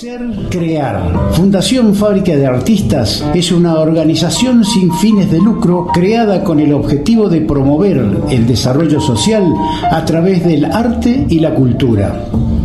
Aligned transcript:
Ser 0.00 0.22
Crear. 0.48 1.30
Fundación 1.32 1.94
Fábrica 1.94 2.34
de 2.34 2.46
Artistas 2.46 3.22
es 3.34 3.52
una 3.52 3.78
organización 3.78 4.64
sin 4.64 4.90
fines 4.94 5.30
de 5.30 5.36
lucro 5.36 5.88
creada 5.92 6.42
con 6.42 6.58
el 6.58 6.72
objetivo 6.72 7.28
de 7.28 7.42
promover 7.42 7.98
el 8.30 8.46
desarrollo 8.46 8.98
social 8.98 9.44
a 9.90 10.02
través 10.06 10.42
del 10.42 10.64
arte 10.64 11.26
y 11.28 11.40
la 11.40 11.54
cultura. 11.54 12.24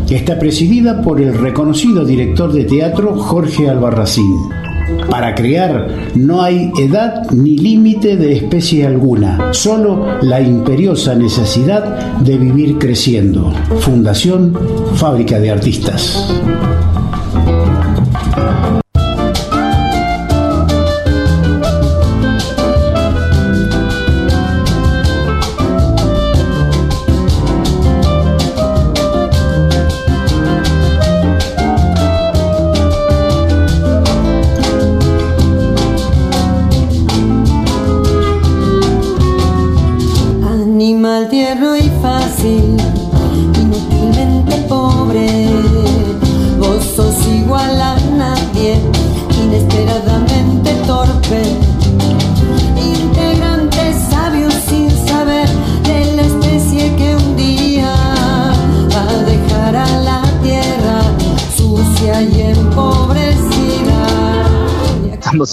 Está 0.09 0.39
presidida 0.39 1.01
por 1.01 1.19
el 1.19 1.37
reconocido 1.37 2.05
director 2.05 2.53
de 2.53 2.63
teatro 2.63 3.17
Jorge 3.17 3.69
Albarracín. 3.69 4.33
Para 5.09 5.35
crear 5.35 5.89
no 6.15 6.41
hay 6.41 6.71
edad 6.79 7.29
ni 7.31 7.57
límite 7.57 8.15
de 8.15 8.31
especie 8.31 8.87
alguna, 8.87 9.51
solo 9.51 10.21
la 10.21 10.39
imperiosa 10.39 11.15
necesidad 11.15 12.17
de 12.19 12.37
vivir 12.37 12.77
creciendo. 12.77 13.51
Fundación 13.81 14.57
Fábrica 14.93 15.37
de 15.37 15.51
Artistas. 15.51 16.33
あ! 17.35 18.84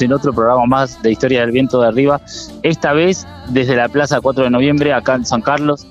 En 0.01 0.13
otro 0.13 0.33
programa 0.33 0.65
más 0.67 1.03
de 1.03 1.13
Historia 1.13 1.41
del 1.43 1.51
Viento 1.51 1.81
de 1.81 1.89
Arriba, 1.89 2.21
esta 2.63 2.93
vez 2.93 3.27
desde 3.51 3.77
la 3.77 3.89
Plaza 3.89 4.21
4 4.21 4.45
de 4.45 4.51
Noviembre, 4.51 4.93
acá 4.93 5.17
en 5.17 5.27
San 5.27 5.43
Carlos. 5.43 5.87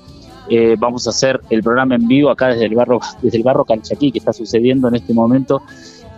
Eh, 0.50 0.74
vamos 0.78 1.06
a 1.06 1.10
hacer 1.10 1.40
el 1.50 1.62
programa 1.62 1.94
en 1.94 2.08
vivo 2.08 2.28
acá 2.28 2.48
desde 2.48 2.66
el 2.66 2.74
barro, 2.74 2.98
desde 3.22 3.38
el 3.38 3.44
barro 3.44 3.64
Calchaquí, 3.64 4.10
que 4.10 4.18
está 4.18 4.32
sucediendo 4.32 4.88
en 4.88 4.96
este 4.96 5.14
momento. 5.14 5.62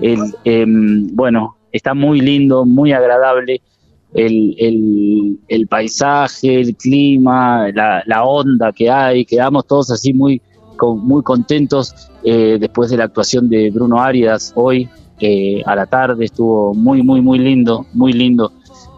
Em, 0.00 1.08
bueno, 1.14 1.56
está 1.70 1.94
muy 1.94 2.20
lindo, 2.20 2.64
muy 2.64 2.92
agradable 2.92 3.60
el, 4.14 5.36
el- 5.48 5.66
paisaje, 5.68 6.60
el 6.60 6.74
clima, 6.76 7.68
la, 7.72 8.24
onda 8.24 8.72
que 8.72 8.90
hay, 8.90 9.24
quedamos 9.24 9.66
todos 9.66 9.90
así 9.90 10.12
muy, 10.14 10.40
muy 10.80 11.22
contentos 11.22 11.94
eh, 12.22 12.56
después 12.58 12.90
de 12.90 12.96
la 12.96 13.04
actuación 13.04 13.48
de 13.48 13.70
Bruno 13.70 14.00
Arias 14.00 14.52
hoy 14.54 14.88
a 15.64 15.76
la 15.76 15.86
tarde, 15.86 16.24
estuvo 16.24 16.74
muy, 16.74 17.02
muy, 17.02 17.20
muy 17.20 17.38
lindo, 17.38 17.86
muy 17.92 18.12
lindo. 18.12 18.52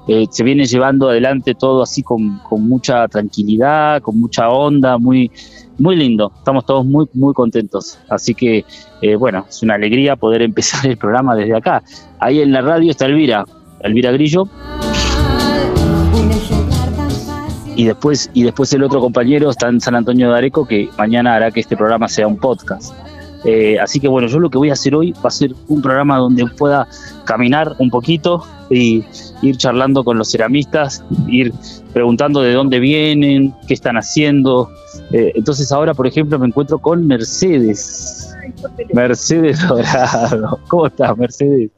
Eh, 0.09 0.27
se 0.31 0.45
viene 0.45 0.67
llevando 0.67 1.09
adelante 1.09 1.55
todo 1.55 1.83
así 1.83 2.03
con, 2.03 2.39
con 2.39 2.67
mucha 2.69 3.09
tranquilidad, 3.09 4.01
con 4.03 4.21
mucha 4.21 4.49
onda, 4.49 4.99
muy, 4.99 5.31
muy 5.79 5.97
lindo. 5.97 6.33
Estamos 6.39 6.65
todos 6.65 6.87
muy, 6.87 7.07
muy 7.13 7.35
contentos. 7.35 7.99
Así 8.09 8.35
que, 8.35 8.65
eh, 9.03 9.17
bueno, 9.17 9.45
es 9.49 9.63
una 9.63 9.75
alegría 9.75 10.15
poder 10.17 10.43
empezar 10.43 10.87
el 10.87 10.97
programa 10.97 11.35
desde 11.35 11.57
acá. 11.57 11.83
Ahí 12.21 12.41
en 12.41 12.53
la 12.53 12.61
radio 12.61 12.91
está 12.91 13.07
Elvira, 13.07 13.45
Elvira 13.81 14.13
Grillo, 14.13 14.49
y 17.75 17.85
después, 17.85 18.31
y 18.33 18.43
después 18.43 18.73
el 18.73 18.83
otro 18.85 19.01
compañero 19.01 19.51
está 19.51 19.69
en 19.69 19.81
San 19.81 19.95
Antonio 19.95 20.31
de 20.31 20.39
Areco, 20.39 20.67
que 20.67 20.89
mañana 20.97 21.35
hará 21.35 21.51
que 21.51 21.61
este 21.61 21.77
programa 21.77 22.09
sea 22.09 22.27
un 22.27 22.39
podcast. 22.39 22.95
Eh, 23.45 23.79
así 23.79 24.01
que 24.01 24.09
bueno, 24.09 24.29
yo 24.29 24.41
lo 24.41 24.51
que 24.51 24.59
voy 24.59 24.71
a 24.71 24.73
hacer 24.73 24.95
hoy 24.95 25.13
va 25.13 25.29
a 25.29 25.31
ser 25.31 25.53
un 25.69 25.83
programa 25.83 26.19
donde 26.19 26.47
pueda 26.47 26.89
caminar 27.25 27.75
un 27.79 27.91
poquito 27.91 28.45
y 28.71 29.05
ir 29.43 29.57
charlando 29.57 30.03
con 30.03 30.19
los 30.19 30.31
ceramistas, 30.31 31.05
ir 31.29 31.53
preguntando 31.93 32.43
de 32.43 32.53
dónde 32.53 32.81
vienen, 32.81 33.55
qué 33.69 33.75
están 33.75 33.97
haciendo. 33.97 34.71
Eh, 35.13 35.33
entonces 35.35 35.71
ahora, 35.71 35.95
por 35.95 36.07
ejemplo, 36.07 36.39
me 36.39 36.47
encuentro 36.47 36.79
con 36.79 37.07
Mercedes. 37.07 38.35
Mercedes 38.93 39.67
Dorado. 39.67 40.61
¿Cómo 40.69 40.87
estás, 40.87 41.17
Mercedes? 41.17 41.71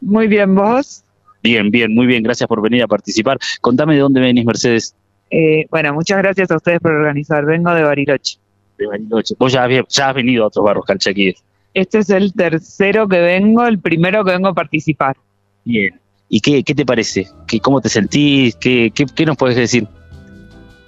Muy 0.00 0.26
bien, 0.26 0.54
vos. 0.54 1.02
Bien, 1.42 1.70
bien, 1.70 1.94
muy 1.94 2.06
bien. 2.06 2.22
Gracias 2.22 2.48
por 2.48 2.62
venir 2.62 2.82
a 2.82 2.86
participar. 2.86 3.38
Contame 3.60 3.94
de 3.94 4.00
dónde 4.00 4.20
venís, 4.20 4.44
Mercedes. 4.44 4.94
Eh, 5.30 5.66
bueno, 5.70 5.92
muchas 5.94 6.18
gracias 6.18 6.50
a 6.50 6.56
ustedes 6.56 6.80
por 6.80 6.92
organizar. 6.92 7.44
Vengo 7.44 7.74
de 7.74 7.82
Bariloche. 7.82 8.38
De 8.78 8.86
Bariloche. 8.86 9.34
Vos 9.38 9.52
ya, 9.52 9.62
había- 9.64 9.84
ya 9.88 10.08
has 10.10 10.14
venido 10.14 10.44
a 10.44 10.46
otros 10.48 10.64
barros 10.64 10.84
calchaquíes. 10.84 11.42
Este 11.74 11.98
es 11.98 12.10
el 12.10 12.32
tercero 12.32 13.06
que 13.08 13.20
vengo, 13.20 13.66
el 13.66 13.78
primero 13.78 14.24
que 14.24 14.32
vengo 14.32 14.48
a 14.48 14.54
participar. 14.54 15.16
Bien. 15.64 15.94
¿Y 16.28 16.40
qué, 16.40 16.62
qué 16.64 16.74
te 16.74 16.84
parece? 16.86 17.28
¿Qué, 17.46 17.60
¿Cómo 17.60 17.80
te 17.80 17.88
sentís? 17.88 18.56
¿Qué, 18.56 18.90
qué, 18.94 19.06
qué 19.14 19.26
nos 19.26 19.36
puedes 19.36 19.56
decir? 19.56 19.86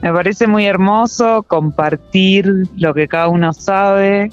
Me 0.00 0.12
parece 0.12 0.46
muy 0.46 0.64
hermoso 0.64 1.42
compartir 1.42 2.46
lo 2.76 2.94
que 2.94 3.06
cada 3.08 3.28
uno 3.28 3.52
sabe, 3.52 4.30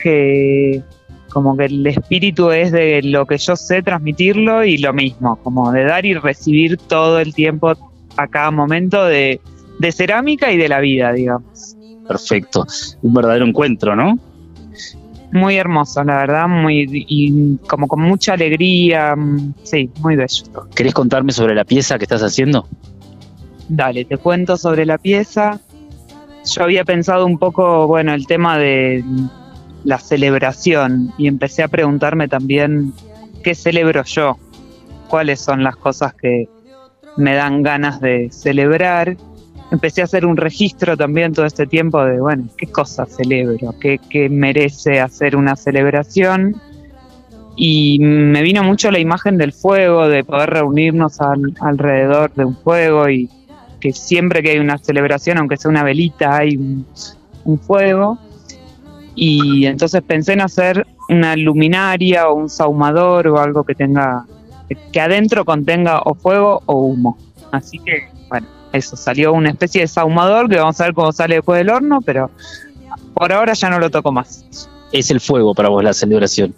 que 0.00 0.82
como 1.30 1.56
que 1.56 1.66
el 1.66 1.86
espíritu 1.86 2.50
es 2.50 2.72
de 2.72 3.02
lo 3.02 3.26
que 3.26 3.36
yo 3.38 3.56
sé 3.56 3.82
transmitirlo 3.82 4.64
y 4.64 4.78
lo 4.78 4.92
mismo, 4.92 5.36
como 5.42 5.72
de 5.72 5.84
dar 5.84 6.06
y 6.06 6.14
recibir 6.14 6.76
todo 6.78 7.18
el 7.20 7.34
tiempo 7.34 7.72
a 8.16 8.26
cada 8.28 8.50
momento 8.50 9.04
de, 9.04 9.40
de 9.78 9.92
cerámica 9.92 10.50
y 10.52 10.56
de 10.56 10.68
la 10.68 10.80
vida, 10.80 11.12
digamos. 11.12 11.76
Perfecto. 12.08 12.66
Un 13.02 13.14
verdadero 13.14 13.46
encuentro, 13.46 13.94
¿no? 13.94 14.18
Muy 15.30 15.56
hermoso, 15.56 16.02
la 16.04 16.16
verdad, 16.16 16.48
muy 16.48 16.86
y 16.90 17.58
como 17.68 17.86
con 17.86 18.00
mucha 18.00 18.32
alegría, 18.32 19.14
mm, 19.14 19.54
sí, 19.62 19.90
muy 20.00 20.16
bello. 20.16 20.44
¿Querés 20.74 20.94
contarme 20.94 21.32
sobre 21.32 21.54
la 21.54 21.64
pieza 21.64 21.98
que 21.98 22.04
estás 22.04 22.22
haciendo? 22.22 22.66
Dale, 23.68 24.06
te 24.06 24.16
cuento 24.16 24.56
sobre 24.56 24.86
la 24.86 24.96
pieza. 24.96 25.60
Yo 26.50 26.62
había 26.62 26.84
pensado 26.84 27.26
un 27.26 27.38
poco, 27.38 27.86
bueno, 27.86 28.14
el 28.14 28.26
tema 28.26 28.56
de 28.56 29.04
la 29.84 29.98
celebración 29.98 31.12
y 31.18 31.28
empecé 31.28 31.62
a 31.62 31.68
preguntarme 31.68 32.26
también 32.28 32.94
qué 33.42 33.54
celebro 33.54 34.02
yo, 34.04 34.38
cuáles 35.08 35.40
son 35.40 35.62
las 35.62 35.76
cosas 35.76 36.14
que 36.14 36.48
me 37.18 37.34
dan 37.34 37.62
ganas 37.62 38.00
de 38.00 38.30
celebrar. 38.30 39.16
Empecé 39.70 40.00
a 40.00 40.04
hacer 40.04 40.24
un 40.24 40.36
registro 40.36 40.96
también 40.96 41.32
todo 41.34 41.44
este 41.44 41.66
tiempo 41.66 42.02
de, 42.04 42.20
bueno, 42.20 42.44
qué 42.56 42.66
cosas 42.68 43.14
celebro, 43.14 43.74
qué, 43.80 44.00
qué 44.08 44.28
merece 44.28 45.00
hacer 45.00 45.36
una 45.36 45.56
celebración. 45.56 46.56
Y 47.56 47.98
me 48.00 48.40
vino 48.42 48.62
mucho 48.62 48.90
la 48.90 48.98
imagen 48.98 49.36
del 49.36 49.52
fuego, 49.52 50.08
de 50.08 50.24
poder 50.24 50.50
reunirnos 50.50 51.20
al- 51.20 51.54
alrededor 51.60 52.32
de 52.34 52.44
un 52.44 52.56
fuego 52.56 53.08
y 53.10 53.28
que 53.80 53.92
siempre 53.92 54.42
que 54.42 54.50
hay 54.52 54.58
una 54.58 54.78
celebración, 54.78 55.38
aunque 55.38 55.56
sea 55.56 55.70
una 55.70 55.82
velita, 55.82 56.36
hay 56.36 56.56
un, 56.56 56.86
un 57.44 57.58
fuego. 57.58 58.18
Y 59.14 59.66
entonces 59.66 60.00
pensé 60.02 60.32
en 60.34 60.40
hacer 60.40 60.86
una 61.08 61.34
luminaria 61.36 62.28
o 62.28 62.34
un 62.34 62.48
sahumador 62.48 63.26
o 63.28 63.38
algo 63.40 63.64
que 63.64 63.74
tenga, 63.74 64.24
que 64.92 65.00
adentro 65.00 65.44
contenga 65.44 66.00
o 66.04 66.14
fuego 66.14 66.62
o 66.66 66.74
humo. 66.86 67.18
Así 67.50 67.78
que, 67.80 68.04
eso, 68.72 68.96
salió 68.96 69.32
una 69.32 69.50
especie 69.50 69.82
de 69.82 69.88
sahumador 69.88 70.48
que 70.48 70.56
vamos 70.56 70.80
a 70.80 70.84
ver 70.84 70.94
cómo 70.94 71.12
sale 71.12 71.36
después 71.36 71.58
del 71.58 71.70
horno, 71.70 72.00
pero 72.04 72.30
por 73.14 73.32
ahora 73.32 73.52
ya 73.54 73.70
no 73.70 73.78
lo 73.78 73.90
toco 73.90 74.12
más. 74.12 74.44
Es 74.92 75.10
el 75.10 75.20
fuego 75.20 75.54
para 75.54 75.68
vos 75.68 75.82
la 75.84 75.92
celebración. 75.92 76.54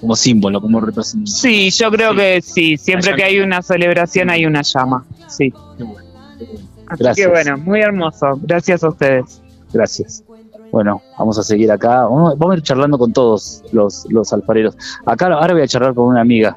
Como 0.00 0.16
símbolo, 0.16 0.60
como 0.60 0.80
representación. 0.80 1.26
Sí, 1.52 1.70
yo 1.70 1.90
creo 1.90 2.10
Sí. 2.12 2.16
que 2.16 2.42
sí, 2.42 2.76
siempre 2.76 3.14
que 3.14 3.22
hay 3.22 3.38
una 3.38 3.62
celebración 3.62 4.30
hay 4.30 4.46
una 4.46 4.62
llama, 4.62 5.04
sí. 5.28 5.52
Qué 5.78 5.84
bueno, 5.84 6.08
qué 6.38 6.44
bueno. 6.44 6.68
Así 6.88 7.02
Gracias. 7.04 7.26
que 7.26 7.30
bueno, 7.32 7.58
muy 7.58 7.80
hermoso. 7.80 8.26
Gracias 8.42 8.82
a 8.82 8.88
ustedes. 8.88 9.40
Gracias. 9.72 10.24
Bueno, 10.72 11.00
vamos 11.18 11.38
a 11.38 11.42
seguir 11.42 11.70
acá. 11.70 12.02
Vamos, 12.04 12.36
vamos 12.38 12.54
a 12.54 12.56
ir 12.58 12.62
charlando 12.64 12.98
con 12.98 13.12
todos 13.12 13.62
los, 13.72 14.06
los 14.10 14.32
alfareros. 14.32 14.76
Acá 15.06 15.26
ahora 15.26 15.52
voy 15.54 15.62
a 15.62 15.68
charlar 15.68 15.94
con 15.94 16.06
una 16.08 16.20
amiga, 16.22 16.56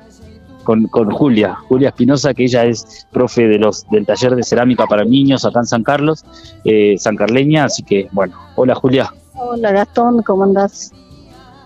con, 0.66 0.88
con 0.88 1.10
Julia, 1.12 1.56
Julia 1.70 1.90
Espinosa, 1.90 2.34
que 2.34 2.44
ella 2.44 2.66
es 2.66 3.08
profe 3.12 3.48
de 3.48 3.58
los, 3.58 3.88
del 3.90 4.06
taller 4.06 4.36
de 4.36 4.44
cerámica 4.44 4.86
para 4.88 5.06
niños 5.06 5.46
acá 5.46 5.60
en 5.60 5.66
San 5.66 5.84
Carlos, 5.84 6.26
eh, 6.66 6.96
San 6.98 7.16
Carleña. 7.16 7.64
Así 7.66 7.84
que, 7.84 8.10
bueno, 8.12 8.36
hola 8.58 8.76
Julia. 8.76 9.14
Hola 9.36 9.72
Gastón, 9.72 10.22
¿cómo 10.24 10.44
andás? 10.44 10.92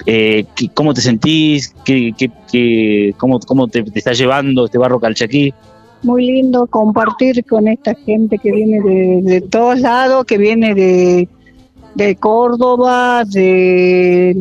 Eh, 0.05 0.45
¿qué- 0.55 0.69
¿Cómo 0.69 0.93
te 0.93 1.01
sentís? 1.01 1.73
¿Qué, 1.83 2.13
qué, 2.17 2.29
qué- 2.51 3.13
cómo 3.17 3.39
cómo 3.39 3.67
te, 3.67 3.83
te 3.83 3.97
está 3.99 4.13
llevando 4.13 4.65
este 4.65 4.77
barro 4.77 4.99
calchaquí? 4.99 5.53
Muy 6.03 6.25
lindo 6.25 6.65
compartir 6.67 7.43
con 7.45 7.67
esta 7.67 7.93
gente 8.05 8.37
que 8.37 8.51
viene 8.51 8.79
de, 8.81 9.21
de 9.23 9.41
todos 9.41 9.79
lados, 9.81 10.23
que 10.25 10.37
viene 10.37 10.73
de, 10.73 11.27
de 11.95 12.15
Córdoba, 12.15 13.23
de 13.25 14.37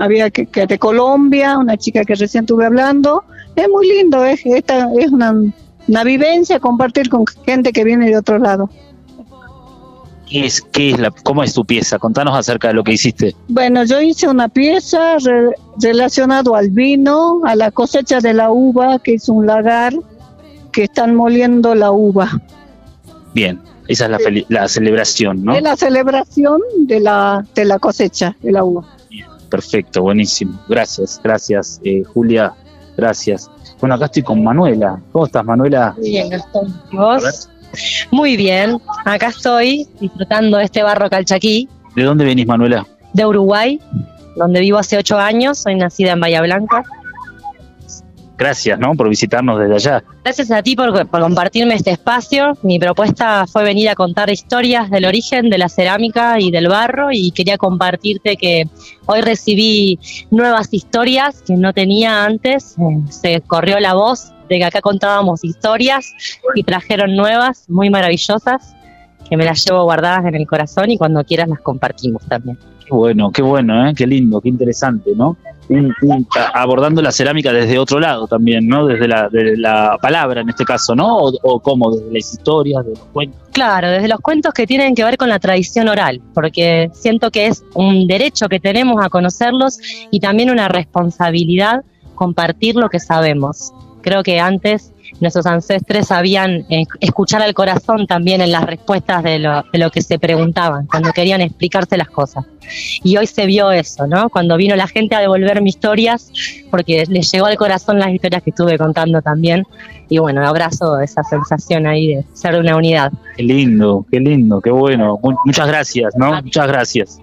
había 0.00 0.30
que, 0.30 0.46
que 0.46 0.66
de 0.66 0.78
Colombia, 0.78 1.58
una 1.58 1.76
chica 1.76 2.04
que 2.04 2.14
recién 2.16 2.42
estuve 2.44 2.66
hablando. 2.66 3.22
Es 3.56 3.68
muy 3.68 3.88
lindo, 3.88 4.24
es, 4.24 4.40
esta, 4.44 4.88
es 4.98 5.10
una, 5.10 5.34
una 5.88 6.04
vivencia 6.04 6.60
compartir 6.60 7.08
con 7.08 7.24
gente 7.44 7.72
que 7.72 7.84
viene 7.84 8.06
de 8.10 8.16
otro 8.18 8.38
lado. 8.38 8.68
¿Qué 10.28 10.44
es, 10.44 10.60
qué 10.60 10.90
es 10.90 10.98
la, 10.98 11.10
¿Cómo 11.10 11.42
es 11.44 11.54
tu 11.54 11.64
pieza? 11.64 11.98
Contanos 11.98 12.36
acerca 12.36 12.68
de 12.68 12.74
lo 12.74 12.82
que 12.82 12.92
hiciste. 12.92 13.34
Bueno, 13.48 13.84
yo 13.84 14.00
hice 14.00 14.28
una 14.28 14.48
pieza 14.48 15.18
re- 15.18 15.54
relacionado 15.80 16.56
al 16.56 16.70
vino, 16.70 17.42
a 17.44 17.54
la 17.54 17.70
cosecha 17.70 18.18
de 18.20 18.34
la 18.34 18.50
uva, 18.50 18.98
que 18.98 19.14
es 19.14 19.28
un 19.28 19.46
lagar 19.46 19.94
que 20.72 20.84
están 20.84 21.14
moliendo 21.14 21.74
la 21.76 21.92
uva. 21.92 22.28
Bien, 23.34 23.60
esa 23.86 24.06
es 24.06 24.10
la, 24.10 24.18
la 24.48 24.68
celebración, 24.68 25.44
¿no? 25.44 25.54
Es 25.54 25.62
la 25.62 25.76
celebración 25.76 26.60
de 26.80 26.98
la, 27.00 27.46
de 27.54 27.64
la 27.64 27.78
cosecha 27.78 28.36
de 28.42 28.50
la 28.52 28.64
uva. 28.64 28.84
Perfecto, 29.48 30.02
buenísimo. 30.02 30.60
Gracias, 30.68 31.20
gracias, 31.22 31.80
eh, 31.84 32.02
Julia. 32.02 32.52
Gracias. 32.96 33.50
Bueno, 33.80 33.94
acá 33.94 34.06
estoy 34.06 34.22
con 34.22 34.42
Manuela. 34.42 34.98
¿Cómo 35.12 35.26
estás, 35.26 35.44
Manuela? 35.44 35.94
Muy 35.98 36.10
bien, 36.10 36.30
Gastón. 36.30 36.80
¿Y 36.90 36.96
vos? 36.96 37.48
Muy 38.10 38.36
bien. 38.36 38.78
Acá 39.04 39.28
estoy 39.28 39.86
disfrutando 40.00 40.56
de 40.58 40.64
este 40.64 40.82
barro 40.82 41.10
calchaquí 41.10 41.68
¿De 41.94 42.02
dónde 42.04 42.24
venís, 42.24 42.46
Manuela? 42.46 42.86
de 43.12 43.24
Uruguay, 43.24 43.80
donde 44.36 44.60
vivo 44.60 44.78
hace 44.78 44.98
ocho 44.98 45.18
años. 45.18 45.58
Soy 45.58 45.74
nacida 45.74 46.12
en 46.12 46.20
Bahía 46.20 46.42
Blanca. 46.42 46.84
Gracias, 48.38 48.78
¿no? 48.78 48.94
Por 48.94 49.08
visitarnos 49.08 49.58
desde 49.58 49.74
allá. 49.74 50.04
Gracias 50.22 50.50
a 50.50 50.62
ti 50.62 50.76
por, 50.76 51.08
por 51.08 51.20
compartirme 51.20 51.74
este 51.74 51.92
espacio. 51.92 52.52
Mi 52.62 52.78
propuesta 52.78 53.46
fue 53.46 53.64
venir 53.64 53.88
a 53.88 53.94
contar 53.94 54.28
historias 54.28 54.90
del 54.90 55.06
origen 55.06 55.48
de 55.48 55.56
la 55.56 55.68
cerámica 55.68 56.38
y 56.38 56.50
del 56.50 56.68
barro 56.68 57.08
y 57.10 57.30
quería 57.30 57.56
compartirte 57.56 58.36
que 58.36 58.68
hoy 59.06 59.22
recibí 59.22 59.98
nuevas 60.30 60.68
historias 60.72 61.42
que 61.46 61.54
no 61.54 61.72
tenía 61.72 62.24
antes. 62.24 62.76
Eh, 62.78 63.10
Se 63.10 63.40
corrió 63.40 63.80
la 63.80 63.94
voz 63.94 64.32
de 64.50 64.58
que 64.58 64.64
acá 64.64 64.80
contábamos 64.80 65.42
historias 65.42 66.12
y 66.54 66.62
trajeron 66.62 67.16
nuevas 67.16 67.64
muy 67.68 67.88
maravillosas 67.90 68.74
que 69.28 69.36
me 69.36 69.44
las 69.44 69.64
llevo 69.64 69.82
guardadas 69.84 70.26
en 70.26 70.34
el 70.34 70.46
corazón 70.46 70.90
y 70.90 70.98
cuando 70.98 71.24
quieras 71.24 71.48
las 71.48 71.60
compartimos 71.60 72.22
también. 72.28 72.58
Bueno, 72.88 73.30
qué 73.32 73.42
bueno, 73.42 73.88
¿eh? 73.88 73.94
Qué 73.94 74.06
lindo, 74.06 74.40
qué 74.40 74.48
interesante, 74.48 75.12
¿no? 75.16 75.36
Abordando 76.54 77.02
la 77.02 77.10
cerámica 77.10 77.52
desde 77.52 77.78
otro 77.78 77.98
lado 77.98 78.28
también, 78.28 78.68
¿no? 78.68 78.86
Desde 78.86 79.08
la, 79.08 79.28
la 79.32 79.98
palabra 80.00 80.42
en 80.42 80.48
este 80.48 80.64
caso, 80.64 80.94
¿no? 80.94 81.18
O, 81.18 81.32
o 81.42 81.60
cómo, 81.60 81.90
desde 81.90 82.12
las 82.12 82.32
historias, 82.32 82.84
de 82.84 82.90
los 82.90 83.00
cuentos. 83.12 83.40
Claro, 83.52 83.90
desde 83.90 84.06
los 84.06 84.20
cuentos 84.20 84.54
que 84.54 84.66
tienen 84.66 84.94
que 84.94 85.02
ver 85.02 85.16
con 85.16 85.28
la 85.28 85.40
tradición 85.40 85.88
oral, 85.88 86.20
porque 86.34 86.90
siento 86.92 87.30
que 87.30 87.46
es 87.46 87.64
un 87.74 88.06
derecho 88.06 88.48
que 88.48 88.60
tenemos 88.60 89.04
a 89.04 89.08
conocerlos 89.08 89.78
y 90.10 90.20
también 90.20 90.50
una 90.50 90.68
responsabilidad 90.68 91.82
compartir 92.14 92.76
lo 92.76 92.88
que 92.88 93.00
sabemos. 93.00 93.72
Creo 94.02 94.22
que 94.22 94.38
antes 94.38 94.92
nuestros 95.20 95.46
ancestres 95.46 96.08
sabían 96.08 96.64
eh, 96.70 96.84
escuchar 97.00 97.42
al 97.42 97.54
corazón 97.54 98.06
también 98.06 98.40
en 98.40 98.52
las 98.52 98.64
respuestas 98.64 99.22
de 99.22 99.38
lo, 99.38 99.62
de 99.72 99.78
lo 99.78 99.90
que 99.90 100.02
se 100.02 100.18
preguntaban, 100.18 100.86
cuando 100.86 101.12
querían 101.12 101.40
explicarse 101.40 101.96
las 101.96 102.08
cosas. 102.08 102.44
Y 103.04 103.16
hoy 103.16 103.26
se 103.26 103.46
vio 103.46 103.70
eso, 103.70 104.06
¿no? 104.06 104.28
Cuando 104.28 104.56
vino 104.56 104.74
la 104.74 104.88
gente 104.88 105.14
a 105.14 105.20
devolverme 105.20 105.68
historias, 105.68 106.32
porque 106.70 107.04
les 107.08 107.30
llegó 107.30 107.46
al 107.46 107.56
corazón 107.56 107.98
las 107.98 108.10
historias 108.12 108.42
que 108.42 108.50
estuve 108.50 108.76
contando 108.76 109.22
también. 109.22 109.62
Y 110.08 110.18
bueno, 110.18 110.46
abrazo 110.46 110.98
esa 111.00 111.22
sensación 111.24 111.86
ahí 111.86 112.08
de 112.16 112.24
ser 112.32 112.54
de 112.54 112.60
una 112.60 112.76
unidad. 112.76 113.12
Qué 113.36 113.42
lindo, 113.44 114.04
qué 114.10 114.18
lindo, 114.20 114.60
qué 114.60 114.70
bueno. 114.70 115.18
Mu- 115.22 115.36
muchas 115.44 115.66
gracias, 115.68 116.14
¿no? 116.16 116.42
Muchas 116.42 116.66
gracias. 116.66 117.18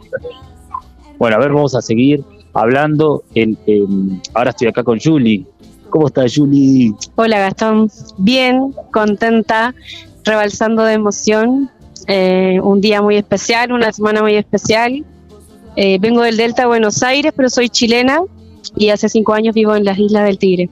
Bueno, 1.18 1.36
a 1.38 1.40
ver, 1.40 1.52
vamos 1.52 1.76
a 1.76 1.82
seguir 1.82 2.24
hablando. 2.54 3.24
El, 3.36 3.58
el- 3.68 4.22
ahora 4.34 4.50
estoy 4.52 4.68
acá 4.68 4.84
con 4.84 5.00
Julie. 5.00 5.46
¿Cómo 5.94 6.08
está 6.08 6.24
Julie? 6.28 6.92
Hola 7.14 7.38
Gastón, 7.38 7.88
bien, 8.18 8.74
contenta, 8.92 9.76
rebalsando 10.24 10.84
de 10.86 10.94
emoción. 10.94 11.70
Eh, 12.08 12.60
un 12.64 12.82
día 12.82 13.04
muy 13.04 13.16
especial, 13.16 13.72
una 13.72 13.92
semana 13.92 14.24
muy 14.24 14.34
especial. 14.34 15.06
Eh, 15.76 16.00
vengo 16.02 16.24
del 16.24 16.36
Delta 16.36 16.64
de 16.64 16.68
Buenos 16.70 17.04
Aires, 17.04 17.32
pero 17.36 17.48
soy 17.48 17.70
chilena 17.70 18.22
y 18.76 18.90
hace 18.90 19.08
cinco 19.08 19.36
años 19.36 19.54
vivo 19.54 19.76
en 19.76 19.86
las 19.86 20.00
Islas 20.00 20.26
del 20.26 20.40
Tigre. 20.40 20.68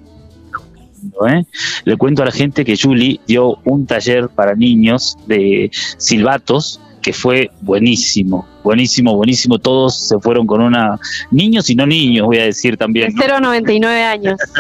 ¿eh? 1.28 1.46
Le 1.86 1.98
cuento 1.98 2.24
a 2.24 2.26
la 2.26 2.32
gente 2.32 2.66
que 2.66 2.76
Julie 2.76 3.20
dio 3.28 3.60
un 3.64 3.86
taller 3.86 4.28
para 4.28 4.56
niños 4.56 5.20
de 5.28 5.70
silbatos 5.98 6.82
que 7.04 7.14
fue 7.14 7.52
buenísimo, 7.62 8.48
buenísimo, 8.64 9.16
buenísimo. 9.16 9.60
Todos 9.60 10.00
se 10.00 10.18
fueron 10.18 10.48
con 10.48 10.62
una... 10.62 11.00
Niños 11.30 11.70
y 11.70 11.76
no 11.76 11.86
niños, 11.86 12.26
voy 12.26 12.40
a 12.40 12.46
decir 12.46 12.72
De 12.72 12.78
también. 12.78 13.14
¿no? 13.14 13.22
0 13.22 13.36
a 13.36 13.40
99 13.40 14.04
años. 14.04 14.40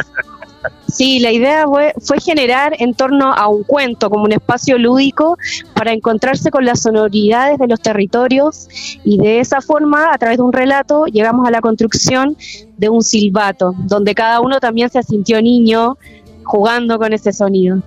Sí, 0.87 1.19
la 1.19 1.31
idea 1.31 1.65
fue, 1.65 1.93
fue 1.99 2.19
generar 2.19 2.75
en 2.79 2.93
torno 2.93 3.31
a 3.33 3.47
un 3.47 3.63
cuento, 3.63 4.09
como 4.09 4.25
un 4.25 4.33
espacio 4.33 4.77
lúdico, 4.77 5.37
para 5.73 5.93
encontrarse 5.93 6.51
con 6.51 6.65
las 6.65 6.81
sonoridades 6.81 7.57
de 7.57 7.67
los 7.67 7.79
territorios 7.79 8.67
y 9.03 9.17
de 9.17 9.39
esa 9.39 9.61
forma, 9.61 10.13
a 10.13 10.17
través 10.17 10.37
de 10.37 10.43
un 10.43 10.53
relato, 10.53 11.05
llegamos 11.05 11.47
a 11.47 11.51
la 11.51 11.61
construcción 11.61 12.35
de 12.77 12.89
un 12.89 13.01
silbato, 13.01 13.73
donde 13.85 14.13
cada 14.13 14.41
uno 14.41 14.59
también 14.59 14.89
se 14.89 15.01
sintió 15.03 15.41
niño 15.41 15.97
jugando 16.43 16.97
con 16.99 17.13
ese 17.13 17.31
sonido. 17.31 17.81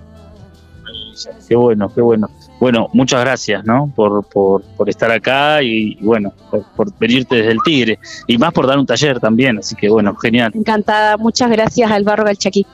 Qué 1.47 1.55
bueno, 1.55 1.93
qué 1.93 2.01
bueno. 2.01 2.29
Bueno, 2.59 2.87
muchas 2.93 3.19
gracias, 3.21 3.65
¿no? 3.65 3.91
Por, 3.95 4.25
por, 4.29 4.63
por 4.77 4.89
estar 4.89 5.11
acá 5.11 5.61
y, 5.61 5.97
y 5.99 6.03
bueno, 6.03 6.31
por, 6.49 6.63
por 6.75 6.97
venirte 6.97 7.35
desde 7.35 7.51
el 7.51 7.59
Tigre. 7.63 7.99
Y 8.27 8.37
más 8.37 8.53
por 8.53 8.65
dar 8.65 8.77
un 8.77 8.85
taller 8.85 9.19
también. 9.19 9.57
Así 9.57 9.75
que 9.75 9.89
bueno, 9.89 10.15
genial, 10.15 10.51
Encantada, 10.55 11.17
muchas 11.17 11.49
gracias 11.51 11.91
al 11.91 12.03
Barro 12.03 12.23
Galchaquí. 12.23 12.65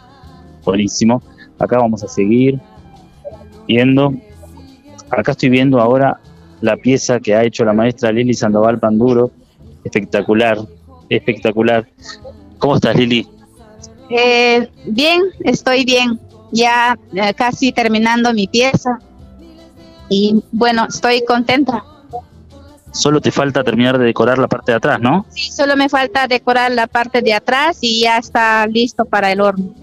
buenísimo. 0.63 1.21
Acá 1.59 1.77
vamos 1.79 2.03
a 2.03 2.07
seguir 2.07 2.59
viendo. 3.67 4.13
Acá 5.09 5.31
estoy 5.31 5.49
viendo 5.49 5.79
ahora 5.79 6.19
la 6.61 6.77
pieza 6.77 7.19
que 7.19 7.33
ha 7.35 7.43
hecho 7.43 7.65
la 7.65 7.73
maestra 7.73 8.11
Lili 8.11 8.33
Sandoval 8.33 8.79
Panduro. 8.79 9.31
Espectacular, 9.83 10.59
espectacular. 11.09 11.87
¿Cómo 12.59 12.75
estás, 12.75 12.95
Lili? 12.95 13.27
Eh, 14.09 14.69
bien, 14.85 15.21
estoy 15.43 15.85
bien. 15.85 16.19
Ya 16.51 16.97
eh, 17.13 17.33
casi 17.33 17.71
terminando 17.71 18.33
mi 18.33 18.47
pieza. 18.47 18.99
Y 20.11 20.43
bueno, 20.51 20.87
estoy 20.89 21.23
contenta. 21.23 21.85
Solo 22.91 23.21
te 23.21 23.31
falta 23.31 23.63
terminar 23.63 23.97
de 23.97 24.03
decorar 24.03 24.37
la 24.37 24.49
parte 24.49 24.73
de 24.73 24.75
atrás, 24.75 24.99
¿no? 24.99 25.25
Sí, 25.29 25.49
solo 25.49 25.77
me 25.77 25.87
falta 25.87 26.27
decorar 26.27 26.73
la 26.73 26.85
parte 26.87 27.21
de 27.21 27.33
atrás 27.33 27.77
y 27.79 28.01
ya 28.01 28.17
está 28.17 28.67
listo 28.67 29.05
para 29.05 29.31
el 29.31 29.39
horno. 29.39 29.73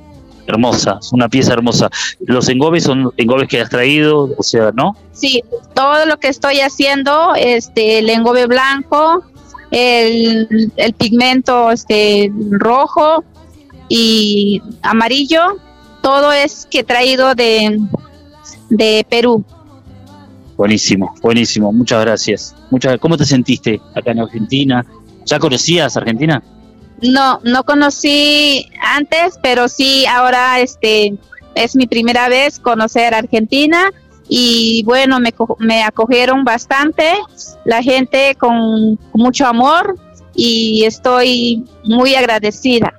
Hermosa, 0.46 0.98
es 1.00 1.12
una 1.14 1.30
pieza 1.30 1.54
hermosa. 1.54 1.88
Los 2.20 2.46
engobes 2.50 2.84
son 2.84 3.10
engobes 3.16 3.48
que 3.48 3.62
has 3.62 3.70
traído, 3.70 4.34
o 4.36 4.42
sea, 4.42 4.70
¿no? 4.74 4.94
Sí, 5.12 5.42
todo 5.74 6.04
lo 6.04 6.18
que 6.18 6.28
estoy 6.28 6.60
haciendo, 6.60 7.34
este, 7.34 8.00
el 8.00 8.10
engobe 8.10 8.46
blanco, 8.46 9.24
el, 9.70 10.70
el 10.76 10.92
pigmento 10.92 11.70
este, 11.70 12.30
rojo 12.50 13.24
y 13.88 14.60
amarillo, 14.82 15.56
todo 16.02 16.32
es 16.32 16.66
que 16.70 16.80
he 16.80 16.84
traído 16.84 17.34
de, 17.34 17.80
de 18.68 19.06
Perú. 19.08 19.42
Buenísimo, 20.58 21.14
buenísimo, 21.22 21.72
muchas 21.72 22.04
gracias. 22.04 22.56
Muchas, 22.72 22.98
¿Cómo 22.98 23.16
te 23.16 23.24
sentiste 23.24 23.80
acá 23.94 24.10
en 24.10 24.18
Argentina? 24.18 24.84
¿Ya 25.24 25.38
conocías 25.38 25.96
Argentina? 25.96 26.42
No, 27.00 27.38
no 27.44 27.62
conocí 27.62 28.66
antes, 28.82 29.38
pero 29.40 29.68
sí 29.68 30.04
ahora 30.06 30.58
este 30.58 31.16
es 31.54 31.76
mi 31.76 31.86
primera 31.86 32.28
vez 32.28 32.58
conocer 32.58 33.14
Argentina 33.14 33.92
y 34.28 34.82
bueno, 34.84 35.20
me, 35.20 35.32
me 35.60 35.84
acogieron 35.84 36.42
bastante, 36.42 37.04
la 37.64 37.80
gente 37.80 38.34
con, 38.36 38.96
con 38.96 39.22
mucho 39.22 39.46
amor 39.46 39.96
y 40.34 40.82
estoy 40.84 41.64
muy 41.84 42.16
agradecida. 42.16 42.94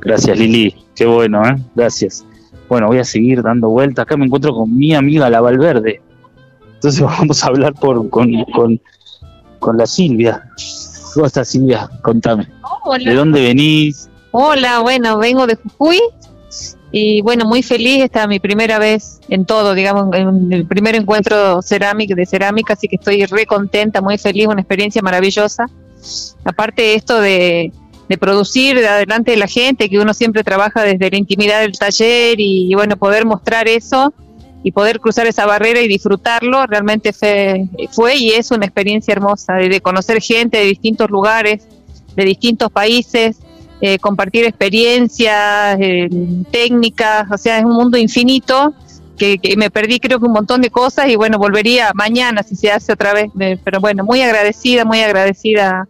Gracias, 0.00 0.38
Lili, 0.38 0.76
qué 0.94 1.06
bueno, 1.06 1.44
¿eh? 1.44 1.56
Gracias. 1.74 2.24
Bueno, 2.68 2.86
voy 2.86 2.98
a 2.98 3.04
seguir 3.04 3.42
dando 3.42 3.68
vueltas. 3.68 4.04
Acá 4.04 4.16
me 4.16 4.26
encuentro 4.26 4.54
con 4.54 4.76
mi 4.76 4.94
amiga 4.94 5.28
la 5.28 5.40
Valverde. 5.40 6.02
Entonces 6.76 7.00
vamos 7.18 7.42
a 7.42 7.48
hablar 7.48 7.74
por, 7.74 8.08
con, 8.10 8.32
con, 8.54 8.80
con 9.58 9.76
la 9.76 9.86
Silvia. 9.86 10.50
¿Cómo 11.14 11.26
estás, 11.26 11.48
Silvia? 11.48 11.88
Contame. 12.02 12.48
¿De 13.04 13.14
dónde 13.14 13.42
venís? 13.42 14.08
Hola, 14.30 14.80
bueno, 14.80 15.16
vengo 15.18 15.46
de 15.46 15.56
Jujuy 15.56 15.98
Y 16.92 17.22
bueno, 17.22 17.46
muy 17.46 17.62
feliz, 17.62 18.04
esta 18.04 18.22
es 18.22 18.28
mi 18.28 18.38
primera 18.38 18.78
vez 18.78 19.20
en 19.28 19.46
todo, 19.46 19.74
digamos, 19.74 20.14
en 20.14 20.52
el 20.52 20.66
primer 20.66 20.94
encuentro 20.94 21.62
cerámica, 21.62 22.14
de 22.14 22.26
cerámica, 22.26 22.74
así 22.74 22.86
que 22.86 22.96
estoy 22.96 23.24
re 23.24 23.46
contenta, 23.46 24.02
muy 24.02 24.18
feliz, 24.18 24.46
una 24.46 24.60
experiencia 24.60 25.00
maravillosa. 25.00 25.66
Aparte 26.44 26.94
esto 26.94 27.18
de, 27.18 27.72
de 28.08 28.18
producir 28.18 28.76
de 28.76 28.88
adelante 28.88 29.32
de 29.32 29.36
la 29.36 29.48
gente, 29.48 29.88
que 29.88 29.98
uno 29.98 30.14
siempre 30.14 30.44
trabaja 30.44 30.82
desde 30.82 31.10
la 31.10 31.16
intimidad 31.16 31.60
del 31.60 31.72
taller 31.72 32.38
y, 32.38 32.74
bueno, 32.74 32.96
poder 32.96 33.24
mostrar 33.24 33.68
eso 33.68 34.12
y 34.66 34.72
poder 34.72 34.98
cruzar 34.98 35.28
esa 35.28 35.46
barrera 35.46 35.80
y 35.80 35.86
disfrutarlo, 35.86 36.66
realmente 36.66 37.12
fue, 37.12 37.68
fue 37.92 38.16
y 38.16 38.30
es 38.30 38.50
una 38.50 38.66
experiencia 38.66 39.12
hermosa, 39.12 39.52
de, 39.52 39.80
conocer 39.80 40.20
gente 40.20 40.58
de 40.58 40.64
distintos 40.64 41.08
lugares, 41.08 41.68
de 42.16 42.24
distintos 42.24 42.72
países, 42.72 43.36
eh, 43.80 44.00
compartir 44.00 44.44
experiencias, 44.44 45.78
eh, 45.78 46.08
técnicas, 46.50 47.30
o 47.30 47.38
sea, 47.38 47.58
es 47.58 47.64
un 47.64 47.74
mundo 47.74 47.96
infinito 47.96 48.74
que, 49.16 49.38
que, 49.38 49.56
me 49.56 49.70
perdí 49.70 50.00
creo 50.00 50.18
que 50.18 50.26
un 50.26 50.32
montón 50.32 50.60
de 50.62 50.70
cosas 50.70 51.06
y 51.10 51.14
bueno, 51.14 51.38
volvería 51.38 51.92
mañana 51.94 52.42
si 52.42 52.56
se 52.56 52.72
hace 52.72 52.92
otra 52.92 53.12
vez, 53.14 53.30
pero 53.62 53.78
bueno, 53.78 54.02
muy 54.02 54.20
agradecida, 54.20 54.84
muy 54.84 55.00
agradecida 55.00 55.86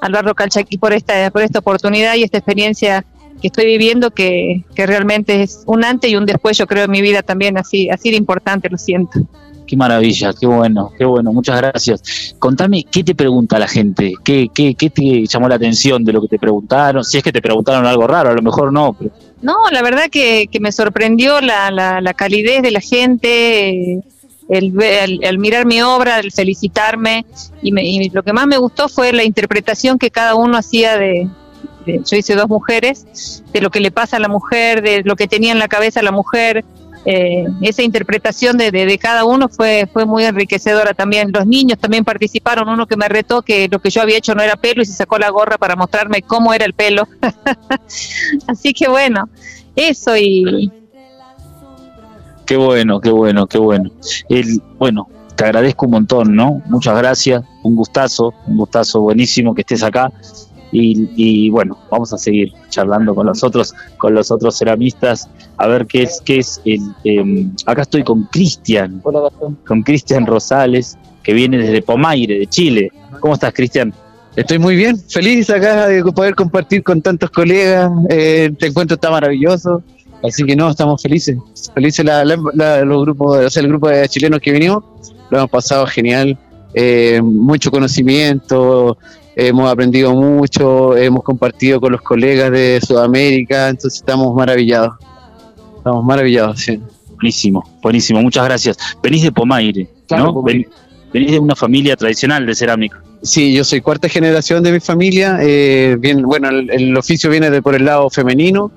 Álvaro 0.00 0.32
Calchaquí 0.36 0.78
por 0.78 0.92
esta, 0.92 1.28
por 1.32 1.42
esta 1.42 1.58
oportunidad 1.58 2.14
y 2.14 2.22
esta 2.22 2.38
experiencia 2.38 3.04
que 3.42 3.48
estoy 3.48 3.66
viviendo 3.66 4.12
que, 4.12 4.64
que 4.74 4.86
realmente 4.86 5.42
es 5.42 5.64
un 5.66 5.84
antes 5.84 6.10
y 6.10 6.16
un 6.16 6.24
después, 6.24 6.56
yo 6.56 6.66
creo, 6.66 6.84
en 6.84 6.90
mi 6.92 7.02
vida 7.02 7.22
también, 7.22 7.58
así, 7.58 7.90
así 7.90 8.10
de 8.10 8.16
importante, 8.16 8.70
lo 8.70 8.78
siento. 8.78 9.20
Qué 9.66 9.76
maravilla, 9.76 10.32
qué 10.38 10.46
bueno, 10.46 10.92
qué 10.96 11.04
bueno, 11.04 11.32
muchas 11.32 11.56
gracias. 11.56 12.34
Contame, 12.38 12.84
¿qué 12.84 13.02
te 13.02 13.14
pregunta 13.14 13.58
la 13.58 13.66
gente? 13.66 14.14
¿Qué, 14.22 14.48
qué, 14.54 14.74
qué 14.74 14.90
te 14.90 15.26
llamó 15.26 15.48
la 15.48 15.56
atención 15.56 16.04
de 16.04 16.12
lo 16.12 16.20
que 16.20 16.28
te 16.28 16.38
preguntaron? 16.38 17.02
Si 17.02 17.18
es 17.18 17.24
que 17.24 17.32
te 17.32 17.42
preguntaron 17.42 17.84
algo 17.84 18.06
raro, 18.06 18.30
a 18.30 18.34
lo 18.34 18.42
mejor 18.42 18.72
no. 18.72 18.92
Pero... 18.92 19.10
No, 19.40 19.56
la 19.72 19.82
verdad 19.82 20.04
que, 20.10 20.46
que 20.50 20.60
me 20.60 20.70
sorprendió 20.70 21.40
la, 21.40 21.70
la, 21.72 22.00
la, 22.00 22.14
calidez 22.14 22.62
de 22.62 22.70
la 22.70 22.80
gente, 22.80 24.02
el, 24.48 24.82
el, 24.82 25.24
el, 25.24 25.38
mirar 25.38 25.66
mi 25.66 25.82
obra, 25.82 26.20
el 26.20 26.30
felicitarme, 26.30 27.26
y, 27.60 27.72
me, 27.72 27.84
y, 27.84 28.08
lo 28.10 28.22
que 28.22 28.32
más 28.32 28.46
me 28.46 28.58
gustó 28.58 28.88
fue 28.88 29.12
la 29.12 29.24
interpretación 29.24 29.98
que 29.98 30.12
cada 30.12 30.36
uno 30.36 30.58
hacía 30.58 30.96
de, 30.96 31.28
de, 31.28 31.28
yo 31.86 32.16
hice 32.16 32.34
dos 32.34 32.48
mujeres, 32.48 33.42
de 33.52 33.60
lo 33.60 33.70
que 33.70 33.80
le 33.80 33.90
pasa 33.90 34.16
a 34.16 34.20
la 34.20 34.28
mujer, 34.28 34.82
de 34.82 35.02
lo 35.04 35.16
que 35.16 35.28
tenía 35.28 35.52
en 35.52 35.58
la 35.58 35.68
cabeza 35.68 36.02
la 36.02 36.12
mujer, 36.12 36.64
eh, 37.04 37.46
esa 37.62 37.82
interpretación 37.82 38.56
de, 38.56 38.70
de, 38.70 38.86
de, 38.86 38.98
cada 38.98 39.24
uno 39.24 39.48
fue, 39.48 39.88
fue 39.92 40.06
muy 40.06 40.24
enriquecedora 40.24 40.94
también. 40.94 41.32
Los 41.32 41.46
niños 41.46 41.78
también 41.78 42.04
participaron, 42.04 42.68
uno 42.68 42.86
que 42.86 42.96
me 42.96 43.08
retó 43.08 43.42
que 43.42 43.68
lo 43.68 43.80
que 43.80 43.90
yo 43.90 44.02
había 44.02 44.18
hecho 44.18 44.34
no 44.34 44.42
era 44.42 44.56
pelo 44.56 44.82
y 44.82 44.86
se 44.86 44.92
sacó 44.92 45.18
la 45.18 45.30
gorra 45.30 45.58
para 45.58 45.74
mostrarme 45.74 46.22
cómo 46.22 46.54
era 46.54 46.64
el 46.64 46.74
pelo. 46.74 47.08
Así 48.46 48.72
que 48.72 48.88
bueno, 48.88 49.28
eso 49.74 50.16
y... 50.16 50.70
Qué 52.46 52.56
bueno, 52.56 53.00
qué 53.00 53.10
bueno, 53.10 53.46
qué 53.46 53.58
bueno. 53.58 53.90
El, 54.28 54.60
bueno, 54.78 55.08
te 55.34 55.44
agradezco 55.44 55.86
un 55.86 55.92
montón, 55.92 56.36
¿no? 56.36 56.62
Muchas 56.66 56.96
gracias, 56.98 57.42
un 57.62 57.74
gustazo, 57.74 58.34
un 58.46 58.56
gustazo 58.56 59.00
buenísimo 59.00 59.54
que 59.54 59.62
estés 59.62 59.82
acá. 59.82 60.12
Y, 60.72 61.10
y, 61.16 61.50
bueno, 61.50 61.78
vamos 61.90 62.12
a 62.14 62.18
seguir 62.18 62.50
charlando 62.70 63.14
con 63.14 63.26
los 63.26 63.44
otros, 63.44 63.74
con 63.98 64.14
los 64.14 64.30
otros 64.30 64.58
ceramistas, 64.58 65.28
a 65.58 65.66
ver 65.66 65.86
qué 65.86 66.04
es, 66.04 66.22
qué 66.24 66.38
es 66.38 66.62
el, 66.64 66.80
eh, 67.04 67.46
acá 67.66 67.82
estoy 67.82 68.02
con 68.02 68.24
Cristian, 68.24 69.02
con 69.66 69.82
Cristian 69.82 70.26
Rosales, 70.26 70.96
que 71.22 71.34
viene 71.34 71.58
desde 71.58 71.82
Pomaire, 71.82 72.38
de 72.38 72.46
Chile. 72.46 72.90
¿Cómo 73.20 73.34
estás, 73.34 73.52
Cristian? 73.52 73.92
Estoy 74.34 74.58
muy 74.58 74.76
bien, 74.76 74.98
feliz 74.98 75.50
acá 75.50 75.88
de 75.88 76.02
poder 76.04 76.34
compartir 76.34 76.82
con 76.82 77.02
tantos 77.02 77.30
colegas, 77.30 77.92
eh, 78.08 78.48
este 78.50 78.68
encuentro 78.68 78.94
está 78.94 79.10
maravilloso, 79.10 79.82
así 80.22 80.42
que 80.44 80.56
no, 80.56 80.70
estamos 80.70 81.02
felices, 81.02 81.36
felices 81.74 82.02
la, 82.02 82.24
la, 82.24 82.38
la, 82.54 82.82
los 82.82 83.02
grupos, 83.02 83.44
o 83.44 83.50
sea, 83.50 83.62
el 83.62 83.68
grupo 83.68 83.88
de 83.88 84.08
chilenos 84.08 84.40
que 84.40 84.52
vinimos, 84.52 84.84
lo 85.28 85.36
hemos 85.36 85.50
pasado 85.50 85.86
genial, 85.86 86.38
eh, 86.72 87.20
mucho 87.22 87.70
conocimiento, 87.70 88.96
hemos 89.36 89.70
aprendido 89.70 90.14
mucho, 90.14 90.96
hemos 90.96 91.22
compartido 91.22 91.80
con 91.80 91.92
los 91.92 92.02
colegas 92.02 92.50
de 92.50 92.80
Sudamérica, 92.86 93.68
entonces 93.68 94.00
estamos 94.00 94.34
maravillados. 94.34 94.94
Estamos 95.76 96.04
maravillados, 96.04 96.60
sí. 96.60 96.80
Buenísimo, 97.14 97.64
buenísimo, 97.82 98.20
muchas 98.22 98.44
gracias. 98.44 98.76
Venís 99.02 99.22
de 99.22 99.32
Pomaire, 99.32 99.88
claro, 100.06 100.24
¿no? 100.26 100.34
Pomaire. 100.34 100.68
Venís 101.12 101.32
de 101.32 101.38
una 101.38 101.54
familia 101.54 101.96
tradicional 101.96 102.46
de 102.46 102.54
cerámica. 102.54 103.02
Sí, 103.22 103.52
yo 103.52 103.62
soy 103.64 103.80
cuarta 103.80 104.08
generación 104.08 104.62
de 104.62 104.72
mi 104.72 104.80
familia. 104.80 105.38
Eh, 105.40 105.96
bien, 106.00 106.22
bueno, 106.22 106.48
el, 106.48 106.70
el, 106.70 106.96
oficio 106.96 107.30
viene 107.30 107.50
de 107.50 107.62
por 107.62 107.74
el 107.74 107.84
lado 107.84 108.10
femenino. 108.10 108.72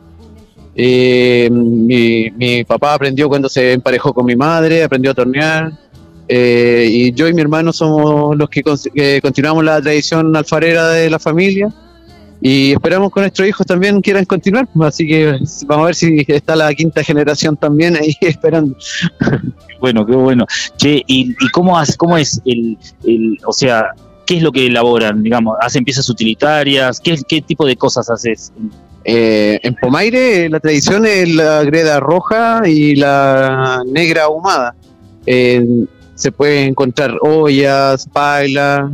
Eh, 0.75 1.49
mi, 1.51 2.29
mi 2.31 2.63
papá 2.65 2.93
aprendió 2.93 3.29
cuando 3.29 3.47
se 3.47 3.71
emparejó 3.73 4.13
con 4.13 4.25
mi 4.25 4.35
madre, 4.35 4.83
aprendió 4.83 5.11
a 5.11 5.13
tornear. 5.13 5.71
Eh, 6.27 6.87
y 6.89 7.13
yo 7.13 7.27
y 7.27 7.33
mi 7.33 7.41
hermano 7.41 7.71
somos 7.71 8.35
los 8.35 8.49
que, 8.49 8.63
que, 8.93 9.21
continuamos 9.21 9.63
la 9.63 9.81
tradición 9.81 10.35
alfarera 10.35 10.89
de 10.89 11.09
la 11.09 11.19
familia 11.19 11.71
y 12.41 12.73
esperamos 12.73 13.11
que 13.13 13.21
nuestros 13.21 13.47
hijos 13.47 13.65
también 13.65 14.01
quieran 14.01 14.25
continuar, 14.25 14.67
así 14.81 15.07
que 15.07 15.39
vamos 15.65 15.83
a 15.83 15.85
ver 15.85 15.95
si 15.95 16.25
está 16.27 16.55
la 16.55 16.73
quinta 16.73 17.03
generación 17.03 17.55
también 17.57 17.95
ahí 17.95 18.15
esperando. 18.21 18.75
Bueno, 19.79 20.05
qué 20.05 20.15
bueno. 20.15 20.45
Che, 20.77 21.03
¿y, 21.07 21.31
y 21.39 21.49
cómo, 21.51 21.77
has, 21.77 21.95
cómo 21.95 22.17
es 22.17 22.41
el, 22.45 22.77
el, 23.05 23.37
o 23.45 23.53
sea, 23.53 23.93
qué 24.25 24.37
es 24.37 24.43
lo 24.43 24.51
que 24.51 24.67
elaboran? 24.67 25.23
Digamos, 25.23 25.55
¿hacen 25.61 25.83
piezas 25.83 26.09
utilitarias? 26.09 26.99
¿Qué, 26.99 27.17
qué 27.27 27.41
tipo 27.41 27.65
de 27.65 27.75
cosas 27.75 28.09
haces? 28.09 28.51
Eh, 29.07 29.59
en 29.61 29.75
Pomaire 29.75 30.49
la 30.49 30.59
tradición 30.59 31.05
es 31.05 31.29
la 31.29 31.63
greda 31.63 31.99
roja 31.99 32.63
y 32.65 32.95
la 32.95 33.83
negra 33.85 34.23
ahumada. 34.23 34.75
Eh, 35.27 35.65
se 36.15 36.31
puede 36.31 36.65
encontrar 36.65 37.15
ollas, 37.21 38.07
pailas, 38.11 38.91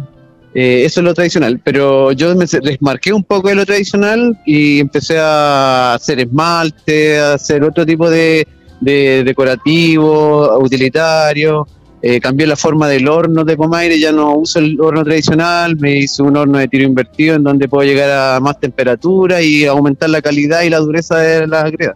eh, 0.54 0.84
eso 0.84 1.00
es 1.00 1.06
lo 1.06 1.14
tradicional, 1.14 1.62
pero 1.64 2.12
yo 2.12 2.36
me 2.36 2.46
desmarqué 2.46 3.14
un 3.14 3.24
poco 3.24 3.48
de 3.48 3.56
lo 3.56 3.66
tradicional 3.66 4.38
y 4.46 4.80
empecé 4.80 5.18
a 5.18 5.94
hacer 5.94 6.20
esmalte, 6.20 7.20
a 7.20 7.36
hacer 7.36 7.64
otro 7.64 7.86
tipo 7.86 8.10
de, 8.10 8.46
de 8.82 9.24
decorativo, 9.24 10.60
utilitario, 10.60 11.66
eh, 12.02 12.20
cambié 12.20 12.48
la 12.48 12.58
forma 12.58 12.90
del 12.90 13.08
horno 13.08 13.46
de 13.46 13.56
Pomaire, 13.56 13.98
ya 13.98 14.12
no 14.12 14.36
uso 14.36 14.60
el 14.60 14.80
horno 14.82 15.04
tradicional, 15.04 15.78
me 15.78 16.00
hice 16.00 16.22
un 16.22 16.36
horno 16.36 16.58
de 16.58 16.68
tiro 16.68 16.84
invertido 16.84 17.36
en 17.36 17.44
donde 17.44 17.70
puedo 17.70 17.88
llegar 17.88 18.10
a 18.10 18.40
más 18.42 18.60
temperatura 18.60 19.42
y 19.42 19.66
aumentar 19.66 20.10
la 20.10 20.22
calidad 20.22 20.64
y 20.64 20.70
la 20.70 20.80
dureza 20.80 21.18
de 21.18 21.48
la 21.48 21.70
greda. 21.70 21.94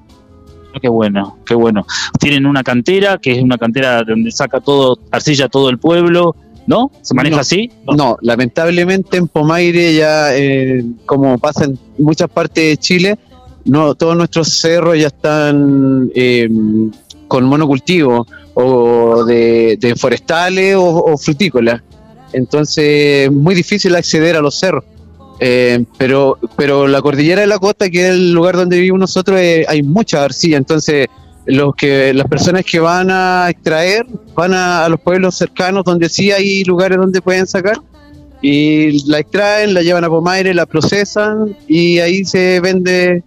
Qué 0.82 0.90
bueno, 0.90 1.38
qué 1.46 1.56
bueno. 1.56 1.86
Tienen 2.20 2.46
una 2.46 2.64
cantera, 2.64 3.18
que 3.18 3.32
es 3.34 3.42
una 3.42 3.58
cantera 3.58 4.04
donde 4.04 4.32
saca 4.32 4.60
todo, 4.60 5.00
arcilla 5.12 5.48
todo 5.48 5.70
el 5.70 5.78
pueblo, 5.78 6.36
¿no? 6.68 6.92
¿Se 7.02 7.14
maneja 7.14 7.38
no, 7.38 7.42
así? 7.42 7.72
No. 7.88 7.94
no. 7.94 8.18
lamentablemente 8.22 9.18
en 9.18 9.28
Pomaire 9.28 9.94
ya, 9.96 10.36
eh, 10.36 10.84
como 11.06 11.38
pasa 11.38 11.66
en 11.66 11.80
muchas 11.98 12.30
partes 12.30 12.64
de 12.64 12.78
Chile, 12.78 13.18
no 13.64 13.96
todos 13.96 14.18
nuestros 14.18 14.50
cerros 14.60 14.98
ya 15.00 15.08
están 15.08 16.12
eh, 16.14 16.50
con 17.28 17.46
monocultivo 17.46 18.28
o 18.54 19.26
de, 19.26 19.78
de 19.80 19.96
forestales 19.96 20.76
o, 20.76 21.06
o, 21.06 21.18
frutícolas. 21.18 21.82
Entonces 22.34 23.28
es 23.28 23.32
muy 23.32 23.56
difícil 23.56 23.96
acceder 23.96 24.36
a 24.36 24.42
los 24.42 24.60
cerros. 24.60 24.84
Eh, 25.40 25.84
pero, 25.98 26.38
pero 26.56 26.88
la 26.88 27.02
cordillera 27.02 27.42
de 27.42 27.48
la 27.48 27.60
costa, 27.60 27.90
que 27.90 28.08
es 28.08 28.10
el 28.12 28.32
lugar 28.32 28.56
donde 28.56 28.78
vivimos 28.78 29.00
nosotros, 29.00 29.40
eh, 29.40 29.66
hay 29.68 29.84
mucha 29.84 30.24
arcilla, 30.24 30.58
entonces 30.58 31.08
los 31.46 31.76
que 31.76 32.14
las 32.14 32.28
personas 32.28 32.64
que 32.64 32.80
van 32.80 33.10
a 33.12 33.48
extraer 33.50 34.06
van 34.34 34.54
a, 34.54 34.88
los 34.90 35.00
pueblos 35.00 35.36
cercanos 35.36 35.84
donde 35.84 36.10
sí 36.10 36.32
hay 36.32 36.64
lugares 36.64 36.98
donde 36.98 37.22
pueden 37.22 37.46
sacar 37.46 37.78
y 38.42 39.08
la 39.10 39.20
extraen, 39.20 39.74
la 39.74 39.82
llevan 39.82 40.04
a 40.04 40.10
Pomaire, 40.10 40.54
la 40.54 40.66
procesan 40.66 41.56
y 41.68 42.00
ahí 42.00 42.26
se 42.26 42.60
vende 42.62 43.24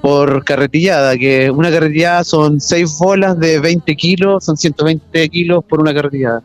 por 0.00 0.44
carretillada, 0.44 1.16
que 1.16 1.50
una 1.50 1.70
carretillada 1.70 2.22
son 2.22 2.60
seis 2.60 2.96
bolas 2.98 3.38
de 3.38 3.58
20 3.58 3.96
kilos, 3.96 4.44
son 4.44 4.56
120 4.56 5.28
kilos 5.28 5.64
por 5.64 5.80
una 5.80 5.92
carretillada. 5.92 6.42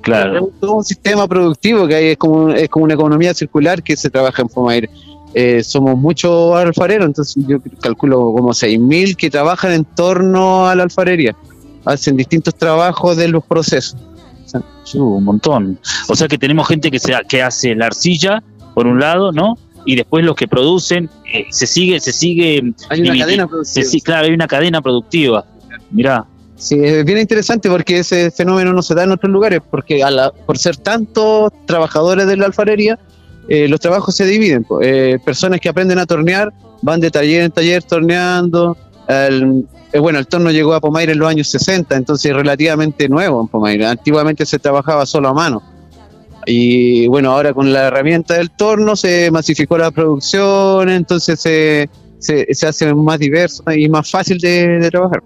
Claro. 0.00 0.46
Es 0.48 0.60
todo 0.60 0.74
un 0.76 0.84
sistema 0.84 1.26
productivo 1.26 1.86
que 1.86 1.94
hay, 1.94 2.06
es 2.08 2.16
como, 2.16 2.50
es 2.50 2.68
como 2.68 2.84
una 2.84 2.94
economía 2.94 3.34
circular 3.34 3.82
que 3.82 3.96
se 3.96 4.10
trabaja 4.10 4.42
en 4.42 4.48
Pomaire. 4.48 4.90
Eh, 5.34 5.62
somos 5.62 5.98
muchos 5.98 6.56
alfareros, 6.56 7.06
entonces 7.06 7.44
yo 7.46 7.58
calculo 7.80 8.32
como 8.32 8.50
6.000 8.50 9.16
que 9.16 9.30
trabajan 9.30 9.72
en 9.72 9.84
torno 9.84 10.66
a 10.66 10.74
la 10.74 10.84
alfarería. 10.84 11.36
Hacen 11.84 12.16
distintos 12.16 12.54
trabajos 12.54 13.16
de 13.16 13.28
los 13.28 13.44
procesos. 13.44 13.96
Sí, 14.84 14.98
un 14.98 15.24
montón. 15.24 15.78
O 16.08 16.14
sea 16.14 16.28
que 16.28 16.38
tenemos 16.38 16.66
gente 16.68 16.90
que, 16.90 16.98
se, 16.98 17.12
que 17.28 17.42
hace 17.42 17.74
la 17.74 17.86
arcilla, 17.86 18.42
por 18.74 18.86
un 18.86 19.00
lado, 19.00 19.32
¿no? 19.32 19.58
Y 19.84 19.96
después 19.96 20.24
los 20.24 20.36
que 20.36 20.48
producen, 20.48 21.10
eh, 21.32 21.46
se 21.50 21.66
sigue, 21.66 22.00
se 22.00 22.12
sigue. 22.12 22.72
Hay 22.88 23.00
una 23.02 23.18
cadena 23.18 23.46
productiva. 23.46 23.84
Se, 23.84 24.00
claro, 24.00 24.26
hay 24.26 24.32
una 24.32 24.48
cadena 24.48 24.80
productiva. 24.80 25.44
Mirá. 25.90 26.26
Sí, 26.56 26.76
es 26.82 27.04
bien 27.04 27.18
interesante 27.18 27.68
porque 27.68 27.98
ese 27.98 28.30
fenómeno 28.30 28.72
no 28.72 28.80
se 28.82 28.94
da 28.94 29.04
en 29.04 29.12
otros 29.12 29.30
lugares, 29.30 29.60
porque 29.70 30.02
a 30.02 30.10
la, 30.10 30.30
por 30.32 30.56
ser 30.56 30.76
tantos 30.78 31.52
trabajadores 31.66 32.26
de 32.26 32.36
la 32.36 32.46
alfarería, 32.46 32.98
eh, 33.48 33.68
los 33.68 33.78
trabajos 33.78 34.14
se 34.16 34.24
dividen. 34.24 34.66
Eh, 34.82 35.18
personas 35.24 35.60
que 35.60 35.68
aprenden 35.68 35.98
a 35.98 36.06
tornear 36.06 36.52
van 36.82 37.00
de 37.00 37.10
taller 37.10 37.42
en 37.42 37.50
taller 37.52 37.82
torneando, 37.82 38.76
el- 39.08 39.66
eh, 39.92 39.98
bueno, 39.98 40.18
el 40.18 40.26
torno 40.26 40.50
llegó 40.50 40.74
a 40.74 40.80
Pomaire 40.80 41.12
en 41.12 41.18
los 41.18 41.28
años 41.28 41.48
60, 41.50 41.94
entonces 41.94 42.30
es 42.30 42.36
relativamente 42.36 43.08
nuevo 43.08 43.40
en 43.42 43.48
Pomaire. 43.48 43.86
Antiguamente 43.86 44.46
se 44.46 44.58
trabajaba 44.58 45.04
solo 45.06 45.28
a 45.28 45.34
mano. 45.34 45.62
Y 46.46 47.06
bueno, 47.08 47.32
ahora 47.32 47.52
con 47.52 47.72
la 47.72 47.88
herramienta 47.88 48.34
del 48.34 48.50
torno 48.50 48.94
se 48.96 49.30
masificó 49.30 49.76
la 49.78 49.90
producción, 49.90 50.88
entonces 50.88 51.40
se, 51.40 51.90
se, 52.18 52.46
se 52.54 52.66
hace 52.66 52.94
más 52.94 53.18
diverso 53.18 53.62
y 53.72 53.88
más 53.88 54.10
fácil 54.10 54.38
de, 54.38 54.78
de 54.78 54.90
trabajar. 54.90 55.22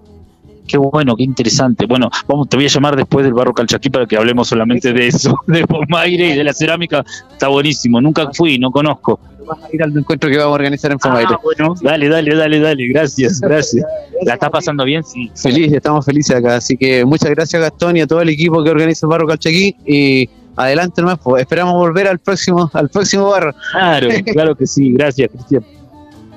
Qué 0.71 0.79
bueno, 0.79 1.17
qué 1.17 1.25
interesante. 1.25 1.85
Bueno, 1.87 2.09
vamos, 2.29 2.49
te 2.49 2.57
voy 2.57 2.67
a 2.67 2.69
llamar 2.69 2.95
después 2.95 3.25
del 3.25 3.35
barro 3.35 3.53
calchaquí 3.53 3.91
para 3.91 4.07
que 4.07 4.17
hablemos 4.17 4.47
solamente 4.47 4.93
de 4.93 5.09
eso, 5.09 5.35
de 5.49 5.67
Pomaire 5.67 6.29
y 6.29 6.37
de 6.37 6.45
la 6.45 6.53
cerámica. 6.53 7.05
Está 7.33 7.49
buenísimo. 7.49 8.01
Nunca 8.01 8.31
fui, 8.33 8.57
no 8.59 8.71
conozco. 8.71 9.19
Vas 9.49 9.59
a 9.65 9.69
ir 9.75 9.83
al 9.83 9.97
encuentro 9.99 10.31
que 10.31 10.37
vamos 10.37 10.53
a 10.53 10.55
organizar 10.55 10.93
en 10.93 10.99
Pomaire. 10.99 11.31
Ah, 11.33 11.41
bueno, 11.43 11.75
dale, 11.83 12.09
dale, 12.09 12.37
dale, 12.37 12.61
dale. 12.61 12.87
Gracias, 12.87 13.41
gracias. 13.41 13.85
¿La 14.23 14.35
estás 14.35 14.51
pasando 14.51 14.85
bien? 14.85 15.03
Sí. 15.03 15.29
Feliz, 15.35 15.73
estamos 15.73 16.05
felices 16.05 16.37
acá. 16.37 16.57
Así 16.57 16.77
que 16.77 17.05
muchas 17.05 17.31
gracias 17.31 17.61
Gastón 17.61 17.97
y 17.97 18.03
a 18.03 18.07
todo 18.07 18.21
el 18.21 18.29
equipo 18.29 18.63
que 18.63 18.71
organiza 18.71 19.07
el 19.07 19.11
Barro 19.11 19.27
Calchaquí. 19.27 19.75
Y 19.85 20.31
adelante 20.55 21.03
nomás, 21.03 21.19
pues 21.21 21.41
esperamos 21.41 21.75
volver 21.75 22.07
al 22.07 22.21
próximo, 22.21 22.71
al 22.75 22.89
próximo 22.91 23.29
barro. 23.31 23.53
Claro, 23.73 24.09
claro 24.33 24.55
que 24.55 24.69
sí. 24.69 24.93
Gracias, 24.93 25.31
Cristian. 25.33 25.65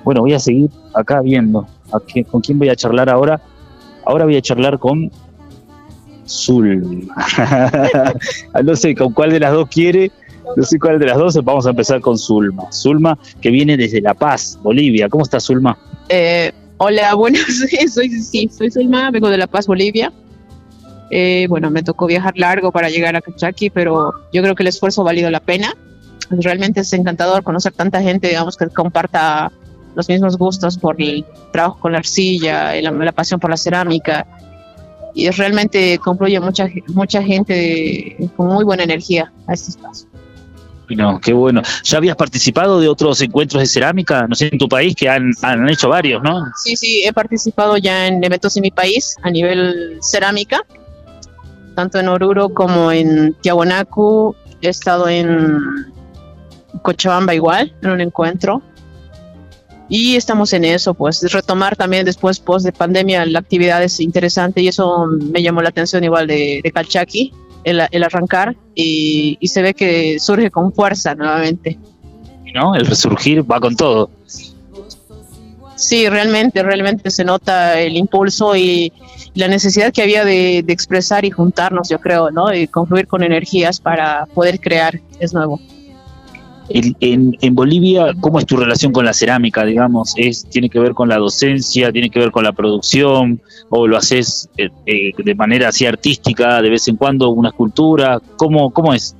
Bueno, 0.04 0.22
voy 0.22 0.34
a 0.34 0.40
seguir 0.40 0.72
acá 0.96 1.22
viendo. 1.22 1.68
¿A 1.92 2.00
qué- 2.08 2.24
¿Con 2.24 2.42
quién 2.42 2.58
voy 2.58 2.70
a 2.70 2.75
charlar 2.75 3.10
ahora? 3.10 3.40
Ahora 4.05 4.25
voy 4.25 4.36
a 4.36 4.41
charlar 4.41 4.79
con 4.79 5.12
Zul. 6.27 7.07
no 8.63 8.75
sé 8.75 8.95
con 8.95 9.13
cuál 9.13 9.31
de 9.31 9.39
las 9.39 9.53
dos 9.53 9.69
quiere. 9.69 10.12
No 10.55 10.63
sé 10.63 10.79
cuál 10.79 11.00
de 11.00 11.05
las 11.05 11.17
dos. 11.17 11.36
Vamos 11.43 11.65
a 11.65 11.72
empezar 11.72 12.01
con 12.01 12.17
Zulma. 12.17 12.72
Zulma, 12.72 13.17
que 13.41 13.50
viene 13.50 13.77
desde 13.77 14.01
La 14.01 14.13
Paz, 14.13 14.60
Bolivia. 14.62 15.10
¿Cómo 15.10 15.24
está 15.24 15.39
Zulma? 15.39 15.77
Eh, 16.10 16.51
hola, 16.77 17.13
bueno, 17.15 17.39
soy, 17.89 18.10
sí, 18.10 18.50
soy 18.55 18.72
Selma, 18.72 19.12
vengo 19.12 19.29
de 19.29 19.38
La 19.38 19.48
Paz, 19.48 19.67
Bolivia. 19.67 20.12
Eh, 21.10 21.45
bueno, 21.48 21.69
me 21.69 21.83
tocó 21.83 22.07
viajar 22.07 22.33
largo 22.38 22.72
para 22.72 22.89
llegar 22.89 23.15
a 23.15 23.22
Cachaqui, 23.22 23.69
pero 23.69 24.13
yo 24.31 24.41
creo 24.41 24.55
que 24.55 24.63
el 24.63 24.67
esfuerzo 24.67 25.01
ha 25.01 25.05
valido 25.05 25.29
la 25.29 25.39
pena. 25.39 25.75
Realmente 26.29 26.81
es 26.81 26.91
encantador 26.93 27.43
conocer 27.43 27.74
tanta 27.74 28.01
gente, 28.01 28.29
digamos, 28.29 28.57
que 28.57 28.67
comparta 28.67 29.51
los 29.95 30.09
mismos 30.09 30.38
gustos 30.38 30.77
por 30.77 31.01
el 31.01 31.25
trabajo 31.51 31.79
con 31.79 31.91
la 31.91 32.00
arcilla, 32.00 32.79
la, 32.81 32.91
la 32.91 33.12
pasión 33.12 33.39
por 33.39 33.50
la 33.50 33.57
cerámica. 33.57 34.25
Y 35.15 35.29
realmente 35.29 36.00
concluye 36.00 36.39
mucha, 36.39 36.67
mucha 36.88 37.21
gente 37.21 38.17
con 38.35 38.47
muy 38.47 38.63
buena 38.63 38.83
energía 38.83 39.31
a 39.47 39.53
este 39.53 39.71
espacio. 39.71 40.07
No, 40.89 41.19
qué 41.19 41.33
bueno. 41.33 41.62
¿Ya 41.83 41.97
habías 41.97 42.15
participado 42.15 42.79
de 42.79 42.88
otros 42.88 43.21
encuentros 43.21 43.62
de 43.62 43.67
cerámica? 43.67 44.27
No 44.27 44.35
sé, 44.35 44.50
en 44.51 44.57
tu 44.57 44.67
país, 44.67 44.95
que 44.95 45.09
han, 45.09 45.31
han 45.41 45.69
hecho 45.69 45.89
varios, 45.89 46.21
¿no? 46.21 46.43
Sí, 46.63 46.75
sí, 46.75 47.03
he 47.05 47.13
participado 47.13 47.77
ya 47.77 48.07
en 48.07 48.23
eventos 48.23 48.55
en 48.57 48.63
mi 48.63 48.71
país 48.71 49.15
a 49.23 49.29
nivel 49.31 49.97
cerámica, 50.01 50.62
tanto 51.75 52.00
en 52.00 52.07
Oruro 52.07 52.50
como 52.50 52.91
en 52.91 53.33
Tiahuanacu. 53.41 54.35
He 54.62 54.69
estado 54.69 55.07
en 55.09 55.57
Cochabamba 56.81 57.33
igual, 57.33 57.73
en 57.81 57.89
un 57.89 58.01
encuentro. 58.01 58.62
Y 59.95 60.15
estamos 60.15 60.51
en 60.53 60.65
eso, 60.65 60.95
pues 60.95 61.21
retomar 61.31 61.75
también 61.75 62.03
después, 62.03 62.39
post 62.39 62.65
de 62.65 62.71
pandemia, 62.71 63.27
la 63.27 63.38
actividad 63.38 63.83
es 63.83 64.00
interesante 64.00 64.59
y 64.59 64.67
eso 64.67 65.05
me 65.05 65.43
llamó 65.43 65.62
la 65.62 65.69
atención 65.69 66.03
igual 66.03 66.25
de, 66.25 66.62
de 66.63 67.19
el, 67.63 67.79
el 67.91 68.03
arrancar 68.03 68.55
y, 68.73 69.38
y 69.39 69.47
se 69.50 69.62
ve 69.62 69.75
que 69.75 70.19
surge 70.19 70.50
con 70.50 70.73
fuerza 70.73 71.13
nuevamente. 71.13 71.77
¿No? 72.55 72.73
El 72.73 72.88
resurgir 72.88 73.43
va 73.43 73.59
con 73.59 73.75
todo. 73.75 74.09
Sí, 75.75 76.09
realmente, 76.09 76.63
realmente 76.63 77.12
se 77.12 77.23
nota 77.23 77.79
el 77.79 77.95
impulso 77.95 78.55
y 78.55 78.91
la 79.35 79.47
necesidad 79.47 79.93
que 79.93 80.01
había 80.01 80.25
de, 80.25 80.63
de 80.65 80.73
expresar 80.73 81.23
y 81.23 81.29
juntarnos, 81.29 81.89
yo 81.89 82.00
creo, 82.00 82.31
¿no? 82.31 82.51
Y 82.51 82.65
confluir 82.67 83.05
con 83.05 83.21
energías 83.21 83.79
para 83.79 84.25
poder 84.25 84.59
crear, 84.59 85.00
es 85.19 85.35
nuevo. 85.35 85.59
En, 86.70 86.96
en, 87.01 87.38
en 87.41 87.55
Bolivia, 87.55 88.13
¿cómo 88.20 88.39
es 88.39 88.46
tu 88.46 88.55
relación 88.55 88.93
con 88.93 89.05
la 89.05 89.13
cerámica, 89.13 89.65
digamos? 89.65 90.13
¿Es, 90.15 90.45
¿Tiene 90.45 90.69
que 90.69 90.80
ver 90.80 90.93
con 90.93 91.10
la 91.10 91.17
docencia, 91.17 91.91
tiene 91.91 92.10
que 92.10 92.19
ver 92.19 92.32
con 92.32 92.43
la 92.43 92.54
producción, 92.54 93.41
o 93.69 93.86
lo 93.86 93.97
haces 93.97 94.49
eh, 94.58 94.69
eh, 94.86 95.12
de 95.17 95.36
manera 95.36 95.69
así 95.69 95.86
artística, 95.86 96.62
de 96.62 96.69
vez 96.69 96.88
en 96.88 96.95
cuando, 96.95 97.30
una 97.32 97.49
escultura? 97.49 98.21
¿Cómo, 98.38 98.71
cómo 98.71 98.93
es? 98.93 99.15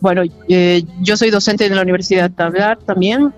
Bueno, 0.00 0.22
eh, 0.48 0.84
yo 1.00 1.16
soy 1.16 1.30
docente 1.30 1.68
de 1.68 1.74
la 1.74 1.82
Universidad 1.82 2.30
Tablar 2.30 2.78
también 2.78 3.32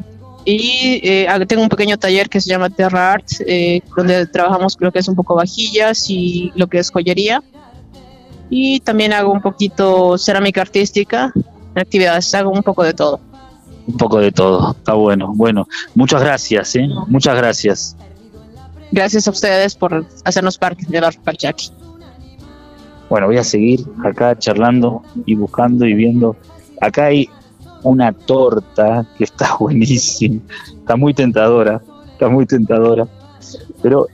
y 0.44 1.00
eh, 1.02 1.28
tengo 1.46 1.62
un 1.62 1.68
pequeño 1.68 1.98
taller 1.98 2.28
que 2.28 2.40
se 2.40 2.48
llama 2.48 2.70
Terra 2.70 3.12
Art, 3.12 3.26
eh, 3.46 3.80
donde 3.96 4.26
trabajamos 4.26 4.76
lo 4.80 4.90
que 4.90 5.00
es 5.00 5.08
un 5.08 5.14
poco 5.14 5.34
vajillas 5.34 6.08
y 6.08 6.52
lo 6.54 6.66
que 6.68 6.78
es 6.78 6.90
joyería. 6.90 7.42
Y 8.50 8.80
también 8.80 9.12
hago 9.12 9.30
un 9.30 9.42
poquito 9.42 10.16
cerámica 10.16 10.62
artística, 10.62 11.32
actividades, 11.74 12.34
hago 12.34 12.50
un 12.50 12.62
poco 12.62 12.82
de 12.82 12.94
todo. 12.94 13.20
Un 13.88 13.96
poco 13.96 14.18
de 14.18 14.30
todo, 14.30 14.72
está 14.72 14.92
bueno. 14.92 15.32
Bueno, 15.34 15.66
muchas 15.94 16.20
gracias, 16.20 16.76
¿eh? 16.76 16.86
Muchas 17.06 17.34
gracias. 17.34 17.96
Gracias 18.92 19.26
a 19.26 19.30
ustedes 19.30 19.74
por 19.74 20.04
hacernos 20.24 20.58
parte 20.58 20.84
de 20.86 21.00
la 21.00 21.10
Calchaquí. 21.10 21.70
Bueno, 23.08 23.28
voy 23.28 23.38
a 23.38 23.44
seguir 23.44 23.80
acá 24.04 24.38
charlando 24.38 25.02
y 25.24 25.34
buscando 25.36 25.86
y 25.86 25.94
viendo. 25.94 26.36
Acá 26.82 27.06
hay 27.06 27.30
una 27.82 28.12
torta 28.12 29.06
que 29.16 29.24
está 29.24 29.56
buenísima, 29.60 30.42
está 30.66 30.96
muy 30.96 31.14
tentadora, 31.14 31.80
está 32.12 32.28
muy 32.28 32.44
tentadora, 32.44 33.08
pero 33.80 34.06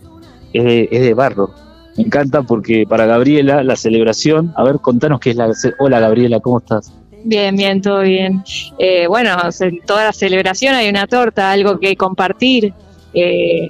es 0.52 0.64
de, 0.64 0.88
es 0.92 1.00
de 1.00 1.14
barro. 1.14 1.50
Me 1.96 2.04
encanta 2.04 2.42
porque 2.42 2.86
para 2.88 3.06
Gabriela 3.06 3.64
la 3.64 3.74
celebración, 3.74 4.52
a 4.56 4.62
ver, 4.62 4.78
contanos 4.78 5.18
qué 5.18 5.30
es 5.30 5.36
la... 5.36 5.52
Hola 5.80 5.98
Gabriela, 5.98 6.38
¿cómo 6.38 6.58
estás? 6.58 6.92
Bien, 7.24 7.56
bien, 7.56 7.80
todo 7.80 8.00
bien. 8.02 8.44
Eh, 8.78 9.06
bueno, 9.06 9.50
se- 9.50 9.80
toda 9.86 10.04
la 10.04 10.12
celebración 10.12 10.74
hay 10.74 10.88
una 10.88 11.06
torta, 11.06 11.50
algo 11.50 11.78
que 11.80 11.96
compartir. 11.96 12.72
eh, 13.16 13.68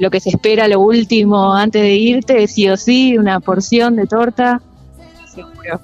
lo 0.00 0.10
que 0.10 0.18
se 0.18 0.30
espera, 0.30 0.66
lo 0.66 0.80
último 0.80 1.54
antes 1.54 1.82
de 1.82 1.94
irte, 1.94 2.46
sí 2.48 2.68
o 2.68 2.76
sí, 2.76 3.16
una 3.18 3.38
porción 3.38 3.94
de 3.96 4.06
torta. 4.06 4.60
Seguro. 5.32 5.80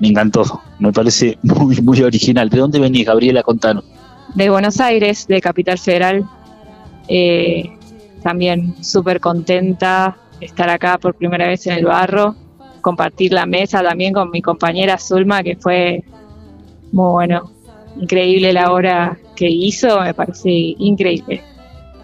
Me 0.00 0.08
encantó, 0.08 0.60
me 0.80 0.92
parece 0.92 1.38
muy, 1.42 1.80
muy 1.80 2.02
original. 2.02 2.50
¿De 2.50 2.58
dónde 2.58 2.78
venís, 2.80 3.06
Gabriela? 3.06 3.42
Contanos. 3.44 3.84
De 4.34 4.50
Buenos 4.50 4.80
Aires, 4.80 5.26
de 5.28 5.40
Capital 5.40 5.78
Federal. 5.78 6.24
Eh, 7.08 7.70
también 8.22 8.74
súper 8.84 9.20
contenta 9.20 10.16
de 10.40 10.46
estar 10.46 10.68
acá 10.68 10.98
por 10.98 11.14
primera 11.14 11.46
vez 11.46 11.66
en 11.68 11.74
el 11.74 11.84
barro. 11.84 12.34
Compartir 12.84 13.32
la 13.32 13.46
mesa 13.46 13.82
también 13.82 14.12
con 14.12 14.30
mi 14.30 14.42
compañera 14.42 14.98
Zulma, 14.98 15.42
que 15.42 15.56
fue 15.56 16.04
muy 16.92 17.12
bueno. 17.12 17.50
Increíble 17.98 18.52
la 18.52 18.70
obra 18.70 19.16
que 19.34 19.48
hizo, 19.48 20.02
me 20.02 20.12
parece 20.12 20.50
increíble. 20.50 21.42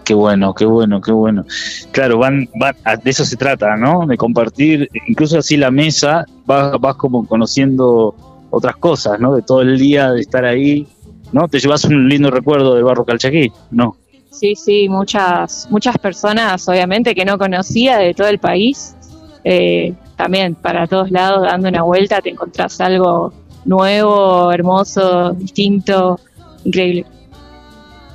Qué 0.05 0.14
bueno, 0.14 0.55
qué 0.55 0.64
bueno, 0.64 1.03
qué 1.03 1.12
bueno. 1.12 1.45
Claro, 1.93 2.16
van, 2.16 2.49
van, 2.59 2.75
de 3.05 3.11
eso 3.11 3.27
se 3.27 3.37
trata, 3.37 3.77
¿no? 3.77 4.07
De 4.07 4.16
compartir, 4.16 4.88
incluso 5.07 5.38
así 5.38 5.59
la 5.59 5.71
mesa, 5.71 6.25
vas, 6.47 6.81
vas 6.81 6.97
como 6.97 7.27
conociendo 7.27 8.14
otras 8.49 8.77
cosas, 8.77 9.21
¿no? 9.21 9.35
De 9.35 9.43
todo 9.43 9.61
el 9.61 9.79
día, 9.79 10.12
de 10.12 10.23
estar 10.23 10.47
ahí, 10.47 10.87
¿no? 11.31 11.47
Te 11.47 11.59
llevas 11.59 11.85
un 11.85 12.09
lindo 12.09 12.31
recuerdo 12.31 12.75
del 12.75 12.85
barro 12.85 13.05
Calchaquí, 13.05 13.53
¿no? 13.71 13.97
Sí, 14.31 14.55
sí, 14.57 14.88
muchas, 14.88 15.69
muchas 15.71 15.99
personas, 15.99 16.66
obviamente, 16.66 17.14
que 17.14 17.27
no 17.27 17.37
conocía 17.37 17.99
de 17.99 18.14
todo 18.14 18.29
el 18.29 18.38
país. 18.38 18.97
Eh, 19.45 19.93
también 20.21 20.55
para 20.55 20.87
todos 20.87 21.11
lados, 21.11 21.45
dando 21.45 21.71
una 21.71 21.83
vuelta, 21.83 22.21
te 22.21 22.29
encontrás 22.29 22.79
algo 22.83 23.33
nuevo, 23.65 24.53
hermoso, 24.53 25.33
distinto, 25.33 26.21
increíble. 26.63 27.07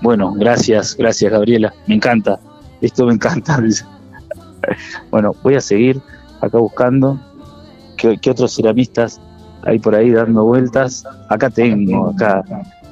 Bueno, 0.01 0.31
gracias, 0.33 0.95
gracias 0.95 1.31
Gabriela, 1.31 1.73
me 1.87 1.95
encanta, 1.95 2.39
esto 2.81 3.07
me 3.07 3.13
encanta. 3.13 3.59
Bueno, 5.11 5.35
voy 5.43 5.53
a 5.53 5.61
seguir 5.61 6.01
acá 6.41 6.57
buscando 6.57 7.19
qué, 7.97 8.17
otros 8.31 8.55
ceramistas 8.55 9.21
hay 9.61 9.77
por 9.77 9.93
ahí 9.93 10.09
dando 10.09 10.43
vueltas. 10.43 11.03
Acá 11.29 11.51
tengo, 11.51 12.09
acá, 12.09 12.43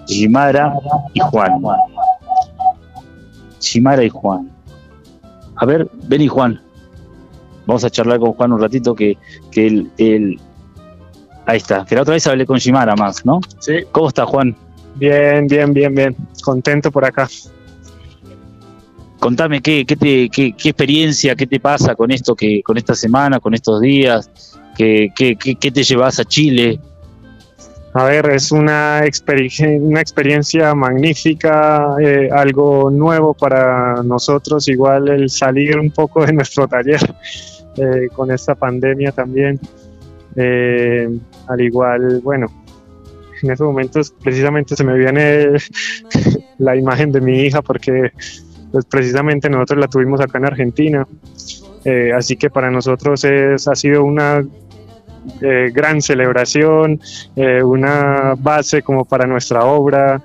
Shimara 0.06 0.76
y 1.14 1.20
Juan. 1.20 1.62
Shimara 3.60 4.04
y 4.04 4.10
Juan. 4.10 4.52
A 5.56 5.66
ver, 5.66 5.90
vení 6.08 6.28
Juan. 6.28 6.63
Vamos 7.66 7.84
a 7.84 7.90
charlar 7.90 8.20
con 8.20 8.34
Juan 8.34 8.52
un 8.54 8.60
ratito 8.62 8.94
que, 8.96 9.18
que 9.52 9.68
él, 9.68 9.92
él- 9.98 10.40
Ahí 11.46 11.58
está, 11.58 11.84
que 11.86 11.96
la 11.96 12.04
otra 12.04 12.14
vez 12.14 12.26
hablé 12.26 12.46
con 12.46 12.58
Shimara 12.58 12.96
más, 12.96 13.26
¿no? 13.26 13.42
Sí. 13.60 13.80
¿Cómo 13.92 14.08
está 14.08 14.26
Juan? 14.26 14.56
Bien, 14.96 15.46
bien, 15.48 15.74
bien, 15.74 15.94
bien. 15.94 16.16
Contento 16.42 16.90
por 16.90 17.04
acá. 17.04 17.28
Contame 19.20 19.62
qué, 19.62 19.86
qué, 19.86 19.96
te, 19.96 20.30
qué, 20.30 20.54
qué 20.54 20.70
experiencia, 20.70 21.36
qué 21.36 21.48
te 21.48 21.60
pasa 21.60 21.96
con 21.96 22.12
esto, 22.12 22.36
que, 22.36 22.62
con 22.62 22.78
esta 22.78 22.94
semana, 22.94 23.40
con 23.40 23.54
estos 23.54 23.80
días, 23.80 24.30
qué, 24.78 25.12
qué, 25.16 25.36
qué, 25.38 25.56
qué 25.56 25.72
te 25.72 25.84
llevas 25.84 26.20
a 26.20 26.26
Chile. 26.26 26.80
A 27.96 28.06
ver, 28.06 28.28
es 28.32 28.52
una, 28.52 29.02
experi- 29.06 29.80
una 29.80 30.02
experiencia 30.02 30.74
magnífica, 30.74 31.96
eh, 32.02 32.28
algo 32.32 32.90
nuevo 32.90 33.36
para 33.36 34.02
nosotros, 34.02 34.68
igual 34.68 35.10
el 35.10 35.30
salir 35.30 35.78
un 35.78 35.92
poco 35.92 36.26
de 36.26 36.34
nuestro 36.34 36.68
taller 36.68 37.00
eh, 37.78 38.08
con 38.16 38.32
esta 38.32 38.56
pandemia 38.56 39.12
también. 39.12 39.60
Eh, 40.36 41.08
al 41.48 41.62
igual, 41.62 42.22
bueno, 42.24 42.48
en 43.44 43.52
esos 43.52 43.68
momentos 43.68 44.12
precisamente 44.24 44.76
se 44.76 44.84
me 44.84 44.98
viene 44.98 45.50
la 46.58 46.76
imagen 46.76 47.12
de 47.12 47.22
mi 47.22 47.42
hija 47.42 47.62
porque 47.62 48.12
pues 48.72 48.86
precisamente 48.86 49.52
nosotros 49.52 49.80
la 49.80 49.88
tuvimos 49.88 50.20
acá 50.20 50.40
en 50.40 50.46
Argentina. 50.46 51.08
Eh, 51.86 52.12
así 52.12 52.38
que 52.38 52.50
para 52.50 52.72
nosotros 52.72 53.24
es, 53.26 53.68
ha 53.68 53.76
sido 53.76 54.04
una 54.04 54.44
eh, 55.42 55.72
gran 55.74 56.02
celebración, 56.02 57.00
eh, 57.36 57.64
una 57.64 58.36
base 58.38 58.82
como 58.82 59.06
para 59.06 59.26
nuestra 59.26 59.66
obra, 59.66 60.22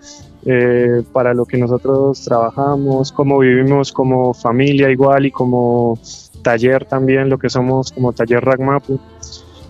eh, 0.46 1.02
para 1.12 1.34
lo 1.34 1.44
que 1.44 1.58
nosotros 1.58 2.24
trabajamos, 2.24 3.12
cómo 3.12 3.38
vivimos 3.38 3.92
como 3.92 4.32
familia 4.32 4.90
igual 4.90 5.26
y 5.26 5.30
como 5.30 5.98
taller 6.42 6.84
también, 6.84 7.28
lo 7.28 7.38
que 7.38 7.50
somos 7.50 7.92
como 7.92 8.12
taller 8.12 8.44
Ragmapu. 8.44 8.98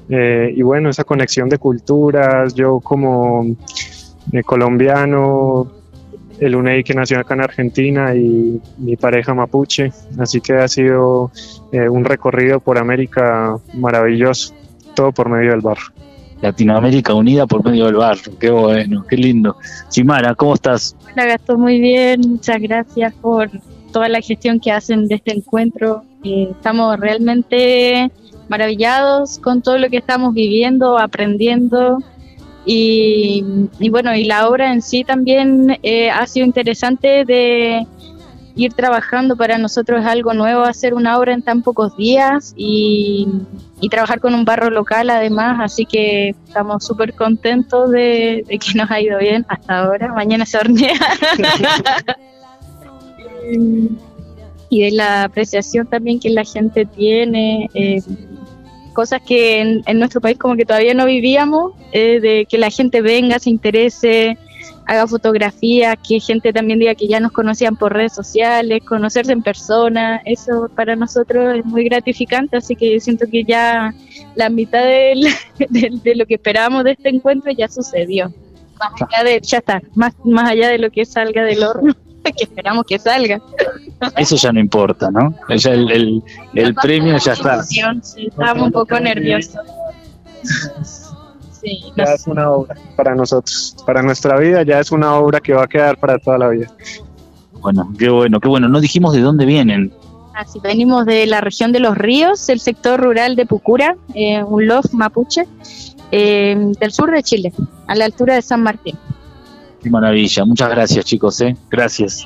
Eh, 0.08 0.52
y 0.56 0.62
bueno, 0.62 0.88
esa 0.88 1.04
conexión 1.04 1.48
de 1.48 1.58
culturas, 1.58 2.54
yo 2.54 2.80
como 2.80 3.44
eh, 4.32 4.42
colombiano, 4.42 5.70
el 6.40 6.54
UNEI 6.54 6.84
que 6.84 6.94
nació 6.94 7.18
acá 7.18 7.34
en 7.34 7.40
Argentina 7.40 8.14
y 8.14 8.60
mi 8.78 8.96
pareja 8.96 9.34
mapuche, 9.34 9.92
así 10.18 10.40
que 10.40 10.54
ha 10.54 10.68
sido 10.68 11.30
eh, 11.72 11.88
un 11.88 12.04
recorrido 12.04 12.60
por 12.60 12.78
América 12.78 13.56
maravilloso, 13.74 14.54
todo 14.98 15.12
por 15.12 15.28
medio 15.28 15.52
del 15.52 15.60
barro. 15.60 15.92
Latinoamérica 16.42 17.14
unida 17.14 17.46
por 17.46 17.64
medio 17.64 17.86
del 17.86 17.94
barro, 17.94 18.32
qué 18.40 18.50
bueno, 18.50 19.04
qué 19.08 19.16
lindo. 19.16 19.56
Chimara, 19.88 20.34
¿cómo 20.34 20.54
estás? 20.54 20.96
Hola 21.12 21.24
Gastón, 21.24 21.60
muy 21.60 21.80
bien, 21.80 22.20
muchas 22.28 22.60
gracias 22.60 23.14
por 23.14 23.48
toda 23.92 24.08
la 24.08 24.20
gestión 24.20 24.58
que 24.58 24.72
hacen 24.72 25.06
de 25.06 25.14
este 25.14 25.36
encuentro. 25.36 26.02
Eh, 26.24 26.48
estamos 26.50 26.98
realmente 26.98 28.10
maravillados 28.48 29.38
con 29.38 29.62
todo 29.62 29.78
lo 29.78 29.88
que 29.88 29.98
estamos 29.98 30.34
viviendo, 30.34 30.98
aprendiendo 30.98 31.98
y, 32.66 33.44
y 33.78 33.90
bueno, 33.90 34.16
y 34.16 34.24
la 34.24 34.48
obra 34.48 34.72
en 34.72 34.82
sí 34.82 35.04
también 35.04 35.78
eh, 35.84 36.10
ha 36.10 36.26
sido 36.26 36.44
interesante 36.44 37.24
de 37.24 37.86
ir 38.58 38.74
trabajando. 38.74 39.36
Para 39.36 39.56
nosotros 39.56 40.00
es 40.00 40.06
algo 40.06 40.34
nuevo 40.34 40.62
hacer 40.62 40.92
una 40.92 41.18
obra 41.18 41.32
en 41.32 41.42
tan 41.42 41.62
pocos 41.62 41.96
días 41.96 42.52
y, 42.56 43.26
trabajar 43.90 44.20
con 44.20 44.34
un 44.34 44.44
barro 44.44 44.68
local 44.68 45.08
además, 45.08 45.60
así 45.62 45.86
que 45.86 46.34
estamos 46.46 46.84
súper 46.84 47.14
contentos 47.14 47.90
de, 47.90 48.44
de 48.46 48.58
que 48.58 48.74
nos 48.74 48.90
ha 48.90 49.00
ido 49.00 49.18
bien 49.18 49.46
hasta 49.48 49.78
ahora. 49.78 50.12
Mañana 50.12 50.44
se 50.44 50.58
hornea. 50.58 50.92
y 54.68 54.82
de 54.82 54.90
la 54.90 55.24
apreciación 55.24 55.86
también 55.86 56.20
que 56.20 56.28
la 56.28 56.44
gente 56.44 56.84
tiene, 56.84 57.70
eh, 57.72 58.02
cosas 58.92 59.22
que 59.22 59.60
en, 59.60 59.82
en 59.86 59.98
nuestro 59.98 60.20
país 60.20 60.36
como 60.36 60.56
que 60.56 60.66
todavía 60.66 60.92
no 60.92 61.06
vivíamos, 61.06 61.72
eh, 61.92 62.20
de 62.20 62.46
que 62.46 62.58
la 62.58 62.68
gente 62.68 63.00
venga, 63.00 63.38
se 63.38 63.48
interese, 63.48 64.36
haga 64.88 65.06
fotografías, 65.06 65.96
que 66.06 66.18
gente 66.18 66.50
también 66.52 66.78
diga 66.78 66.94
que 66.94 67.06
ya 67.06 67.20
nos 67.20 67.30
conocían 67.32 67.76
por 67.76 67.92
redes 67.92 68.14
sociales, 68.14 68.80
conocerse 68.88 69.32
en 69.32 69.42
persona, 69.42 70.22
eso 70.24 70.70
para 70.74 70.96
nosotros 70.96 71.58
es 71.58 71.64
muy 71.66 71.84
gratificante, 71.84 72.56
así 72.56 72.74
que 72.74 72.94
yo 72.94 72.98
siento 72.98 73.26
que 73.30 73.44
ya 73.44 73.92
la 74.34 74.48
mitad 74.48 74.82
del- 74.82 75.28
de, 75.68 75.90
de 76.02 76.14
lo 76.16 76.24
que 76.24 76.34
esperábamos 76.36 76.84
de 76.84 76.92
este 76.92 77.10
encuentro 77.10 77.52
ya 77.52 77.68
sucedió. 77.68 78.32
Más 78.80 78.92
allá 79.02 79.24
de, 79.24 79.40
ya 79.42 79.58
está, 79.58 79.82
más, 79.94 80.14
más 80.24 80.50
allá 80.50 80.68
de 80.70 80.78
lo 80.78 80.90
que 80.90 81.04
salga 81.04 81.42
del 81.44 81.62
horno, 81.62 81.94
que 82.24 82.44
esperamos 82.44 82.84
que 82.86 82.98
salga. 82.98 83.42
Eso 84.16 84.36
ya 84.36 84.52
no 84.52 84.60
importa, 84.60 85.10
¿no? 85.10 85.34
Ya 85.54 85.72
el, 85.72 85.90
el- 85.90 86.22
el 86.54 86.74
premio 86.74 87.18
ya 87.18 87.32
está. 87.34 87.62
Sí, 87.62 87.80
estábamos 88.28 88.66
un 88.68 88.72
poco 88.72 88.98
nerviosos. 89.00 89.60
Sí, 91.60 91.92
Ya 91.96 92.04
es 92.04 92.26
una 92.26 92.50
obra 92.50 92.76
para 92.96 93.14
nosotros, 93.14 93.76
para 93.84 94.02
nuestra 94.02 94.38
vida 94.38 94.62
ya 94.62 94.78
es 94.78 94.92
una 94.92 95.14
obra 95.16 95.40
que 95.40 95.52
va 95.52 95.64
a 95.64 95.66
quedar 95.66 95.98
para 95.98 96.18
toda 96.18 96.38
la 96.38 96.48
vida. 96.48 96.68
Bueno, 97.60 97.92
qué 97.98 98.08
bueno, 98.08 98.38
qué 98.40 98.48
bueno. 98.48 98.68
No 98.68 98.80
dijimos 98.80 99.12
de 99.14 99.20
dónde 99.20 99.44
vienen. 99.44 99.92
Así 100.34 100.60
venimos 100.60 101.04
de 101.04 101.26
la 101.26 101.40
región 101.40 101.72
de 101.72 101.80
los 101.80 101.98
ríos, 101.98 102.48
el 102.48 102.60
sector 102.60 103.00
rural 103.00 103.34
de 103.34 103.44
Pucura, 103.44 103.96
eh, 104.14 104.42
un 104.44 104.68
lof 104.68 104.92
mapuche, 104.92 105.48
eh, 106.12 106.72
del 106.78 106.92
sur 106.92 107.10
de 107.10 107.22
Chile, 107.24 107.52
a 107.88 107.96
la 107.96 108.04
altura 108.04 108.36
de 108.36 108.42
San 108.42 108.62
Martín. 108.62 108.96
Qué 109.82 109.90
maravilla. 109.90 110.44
Muchas 110.44 110.70
gracias, 110.70 111.04
chicos, 111.04 111.40
¿eh? 111.40 111.56
Gracias. 111.70 112.24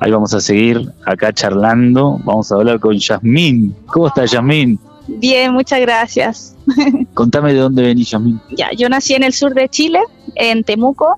Ahí 0.00 0.10
vamos 0.10 0.32
a 0.34 0.40
seguir 0.40 0.90
acá 1.04 1.32
charlando. 1.32 2.18
Vamos 2.24 2.50
a 2.52 2.56
hablar 2.56 2.80
con 2.80 2.96
Yasmín. 2.96 3.74
¿Cómo 3.86 4.08
está 4.08 4.24
Yasmín? 4.24 4.78
Bien, 5.08 5.52
muchas 5.52 5.80
gracias. 5.80 6.56
Contame 7.14 7.54
de 7.54 7.60
dónde 7.60 7.82
venís, 7.82 8.10
Yasmín. 8.10 8.40
Ya, 8.56 8.70
yo 8.76 8.88
nací 8.88 9.14
en 9.14 9.22
el 9.22 9.32
sur 9.32 9.54
de 9.54 9.68
Chile, 9.68 10.00
en 10.34 10.64
Temuco, 10.64 11.16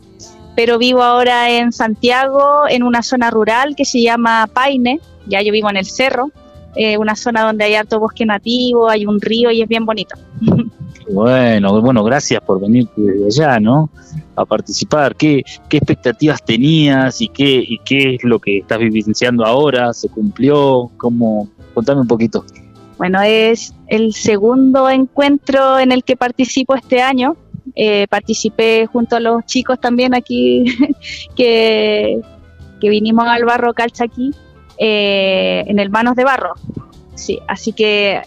pero 0.55 0.79
vivo 0.79 1.03
ahora 1.03 1.51
en 1.51 1.73
Santiago, 1.73 2.69
en 2.69 2.83
una 2.83 3.03
zona 3.03 3.31
rural 3.31 3.75
que 3.77 3.85
se 3.85 4.03
llama 4.03 4.49
Paine. 4.53 5.01
Ya 5.27 5.43
yo 5.43 5.53
vivo 5.53 5.71
en 5.71 5.77
el 5.77 5.85
cerro, 5.85 6.31
eh, 6.75 6.99
una 6.99 7.17
zona 7.17 7.43
donde 7.43 7.65
hay 7.65 7.75
harto 7.75 7.99
bosque 7.99 8.25
nativo, 8.25 8.89
hay 8.89 9.07
un 9.07 9.21
río 9.21 9.51
y 9.51 9.63
es 9.63 9.69
bien 9.69 9.87
bonito. 9.87 10.17
Bueno, 11.11 11.81
bueno, 11.81 12.05
gracias 12.05 12.41
por 12.43 12.61
venir 12.61 12.87
desde 12.95 13.45
allá, 13.45 13.61
¿no? 13.61 13.89
A 14.37 14.45
participar. 14.45 15.17
¿Qué, 15.17 15.43
qué 15.69 15.79
expectativas 15.79 16.45
tenías 16.45 17.21
y 17.23 17.29
qué, 17.29 17.65
y 17.67 17.79
qué 17.79 18.17
es 18.17 18.25
lo 18.25 18.39
que 18.39 18.59
estás 18.59 18.79
vivenciando 18.79 19.45
ahora? 19.45 19.95
¿Se 19.95 20.09
cumplió? 20.09 20.91
¿Cómo? 20.99 21.49
Contame 21.73 22.03
un 22.03 22.07
poquito. 22.07 22.45
Bueno, 22.99 23.23
es 23.23 23.75
el 23.87 24.13
segundo 24.13 24.91
encuentro 24.91 25.79
en 25.79 25.93
el 25.93 26.03
que 26.03 26.17
participo 26.17 26.75
este 26.75 27.01
año. 27.01 27.37
Eh, 27.75 28.07
participé 28.09 28.87
junto 28.87 29.17
a 29.17 29.21
los 29.21 29.45
chicos 29.47 29.81
también 29.81 30.15
aquí 30.15 30.65
que, 31.37 32.21
que 32.81 32.91
vinimos 32.91 33.27
al 33.29 33.45
barro 33.45 33.73
Calchaquí 33.73 34.33
eh, 34.79 35.65
en 35.67 35.79
el 35.79 35.91
Manos 35.91 36.17
de 36.17 36.25
Barro. 36.25 36.55
Sí, 37.15 37.39
así 37.47 37.73
que 37.73 38.23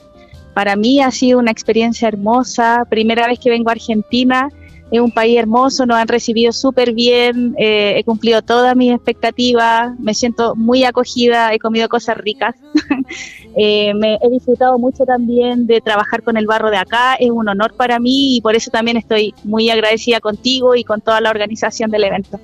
para 0.53 0.75
mí 0.75 1.01
ha 1.01 1.11
sido 1.11 1.39
una 1.39 1.51
experiencia 1.51 2.07
hermosa. 2.07 2.85
Primera 2.89 3.27
vez 3.27 3.39
que 3.39 3.49
vengo 3.49 3.69
a 3.69 3.73
Argentina. 3.73 4.49
Es 4.91 4.99
un 4.99 5.11
país 5.11 5.39
hermoso, 5.39 5.85
nos 5.85 5.97
han 5.97 6.07
recibido 6.07 6.51
súper 6.51 6.93
bien, 6.93 7.55
eh, 7.57 7.93
he 7.97 8.03
cumplido 8.03 8.41
todas 8.41 8.75
mis 8.75 8.93
expectativas, 8.93 9.97
me 9.99 10.13
siento 10.13 10.55
muy 10.55 10.83
acogida, 10.83 11.53
he 11.53 11.59
comido 11.59 11.89
cosas 11.89 12.17
ricas. 12.17 12.55
Eh, 13.53 13.93
me 13.95 14.15
he 14.15 14.29
disfrutado 14.29 14.79
mucho 14.79 15.03
también 15.03 15.67
de 15.67 15.81
trabajar 15.81 16.23
con 16.23 16.37
el 16.37 16.47
barro 16.47 16.69
de 16.69 16.77
acá, 16.77 17.15
es 17.15 17.29
un 17.29 17.49
honor 17.49 17.73
para 17.73 17.99
mí 17.99 18.37
y 18.37 18.41
por 18.41 18.55
eso 18.55 18.71
también 18.71 18.95
estoy 18.95 19.33
muy 19.43 19.69
agradecida 19.69 20.21
contigo 20.21 20.73
y 20.73 20.85
con 20.85 21.01
toda 21.01 21.19
la 21.19 21.31
organización 21.31 21.91
del 21.91 22.05
evento. 22.05 22.39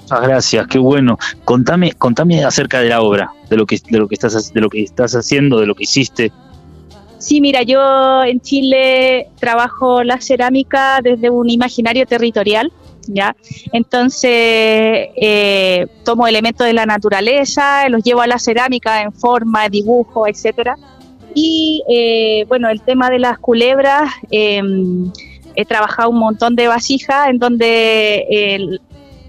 Muchas 0.00 0.22
gracias, 0.22 0.66
qué 0.66 0.80
bueno. 0.80 1.18
Contame, 1.44 1.92
contame 1.92 2.44
acerca 2.44 2.80
de 2.80 2.88
la 2.88 3.00
obra, 3.00 3.30
de 3.48 3.56
lo 3.56 3.64
que, 3.64 3.78
de 3.90 3.98
lo 3.98 4.08
que 4.08 4.14
estás, 4.16 4.52
de 4.52 4.60
lo 4.60 4.68
que 4.68 4.82
estás 4.82 5.14
haciendo, 5.14 5.60
de 5.60 5.66
lo 5.66 5.76
que 5.76 5.84
hiciste. 5.84 6.32
Sí, 7.20 7.42
mira, 7.42 7.62
yo 7.62 8.24
en 8.24 8.40
Chile 8.40 9.28
trabajo 9.38 10.02
la 10.02 10.22
cerámica 10.22 11.00
desde 11.02 11.28
un 11.28 11.50
imaginario 11.50 12.06
territorial, 12.06 12.72
¿ya? 13.06 13.36
Entonces 13.74 14.30
eh, 14.32 15.86
tomo 16.02 16.26
elementos 16.26 16.66
de 16.66 16.72
la 16.72 16.86
naturaleza, 16.86 17.86
los 17.90 18.02
llevo 18.02 18.22
a 18.22 18.26
la 18.26 18.38
cerámica 18.38 19.02
en 19.02 19.12
forma, 19.12 19.68
dibujo, 19.68 20.26
etcétera. 20.26 20.76
Y 21.34 21.84
eh, 21.90 22.46
bueno, 22.48 22.70
el 22.70 22.80
tema 22.80 23.10
de 23.10 23.18
las 23.18 23.38
culebras, 23.38 24.10
eh, 24.30 24.62
he 25.56 25.66
trabajado 25.66 26.08
un 26.08 26.18
montón 26.18 26.56
de 26.56 26.68
vasijas 26.68 27.28
en 27.28 27.38
donde 27.38 28.80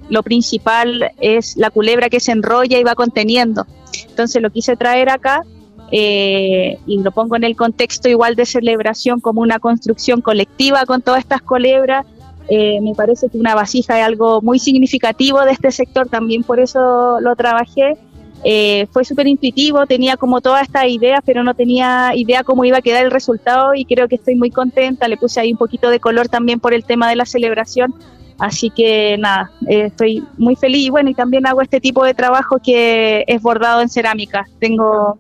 lo 0.10 0.24
principal 0.24 1.12
es 1.20 1.58
la 1.58 1.72
culebra 1.72 2.10
que 2.10 2.22
se 2.22 2.32
enrolla 2.32 2.80
y 2.80 2.84
va 2.84 2.96
conteniendo. 2.96 3.66
Entonces 4.08 4.42
lo 4.42 4.50
quise 4.50 4.78
traer 4.78 5.10
acá 5.10 5.44
eh, 5.92 6.78
y 6.88 7.02
lo 7.02 7.12
pongo 7.12 7.36
en 7.36 7.44
el 7.44 7.56
contexto 7.56 8.08
igual 8.08 8.36
de 8.36 8.46
celebración 8.46 9.20
como 9.20 9.42
una 9.42 9.60
construcción 9.60 10.22
colectiva 10.22 10.86
con 10.86 11.02
todas 11.02 11.20
estas 11.20 11.42
culebras. 11.42 12.06
Eh, 12.50 12.80
me 12.82 12.96
parece 12.96 13.30
que 13.30 13.38
una 13.38 13.56
vasija 13.56 14.00
es 14.00 14.06
algo 14.06 14.42
muy 14.42 14.60
significativo 14.60 15.42
de 15.42 15.52
este 15.52 15.72
sector, 15.72 16.08
también 16.08 16.44
por 16.44 16.60
eso 16.60 17.20
lo 17.20 17.36
trabajé. 17.36 17.98
Eh, 18.44 18.88
fue 18.92 19.06
súper 19.06 19.28
intuitivo, 19.28 19.86
tenía 19.86 20.18
como 20.18 20.42
todas 20.42 20.64
estas 20.64 20.88
ideas, 20.88 21.22
pero 21.24 21.44
no 21.44 21.54
tenía 21.54 22.12
idea 22.16 22.44
cómo 22.44 22.66
iba 22.66 22.78
a 22.78 22.82
quedar 22.82 23.06
el 23.06 23.12
resultado 23.12 23.76
y 23.76 23.86
creo 23.86 24.08
que 24.08 24.16
estoy 24.16 24.36
muy 24.36 24.50
contenta. 24.50 25.08
Le 25.08 25.18
puse 25.18 25.40
ahí 25.40 25.52
un 25.52 25.58
poquito 25.58 25.90
de 25.90 26.00
color 26.00 26.28
también 26.28 26.60
por 26.60 26.74
el 26.74 26.84
tema 26.84 27.10
de 27.10 27.16
la 27.16 27.26
celebración. 27.26 27.94
Así 28.40 28.72
que 28.72 29.18
nada, 29.20 29.52
eh, 29.70 29.86
estoy 29.86 30.24
muy 30.38 30.56
feliz 30.56 30.88
y 30.88 30.90
bueno, 30.90 31.12
y 31.12 31.14
también 31.14 31.46
hago 31.46 31.62
este 31.62 31.80
tipo 31.80 32.04
de 32.04 32.16
trabajo 32.16 32.58
que 32.58 33.24
es 33.28 33.40
bordado 33.40 33.82
en 33.82 33.90
cerámica. 33.90 34.46
Tengo 34.60 35.20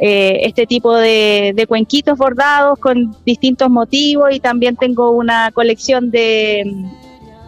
eh, 0.00 0.40
este 0.42 0.66
tipo 0.66 0.96
de, 0.96 1.52
de 1.54 1.66
cuenquitos 1.66 2.18
bordados 2.18 2.78
con 2.78 3.16
distintos 3.24 3.70
motivos 3.70 4.34
y 4.34 4.40
también 4.40 4.76
tengo 4.76 5.12
una 5.12 5.52
colección 5.52 6.10
de, 6.10 6.64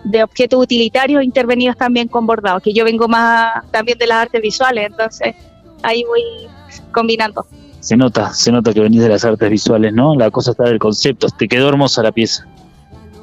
de 0.05 0.23
objetos 0.23 0.63
utilitarios 0.63 1.25
intervenidos 1.25 1.77
también 1.77 2.09
con 2.09 2.27
bordados, 2.27 2.63
que 2.63 2.73
yo 2.73 2.85
vengo 2.85 3.09
más 3.09 3.69
también 3.71 3.99
de 3.99 4.07
las 4.07 4.23
artes 4.23 4.41
visuales, 4.41 4.87
entonces 4.87 5.35
ahí 5.83 6.05
voy 6.05 6.23
combinando. 6.93 7.47
Se 7.81 7.97
nota, 7.97 8.33
se 8.33 8.51
nota 8.51 8.73
que 8.73 8.81
venís 8.81 9.03
de 9.03 9.09
las 9.09 9.25
artes 9.25 9.51
visuales, 9.51 9.93
¿no? 9.93 10.15
La 10.17 10.31
cosa 10.31 10.53
está 10.53 10.65
del 10.65 10.79
concepto. 10.79 11.29
Te 11.29 11.47
quedó 11.47 11.69
hermosa 11.69 12.03
la 12.03 12.11
pieza. 12.11 12.47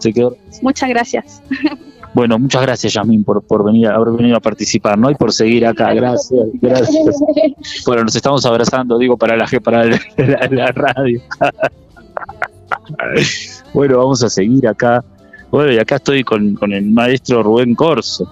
Quedó. 0.01 0.35
Muchas 0.61 0.89
gracias. 0.89 1.41
Bueno, 2.13 2.37
muchas 2.37 2.61
gracias, 2.61 2.93
Yasmin, 2.93 3.23
por, 3.23 3.41
por 3.41 3.63
venir, 3.63 3.87
haber 3.87 4.13
venido 4.13 4.37
a 4.37 4.39
participar, 4.39 4.97
¿no? 4.97 5.09
Y 5.09 5.15
por 5.15 5.33
seguir 5.33 5.65
acá. 5.65 5.93
Gracias, 5.93 6.45
gracias. 6.53 7.19
Bueno, 7.85 8.03
nos 8.03 8.15
estamos 8.15 8.45
abrazando, 8.45 8.97
digo, 8.97 9.17
para 9.17 9.35
la, 9.35 9.47
para 9.63 9.85
la, 9.85 9.99
la 10.51 10.71
radio. 10.71 11.21
bueno, 13.73 13.97
vamos 13.97 14.23
a 14.23 14.29
seguir 14.29 14.67
acá. 14.67 15.03
Bueno, 15.49 15.71
y 15.71 15.79
acá 15.79 15.95
estoy 15.95 16.23
con, 16.23 16.55
con 16.55 16.73
el 16.73 16.89
maestro 16.91 17.43
Rubén 17.43 17.75
Corso. 17.75 18.31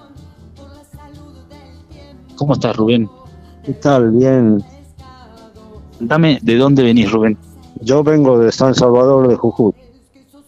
¿Cómo 2.36 2.54
estás, 2.54 2.76
Rubén? 2.76 3.10
¿Qué 3.64 3.74
tal? 3.74 4.12
Bien. 4.12 4.64
Dame, 6.00 6.40
¿de 6.42 6.56
dónde 6.56 6.84
venís, 6.84 7.12
Rubén? 7.12 7.38
Yo 7.82 8.04
vengo 8.04 8.40
de 8.40 8.52
San 8.52 8.74
Salvador 8.74 9.28
de 9.28 9.36
Jujuy. 9.36 9.74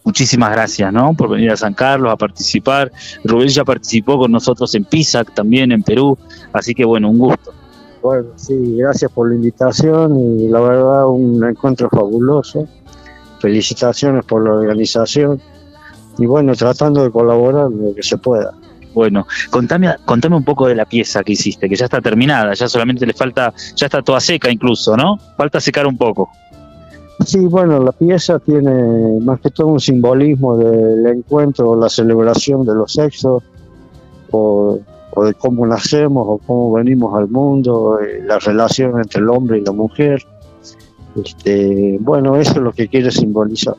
Muchísimas 0.04 0.52
gracias, 0.52 0.92
¿no? 0.92 1.13
Por 1.13 1.30
venir 1.30 1.52
a 1.52 1.58
San 1.58 1.74
Carlos 1.74 2.12
a 2.12 2.18
participar. 2.18 2.92
Rubén 3.24 3.48
ya 3.48 3.63
participó 3.63 4.18
con 4.18 4.32
nosotros 4.32 4.74
en 4.76 4.84
PISAC, 4.84 5.34
también 5.34 5.72
en 5.72 5.82
Perú. 5.82 6.18
Así 6.52 6.74
que, 6.74 6.84
bueno, 6.84 7.10
un 7.10 7.20
gusto. 7.20 7.54
Bueno, 8.02 8.30
sí, 8.36 8.76
gracias 8.78 9.10
por 9.12 9.30
la 9.30 9.36
invitación 9.36 10.20
y 10.20 10.50
la 10.50 10.60
verdad 10.60 11.08
un 11.08 11.42
encuentro 11.48 11.89
fabuloso. 11.89 12.68
Felicitaciones 13.39 14.26
por 14.26 14.44
la 14.44 14.54
organización 14.54 15.42
y 16.18 16.26
bueno, 16.26 16.54
tratando 16.54 17.04
de 17.04 17.12
colaborar 17.12 17.72
lo 17.72 17.96
que 17.96 18.04
se 18.04 18.18
pueda. 18.18 18.54
Bueno, 18.94 19.26
contame, 19.50 19.96
contame 20.06 20.36
un 20.36 20.44
poco 20.44 20.68
de 20.68 20.76
la 20.76 20.86
pieza 20.86 21.24
que 21.24 21.32
hiciste, 21.32 21.68
que 21.68 21.76
ya 21.76 21.86
está 21.86 22.00
terminada, 22.00 22.54
ya 22.54 22.68
solamente 22.68 23.06
le 23.06 23.13
falta, 23.13 23.54
ya 23.76 23.88
está 23.88 24.02
toda 24.02 24.20
seca 24.20 24.52
incluso, 24.52 24.96
¿no? 24.96 25.18
Falta 25.36 25.60
secar 25.60 25.88
un 25.88 25.98
poco. 25.98 26.30
Sí, 27.26 27.39
bueno, 27.45 27.80
la 27.82 27.91
pieza 27.91 28.39
tiene 28.39 29.19
más 29.21 29.39
que 29.39 29.49
todo 29.49 29.67
un 29.67 29.80
simbolismo 29.80 30.58
del 30.58 31.06
encuentro, 31.06 31.76
la 31.76 31.89
celebración 31.89 32.65
de 32.65 32.73
los 32.73 32.91
sexos, 32.91 33.43
o, 34.32 34.80
de 35.23 35.34
cómo 35.36 35.65
nacemos, 35.65 36.26
o 36.28 36.38
cómo 36.39 36.73
venimos 36.73 37.15
al 37.15 37.30
mundo, 37.30 37.99
eh, 37.99 38.23
la 38.26 38.39
relación 38.39 38.99
entre 38.99 39.21
el 39.21 39.30
hombre 39.30 39.60
y 39.60 39.62
la 39.62 39.71
mujer. 39.71 40.23
Este, 41.23 41.97
bueno, 42.02 42.36
eso 42.36 42.54
es 42.54 42.58
lo 42.58 42.71
que 42.71 42.88
quiere 42.88 43.12
simbolizar 43.12 43.76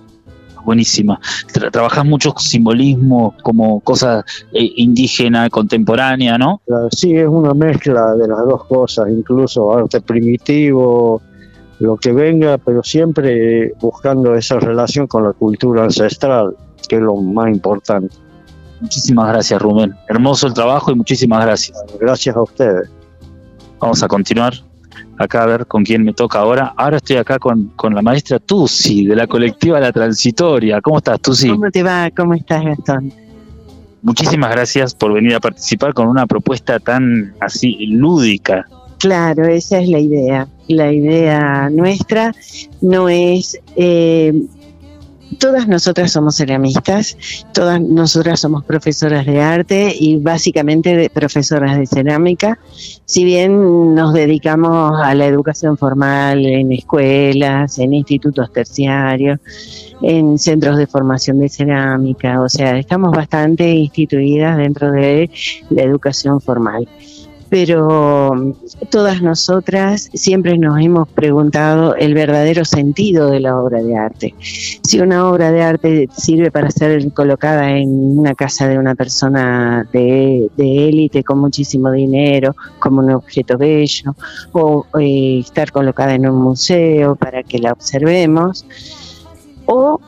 buenísima. 0.64 1.20
Tra 1.52 1.70
trabajas 1.70 2.04
mucho 2.04 2.34
simbolismo 2.38 3.34
como 3.42 3.80
cosa 3.80 4.24
eh, 4.52 4.72
indígena, 4.76 5.50
contemporánea, 5.50 6.38
¿no? 6.38 6.62
Sí, 6.90 7.14
es 7.14 7.28
una 7.28 7.54
mezcla 7.54 8.14
de 8.14 8.26
las 8.26 8.38
dos 8.46 8.64
cosas, 8.64 9.08
incluso 9.10 9.76
arte 9.76 10.00
primitivo, 10.00 11.20
lo 11.84 11.96
que 11.96 12.12
venga, 12.12 12.58
pero 12.58 12.82
siempre 12.82 13.72
buscando 13.80 14.34
esa 14.34 14.58
relación 14.58 15.06
con 15.06 15.24
la 15.24 15.32
cultura 15.32 15.84
ancestral, 15.84 16.56
que 16.88 16.96
es 16.96 17.02
lo 17.02 17.16
más 17.16 17.48
importante. 17.48 18.14
Muchísimas 18.80 19.28
gracias, 19.28 19.60
Rubén. 19.62 19.94
Hermoso 20.08 20.46
el 20.46 20.54
trabajo 20.54 20.90
y 20.90 20.94
muchísimas 20.94 21.44
gracias. 21.44 21.78
Gracias 22.00 22.36
a 22.36 22.42
ustedes. 22.42 22.90
Vamos 23.78 24.02
a 24.02 24.08
continuar 24.08 24.54
acá 25.18 25.42
a 25.42 25.46
ver 25.46 25.66
con 25.66 25.84
quién 25.84 26.04
me 26.04 26.12
toca 26.12 26.38
ahora. 26.38 26.74
Ahora 26.76 26.96
estoy 26.96 27.16
acá 27.16 27.38
con, 27.38 27.68
con 27.76 27.94
la 27.94 28.02
maestra 28.02 28.38
Tusi, 28.38 29.06
de 29.06 29.14
la 29.14 29.26
colectiva 29.26 29.78
La 29.80 29.92
Transitoria. 29.92 30.80
¿Cómo 30.80 30.98
estás, 30.98 31.20
Tusi? 31.20 31.50
¿Cómo 31.50 31.70
te 31.70 31.82
va? 31.82 32.10
¿Cómo 32.10 32.34
estás, 32.34 32.64
Gastón? 32.64 33.12
Muchísimas 34.02 34.50
gracias 34.50 34.94
por 34.94 35.14
venir 35.14 35.34
a 35.34 35.40
participar 35.40 35.94
con 35.94 36.08
una 36.08 36.26
propuesta 36.26 36.78
tan 36.78 37.34
así 37.40 37.86
lúdica. 37.86 38.66
Claro, 39.04 39.44
esa 39.44 39.80
es 39.80 39.88
la 39.90 39.98
idea. 39.98 40.48
La 40.66 40.90
idea 40.90 41.68
nuestra 41.68 42.34
no 42.80 43.10
es 43.10 43.60
eh, 43.76 44.32
todas 45.38 45.68
nosotras 45.68 46.10
somos 46.10 46.36
ceramistas, 46.36 47.14
todas 47.52 47.82
nosotras 47.82 48.40
somos 48.40 48.64
profesoras 48.64 49.26
de 49.26 49.42
arte 49.42 49.94
y 49.94 50.16
básicamente 50.16 50.96
de 50.96 51.10
profesoras 51.10 51.76
de 51.76 51.86
cerámica. 51.86 52.58
Si 53.04 53.24
bien 53.24 53.94
nos 53.94 54.14
dedicamos 54.14 54.98
a 55.04 55.14
la 55.14 55.26
educación 55.26 55.76
formal 55.76 56.46
en 56.46 56.72
escuelas, 56.72 57.78
en 57.78 57.92
institutos 57.92 58.50
terciarios, 58.54 59.38
en 60.00 60.38
centros 60.38 60.78
de 60.78 60.86
formación 60.86 61.40
de 61.40 61.50
cerámica, 61.50 62.40
o 62.40 62.48
sea, 62.48 62.78
estamos 62.78 63.10
bastante 63.10 63.68
instituidas 63.68 64.56
dentro 64.56 64.90
de 64.90 65.30
la 65.68 65.82
educación 65.82 66.40
formal 66.40 66.88
pero 67.54 68.34
mm, 68.34 68.52
todas 68.90 69.22
nosotras 69.22 70.10
siempre 70.12 70.58
nos 70.58 70.80
hemos 70.80 71.06
preguntado 71.06 71.94
el 71.94 72.12
verdadero 72.12 72.64
sentido 72.64 73.30
de 73.30 73.38
la 73.38 73.56
obra 73.56 73.80
de 73.80 73.96
arte. 73.96 74.34
Si 74.40 74.98
una 74.98 75.30
obra 75.30 75.52
de 75.52 75.62
arte 75.62 76.08
sirve 76.16 76.50
para 76.50 76.72
ser 76.72 77.12
colocada 77.12 77.70
en 77.70 78.18
una 78.18 78.34
casa 78.34 78.66
de 78.66 78.76
una 78.76 78.96
persona 78.96 79.88
de 79.92 80.50
élite 80.56 81.22
con 81.22 81.38
muchísimo 81.38 81.92
dinero, 81.92 82.56
como 82.80 83.02
un 83.02 83.12
objeto 83.12 83.56
bello, 83.56 84.16
o 84.50 84.84
eh, 84.98 85.38
estar 85.38 85.70
colocada 85.70 86.12
en 86.14 86.28
un 86.28 86.42
museo 86.42 87.14
para 87.14 87.44
que 87.44 87.60
la 87.60 87.70
observemos, 87.70 88.66
o 89.66 90.00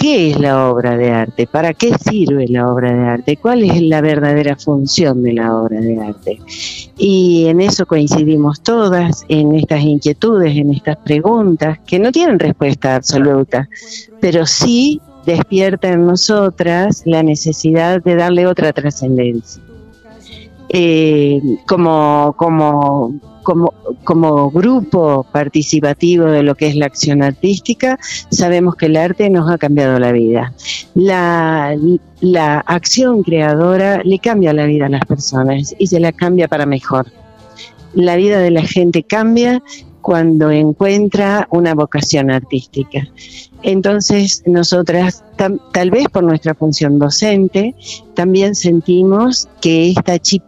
¿Qué 0.00 0.30
es 0.30 0.40
la 0.40 0.70
obra 0.70 0.96
de 0.96 1.10
arte? 1.10 1.46
¿Para 1.46 1.74
qué 1.74 1.92
sirve 1.98 2.48
la 2.48 2.72
obra 2.72 2.90
de 2.90 3.06
arte? 3.06 3.36
¿Cuál 3.36 3.64
es 3.64 3.82
la 3.82 4.00
verdadera 4.00 4.56
función 4.56 5.22
de 5.22 5.34
la 5.34 5.54
obra 5.54 5.78
de 5.78 6.00
arte? 6.00 6.40
Y 7.02 7.46
en 7.46 7.62
eso 7.62 7.86
coincidimos 7.86 8.60
todas, 8.60 9.24
en 9.28 9.54
estas 9.54 9.80
inquietudes, 9.80 10.54
en 10.54 10.74
estas 10.74 10.98
preguntas, 10.98 11.78
que 11.86 11.98
no 11.98 12.12
tienen 12.12 12.38
respuesta 12.38 12.94
absoluta, 12.94 13.70
pero 14.20 14.44
sí 14.44 15.00
despierta 15.24 15.88
en 15.88 16.06
nosotras 16.06 17.02
la 17.06 17.22
necesidad 17.22 18.02
de 18.02 18.16
darle 18.16 18.46
otra 18.46 18.74
trascendencia. 18.74 19.62
Eh, 20.72 21.40
como, 21.66 22.34
como 22.36 23.20
como, 23.42 23.72
como 24.04 24.50
grupo 24.50 25.26
participativo 25.32 26.26
de 26.26 26.42
lo 26.42 26.54
que 26.54 26.68
es 26.68 26.76
la 26.76 26.86
acción 26.86 27.22
artística, 27.22 27.98
sabemos 28.30 28.76
que 28.76 28.86
el 28.86 28.96
arte 28.96 29.30
nos 29.30 29.50
ha 29.50 29.58
cambiado 29.58 29.98
la 29.98 30.12
vida. 30.12 30.52
La, 30.94 31.76
la 32.20 32.60
acción 32.60 33.22
creadora 33.22 34.02
le 34.04 34.18
cambia 34.18 34.52
la 34.52 34.66
vida 34.66 34.86
a 34.86 34.90
las 34.90 35.04
personas 35.04 35.74
y 35.78 35.86
se 35.86 36.00
la 36.00 36.12
cambia 36.12 36.48
para 36.48 36.66
mejor. 36.66 37.06
La 37.94 38.16
vida 38.16 38.38
de 38.38 38.50
la 38.50 38.62
gente 38.62 39.02
cambia 39.02 39.62
cuando 40.00 40.50
encuentra 40.50 41.46
una 41.50 41.74
vocación 41.74 42.30
artística. 42.30 43.06
Entonces, 43.62 44.42
nosotras, 44.46 45.22
tal 45.36 45.90
vez 45.90 46.08
por 46.08 46.22
nuestra 46.22 46.54
función 46.54 46.98
docente, 46.98 47.74
también 48.14 48.54
sentimos 48.54 49.48
que 49.60 49.90
esta 49.90 50.18
chip 50.18 50.42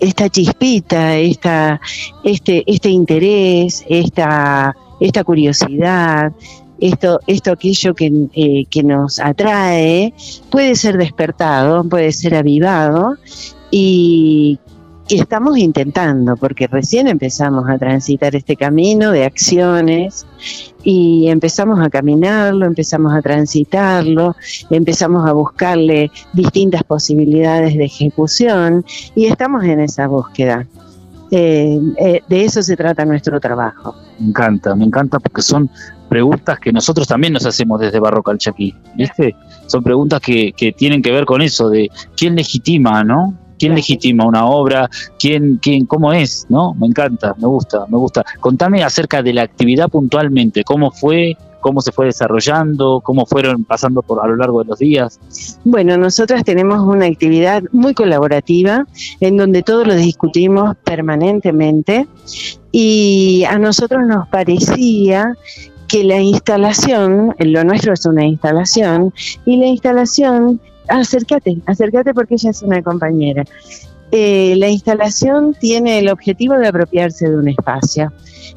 esta 0.00 0.28
chispita, 0.28 1.16
esta, 1.16 1.80
este, 2.22 2.64
este 2.66 2.88
interés, 2.88 3.84
esta, 3.88 4.76
esta 5.00 5.24
curiosidad, 5.24 6.32
esto, 6.80 7.20
esto 7.26 7.52
aquello 7.52 7.94
que, 7.94 8.28
eh, 8.34 8.64
que 8.70 8.82
nos 8.82 9.18
atrae, 9.20 10.12
puede 10.50 10.74
ser 10.76 10.98
despertado, 10.98 11.84
puede 11.84 12.12
ser 12.12 12.34
avivado 12.34 13.16
y 13.70 14.58
y 15.08 15.20
estamos 15.20 15.58
intentando, 15.58 16.36
porque 16.36 16.66
recién 16.66 17.08
empezamos 17.08 17.68
a 17.68 17.78
transitar 17.78 18.34
este 18.34 18.56
camino 18.56 19.10
de 19.10 19.24
acciones 19.24 20.26
y 20.82 21.28
empezamos 21.28 21.78
a 21.80 21.90
caminarlo, 21.90 22.64
empezamos 22.66 23.12
a 23.12 23.20
transitarlo, 23.20 24.34
empezamos 24.70 25.28
a 25.28 25.32
buscarle 25.32 26.10
distintas 26.32 26.84
posibilidades 26.84 27.76
de 27.76 27.84
ejecución 27.84 28.84
y 29.14 29.26
estamos 29.26 29.64
en 29.64 29.80
esa 29.80 30.06
búsqueda. 30.06 30.66
Eh, 31.30 31.80
eh, 31.98 32.20
de 32.28 32.44
eso 32.44 32.62
se 32.62 32.76
trata 32.76 33.04
nuestro 33.04 33.40
trabajo. 33.40 33.94
Me 34.18 34.28
encanta, 34.28 34.74
me 34.74 34.84
encanta 34.84 35.18
porque 35.18 35.42
son 35.42 35.68
preguntas 36.08 36.60
que 36.60 36.72
nosotros 36.72 37.08
también 37.08 37.32
nos 37.32 37.44
hacemos 37.44 37.80
desde 37.80 37.98
Barro 37.98 38.22
Calchaquí, 38.22 38.74
¿viste? 38.96 39.34
Son 39.66 39.82
preguntas 39.82 40.20
que, 40.20 40.52
que 40.52 40.72
tienen 40.72 41.02
que 41.02 41.10
ver 41.10 41.24
con 41.24 41.42
eso, 41.42 41.68
de 41.68 41.90
quién 42.16 42.36
legitima, 42.36 43.02
¿no? 43.04 43.34
¿Quién 43.64 43.76
legitima 43.76 44.26
una 44.26 44.44
obra? 44.44 44.90
¿Quién, 45.18 45.58
quién, 45.62 45.86
cómo 45.86 46.12
es? 46.12 46.44
¿No? 46.50 46.74
Me 46.74 46.86
encanta, 46.86 47.34
me 47.38 47.46
gusta, 47.46 47.86
me 47.88 47.96
gusta. 47.96 48.22
Contame 48.40 48.84
acerca 48.84 49.22
de 49.22 49.32
la 49.32 49.40
actividad 49.40 49.88
puntualmente, 49.88 50.64
cómo 50.64 50.90
fue, 50.90 51.34
cómo 51.62 51.80
se 51.80 51.90
fue 51.90 52.04
desarrollando, 52.04 53.00
cómo 53.02 53.24
fueron 53.24 53.64
pasando 53.64 54.02
por 54.02 54.22
a 54.22 54.28
lo 54.28 54.36
largo 54.36 54.62
de 54.62 54.68
los 54.68 54.78
días. 54.78 55.18
Bueno, 55.64 55.96
nosotras 55.96 56.44
tenemos 56.44 56.80
una 56.80 57.06
actividad 57.06 57.62
muy 57.72 57.94
colaborativa 57.94 58.84
en 59.20 59.38
donde 59.38 59.62
todos 59.62 59.86
lo 59.86 59.94
discutimos 59.94 60.76
permanentemente 60.84 62.06
y 62.70 63.44
a 63.48 63.58
nosotros 63.58 64.02
nos 64.06 64.28
parecía 64.28 65.38
que 65.88 66.04
la 66.04 66.20
instalación, 66.20 67.34
lo 67.38 67.64
nuestro 67.64 67.94
es 67.94 68.04
una 68.04 68.26
instalación, 68.26 69.14
y 69.46 69.56
la 69.56 69.66
instalación 69.66 70.60
acércate, 70.88 71.58
acércate 71.66 72.14
porque 72.14 72.34
ella 72.34 72.50
es 72.50 72.62
una 72.62 72.82
compañera. 72.82 73.44
Eh, 74.12 74.54
la 74.56 74.68
instalación 74.68 75.54
tiene 75.58 75.98
el 75.98 76.08
objetivo 76.08 76.54
de 76.54 76.68
apropiarse 76.68 77.28
de 77.28 77.36
un 77.36 77.48
espacio. 77.48 78.12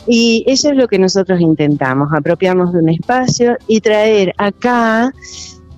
Y 0.05 0.43
eso 0.47 0.69
es 0.69 0.75
lo 0.75 0.87
que 0.87 0.99
nosotros 0.99 1.41
intentamos, 1.41 2.09
apropiarnos 2.13 2.73
de 2.73 2.79
un 2.79 2.89
espacio 2.89 3.57
y 3.67 3.81
traer 3.81 4.33
acá 4.37 5.11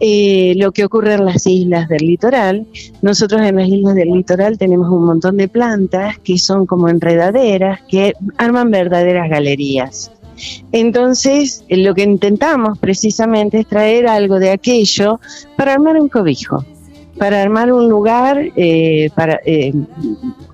eh, 0.02 0.54
lo 0.58 0.72
que 0.72 0.86
ocurre 0.86 1.14
en 1.14 1.26
las 1.26 1.46
islas 1.48 1.88
del 1.88 2.06
litoral. 2.06 2.68
Nosotros 3.02 3.42
en 3.42 3.56
las 3.56 3.68
islas 3.68 3.96
del 3.96 4.10
litoral 4.10 4.58
tenemos 4.58 4.90
un 4.90 5.06
montón 5.06 5.38
de 5.38 5.48
plantas 5.48 6.20
que 6.20 6.38
son 6.38 6.66
como 6.66 6.90
enredaderas, 6.90 7.82
que 7.88 8.14
arman 8.38 8.72
verdaderas 8.72 9.30
galerías. 9.30 10.12
Entonces, 10.72 11.64
eh, 11.70 11.78
lo 11.78 11.94
que 11.96 12.04
intentamos 12.04 12.78
precisamente 12.80 13.60
es 13.60 13.68
traer 13.68 14.08
algo 14.08 14.40
de 14.40 14.52
aquello 14.52 15.20
para 15.58 15.74
armar 15.74 16.00
un 16.00 16.10
cobijo 16.10 16.64
para 17.20 17.42
armar 17.42 17.72
un 17.72 17.90
lugar 17.90 18.40
eh, 18.56 19.10
eh, 19.46 19.74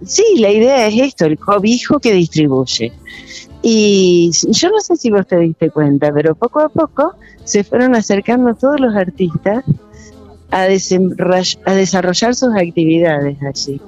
sí 0.04 0.24
la 0.40 0.50
idea 0.50 0.88
es 0.88 1.00
esto 1.00 1.26
el 1.26 1.38
cobijo 1.38 2.00
que 2.00 2.12
distribuye. 2.12 2.92
Y 3.62 4.32
yo 4.50 4.70
no 4.70 4.80
sé 4.80 4.96
si 4.96 5.10
vos 5.12 5.26
te 5.28 5.38
diste 5.40 5.70
cuenta 5.70 6.12
pero 6.12 6.36
poco 6.36 6.60
a 6.60 6.70
poco 6.70 7.14
se 7.44 7.64
fueron 7.64 7.96
acercando 7.96 8.56
todos 8.56 8.80
los 8.80 8.96
artistas 8.96 9.64
a, 10.52 10.64
a 10.64 11.74
desarrollar 11.74 12.36
sus 12.36 12.56
actividades 12.56 13.38
allí. 13.44 13.80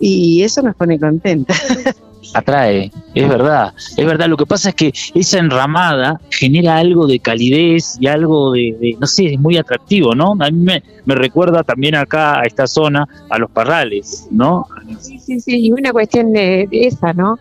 Y 0.00 0.42
eso 0.42 0.62
nos 0.62 0.74
pone 0.74 0.98
contenta 0.98 1.54
atrae, 2.34 2.90
es 3.14 3.28
verdad, 3.28 3.72
es 3.96 4.06
verdad. 4.06 4.26
Lo 4.28 4.36
que 4.36 4.46
pasa 4.46 4.70
es 4.70 4.74
que 4.74 4.92
esa 5.14 5.38
enramada 5.38 6.20
genera 6.30 6.76
algo 6.76 7.06
de 7.06 7.18
calidez 7.18 7.96
y 8.00 8.06
algo 8.06 8.52
de, 8.52 8.96
no 8.98 9.06
sé, 9.06 9.34
es 9.34 9.40
muy 9.40 9.56
atractivo, 9.56 10.14
¿no? 10.14 10.34
A 10.40 10.50
mí 10.50 10.64
me, 11.04 11.14
recuerda 11.14 11.62
también 11.62 11.94
acá 11.94 12.40
a 12.40 12.44
esta 12.44 12.66
zona, 12.66 13.06
a 13.28 13.38
los 13.38 13.50
parrales, 13.50 14.26
¿no? 14.30 14.66
Sí, 15.00 15.18
sí, 15.18 15.40
sí, 15.40 15.66
y 15.66 15.72
una 15.72 15.92
cuestión 15.92 16.32
de, 16.32 16.68
esa, 16.70 17.12
¿no? 17.12 17.38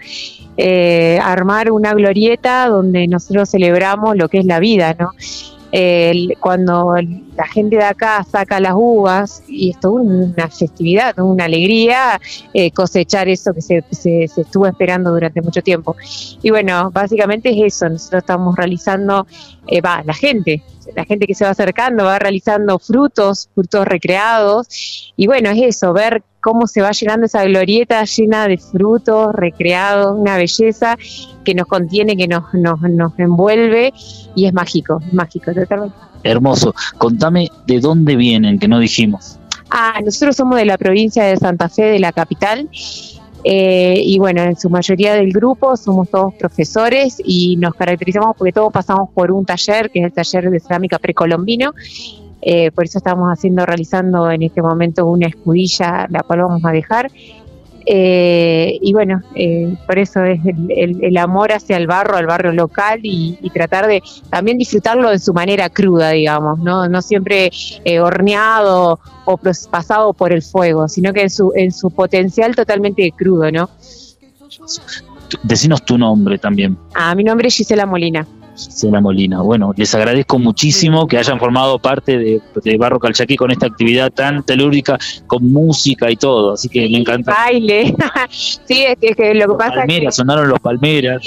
Eh, 0.58 1.20
armar 1.22 1.72
una 1.72 1.94
glorieta 1.94 2.68
donde 2.68 3.08
nosotros 3.08 3.50
celebramos 3.50 4.16
lo 4.18 4.28
que 4.30 4.40
es 4.40 4.46
la 4.46 4.60
vida, 4.60 4.96
¿no? 5.00 5.12
Cuando 6.40 6.96
la 7.36 7.48
gente 7.48 7.78
de 7.78 7.84
acá 7.84 8.24
saca 8.30 8.60
las 8.60 8.74
uvas, 8.76 9.44
y 9.48 9.72
esto 9.72 10.00
es 10.00 10.06
una 10.06 10.50
festividad, 10.50 11.18
una 11.20 11.46
alegría 11.46 12.20
eh, 12.54 12.72
cosechar 12.72 13.30
eso 13.30 13.54
que 13.54 13.62
se, 13.62 13.84
se, 13.92 14.24
estuvo 14.24 14.68
esperando 14.68 15.12
durante 15.12 15.42
mucho 15.42 15.62
tiempo. 15.62 15.96
Y 16.42 16.50
bueno, 16.50 16.92
básicamente 16.92 17.50
es 17.50 17.76
eso, 17.76 17.90
nosotros 17.90 18.24
estamos 18.24 18.56
realizando, 18.56 19.26
eh, 19.68 19.82
va, 19.82 20.04
la 20.04 20.14
gente, 20.14 20.62
la 20.96 21.06
gente 21.06 21.28
que 21.28 21.36
se 21.36 21.44
va 21.44 21.52
acercando 21.52 22.06
va 22.06 22.20
realizando 22.20 22.80
frutos, 22.80 23.50
frutos 23.54 23.86
recreados, 23.86 25.14
y 25.16 25.28
bueno, 25.28 25.50
es 25.50 25.62
eso, 25.76 25.94
ver 25.94 26.24
cómo 26.42 26.68
se 26.68 26.82
va 26.82 26.92
llenando 26.92 27.28
esa 27.28 27.44
glorieta 27.46 28.04
llena 28.04 28.48
de 28.48 28.58
frutos 28.58 29.34
recreados, 29.34 30.18
una 30.18 30.38
belleza 30.38 30.98
que 31.46 31.54
nos 31.54 31.68
contiene, 31.68 32.18
que 32.18 32.28
nos, 32.28 32.54
nos, 32.54 32.82
nos 32.82 33.18
envuelve 33.20 33.94
y 34.36 34.46
es 34.46 34.54
mágico, 34.54 35.00
mágico, 35.12 35.54
totalmente. 35.54 35.96
Hermoso. 36.24 36.74
Contame 36.98 37.50
de 37.68 37.80
dónde 37.80 38.16
vienen, 38.16 38.60
que 38.60 38.68
no 38.68 38.80
dijimos. 38.80 39.40
Ah, 39.70 40.00
nosotros 40.04 40.36
somos 40.36 40.58
de 40.58 40.66
la 40.66 40.78
provincia 40.78 41.24
de 41.24 41.38
Santa 41.38 41.70
Fe, 41.70 41.84
de 41.84 42.00
la 42.00 42.12
capital. 42.12 42.70
Eh, 43.44 44.02
y 44.04 44.20
bueno, 44.20 44.44
en 44.44 44.56
su 44.56 44.70
mayoría 44.70 45.16
del 45.16 45.32
grupo 45.32 45.76
somos 45.76 46.10
todos 46.10 46.34
profesores 46.36 47.22
y 47.24 47.56
nos 47.58 47.74
caracterizamos 47.74 48.36
porque 48.38 48.52
todos 48.52 48.72
pasamos 48.72 49.10
por 49.14 49.32
un 49.32 49.46
taller, 49.46 49.90
que 49.90 50.00
es 50.00 50.06
el 50.06 50.14
taller 50.14 50.50
de 50.50 50.60
cerámica 50.60 51.00
precolombino, 51.00 51.74
eh, 52.42 52.72
por 52.72 52.86
eso 52.86 52.98
estamos 52.98 53.30
haciendo, 53.30 53.66
realizando 53.66 54.30
en 54.32 54.42
este 54.42 54.62
momento 54.62 55.06
una 55.06 55.28
escudilla, 55.28 56.08
la 56.10 56.24
cual 56.24 56.42
vamos 56.42 56.66
a 56.66 56.72
dejar. 56.72 57.12
Eh, 57.86 58.78
y 58.82 58.94
bueno, 58.94 59.22
eh, 59.36 59.76
por 59.88 59.98
eso 60.00 60.24
es 60.24 60.40
el, 60.70 61.18
amor 61.18 61.52
hacia 61.52 61.78
el 61.78 61.88
barro, 61.88 62.18
al 62.18 62.26
barrio 62.26 62.52
local 62.52 63.00
y, 63.04 63.38
tratar 63.54 63.88
de 63.88 64.02
también 64.30 64.58
disfrutarlo 64.58 65.10
de 65.10 65.20
su 65.20 65.34
manera 65.34 65.70
cruda, 65.70 66.12
digamos, 66.12 66.60
no, 66.60 66.88
no 66.88 67.02
siempre 67.02 67.52
horneado 68.02 69.00
o 69.26 69.38
pasado 69.70 70.14
por 70.14 70.32
el 70.32 70.42
fuego, 70.42 70.88
sino 70.88 71.12
que 71.12 71.24
en 71.24 71.30
su, 71.30 71.52
en 71.56 71.72
su 71.72 71.92
potencial 71.92 72.56
totalmente 72.56 73.12
crudo, 73.12 73.52
¿no? 73.52 73.70
Decinos 75.44 75.84
tu 75.84 75.98
nombre 75.98 76.38
también. 76.38 76.78
Ah, 76.94 77.14
mi 77.16 77.24
nombre 77.24 77.48
es 77.48 77.56
Gisela 77.56 77.86
Molina. 77.86 78.26
Gisela 78.56 79.02
Molina. 79.02 79.42
Bueno, 79.42 79.74
les 79.76 79.94
agradezco 79.96 80.40
muchísimo 80.40 81.08
que 81.08 81.18
hayan 81.18 81.40
formado 81.40 81.80
parte 81.80 82.18
de, 82.18 82.78
Barro 82.78 83.00
Calchaquí 83.00 83.36
con 83.36 83.52
esta 83.52 83.68
actividad 83.68 84.12
tan 84.12 84.44
telúrica, 84.44 84.98
con 85.28 85.52
música 85.52 86.10
y 86.10 86.16
todo, 86.16 86.54
así 86.54 86.70
que 86.70 86.88
me 86.90 86.98
encanta. 86.98 87.34
Baile, 87.34 87.96
sí, 88.30 88.86
es 88.86 89.16
que, 89.16 89.34
lo 89.34 89.52
que 89.52 89.58
pasa 89.58 89.76
palmeras, 89.76 90.16
sonaron 90.16 90.50
los 90.50 90.60
palmeras. 90.60 91.22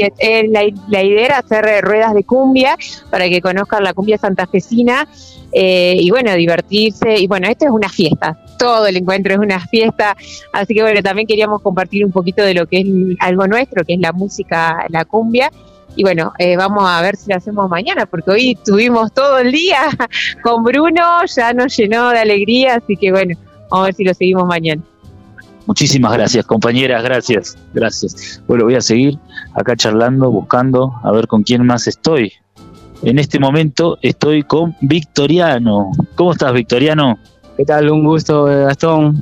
la, 0.48 1.02
idea 1.02 1.24
era 1.24 1.38
hacer 1.38 1.84
ruedas 1.84 2.14
de 2.14 2.24
cumbia 2.24 2.76
para 3.10 3.28
que 3.28 3.40
conozcan 3.40 3.84
la 3.84 3.92
cumbia 3.92 4.18
santafesina 4.18 5.06
eh, 5.52 5.96
y 5.98 6.10
bueno, 6.10 6.34
divertirse. 6.34 7.18
Y 7.18 7.26
bueno, 7.26 7.48
esto 7.48 7.66
es 7.66 7.70
una 7.70 7.88
fiesta, 7.88 8.38
todo 8.58 8.86
el 8.86 8.96
encuentro 8.96 9.32
es 9.32 9.38
una 9.38 9.60
fiesta, 9.60 10.16
así 10.52 10.74
que 10.74 10.82
bueno, 10.82 11.02
también 11.02 11.26
queríamos 11.26 11.62
compartir 11.62 12.04
un 12.04 12.12
poquito 12.12 12.42
de 12.42 12.54
lo 12.54 12.66
que 12.66 12.80
es 12.80 12.86
algo 13.20 13.46
nuestro, 13.46 13.84
que 13.84 13.94
es 13.94 14.00
la 14.00 14.12
música, 14.12 14.86
la 14.88 15.04
cumbia. 15.04 15.50
Y 15.96 16.02
bueno, 16.02 16.32
eh, 16.38 16.56
vamos 16.56 16.84
a 16.86 17.00
ver 17.02 17.16
si 17.16 17.30
lo 17.30 17.36
hacemos 17.36 17.68
mañana, 17.70 18.06
porque 18.06 18.30
hoy 18.30 18.58
tuvimos 18.64 19.12
todo 19.12 19.38
el 19.38 19.52
día 19.52 19.80
con 20.42 20.64
Bruno, 20.64 21.24
ya 21.26 21.52
nos 21.52 21.76
llenó 21.76 22.10
de 22.10 22.18
alegría, 22.18 22.76
así 22.76 22.96
que 22.96 23.12
bueno, 23.12 23.38
vamos 23.70 23.84
a 23.84 23.86
ver 23.86 23.94
si 23.94 24.04
lo 24.04 24.14
seguimos 24.14 24.46
mañana. 24.46 24.82
Muchísimas 25.66 26.12
gracias, 26.12 26.44
compañeras, 26.44 27.02
gracias, 27.02 27.56
gracias. 27.72 28.42
Bueno, 28.46 28.64
voy 28.64 28.74
a 28.74 28.82
seguir 28.82 29.18
acá 29.54 29.76
charlando, 29.76 30.30
buscando, 30.30 30.92
a 31.02 31.10
ver 31.12 31.26
con 31.26 31.42
quién 31.42 31.64
más 31.64 31.86
estoy. 31.86 32.32
En 33.02 33.18
este 33.18 33.38
momento 33.38 33.98
estoy 34.02 34.42
con 34.42 34.76
Victoriano. 34.80 35.90
¿Cómo 36.14 36.32
estás, 36.32 36.52
Victoriano? 36.52 37.18
¿Qué 37.56 37.64
tal? 37.64 37.90
Un 37.90 38.04
gusto, 38.04 38.44
Gastón. 38.44 39.20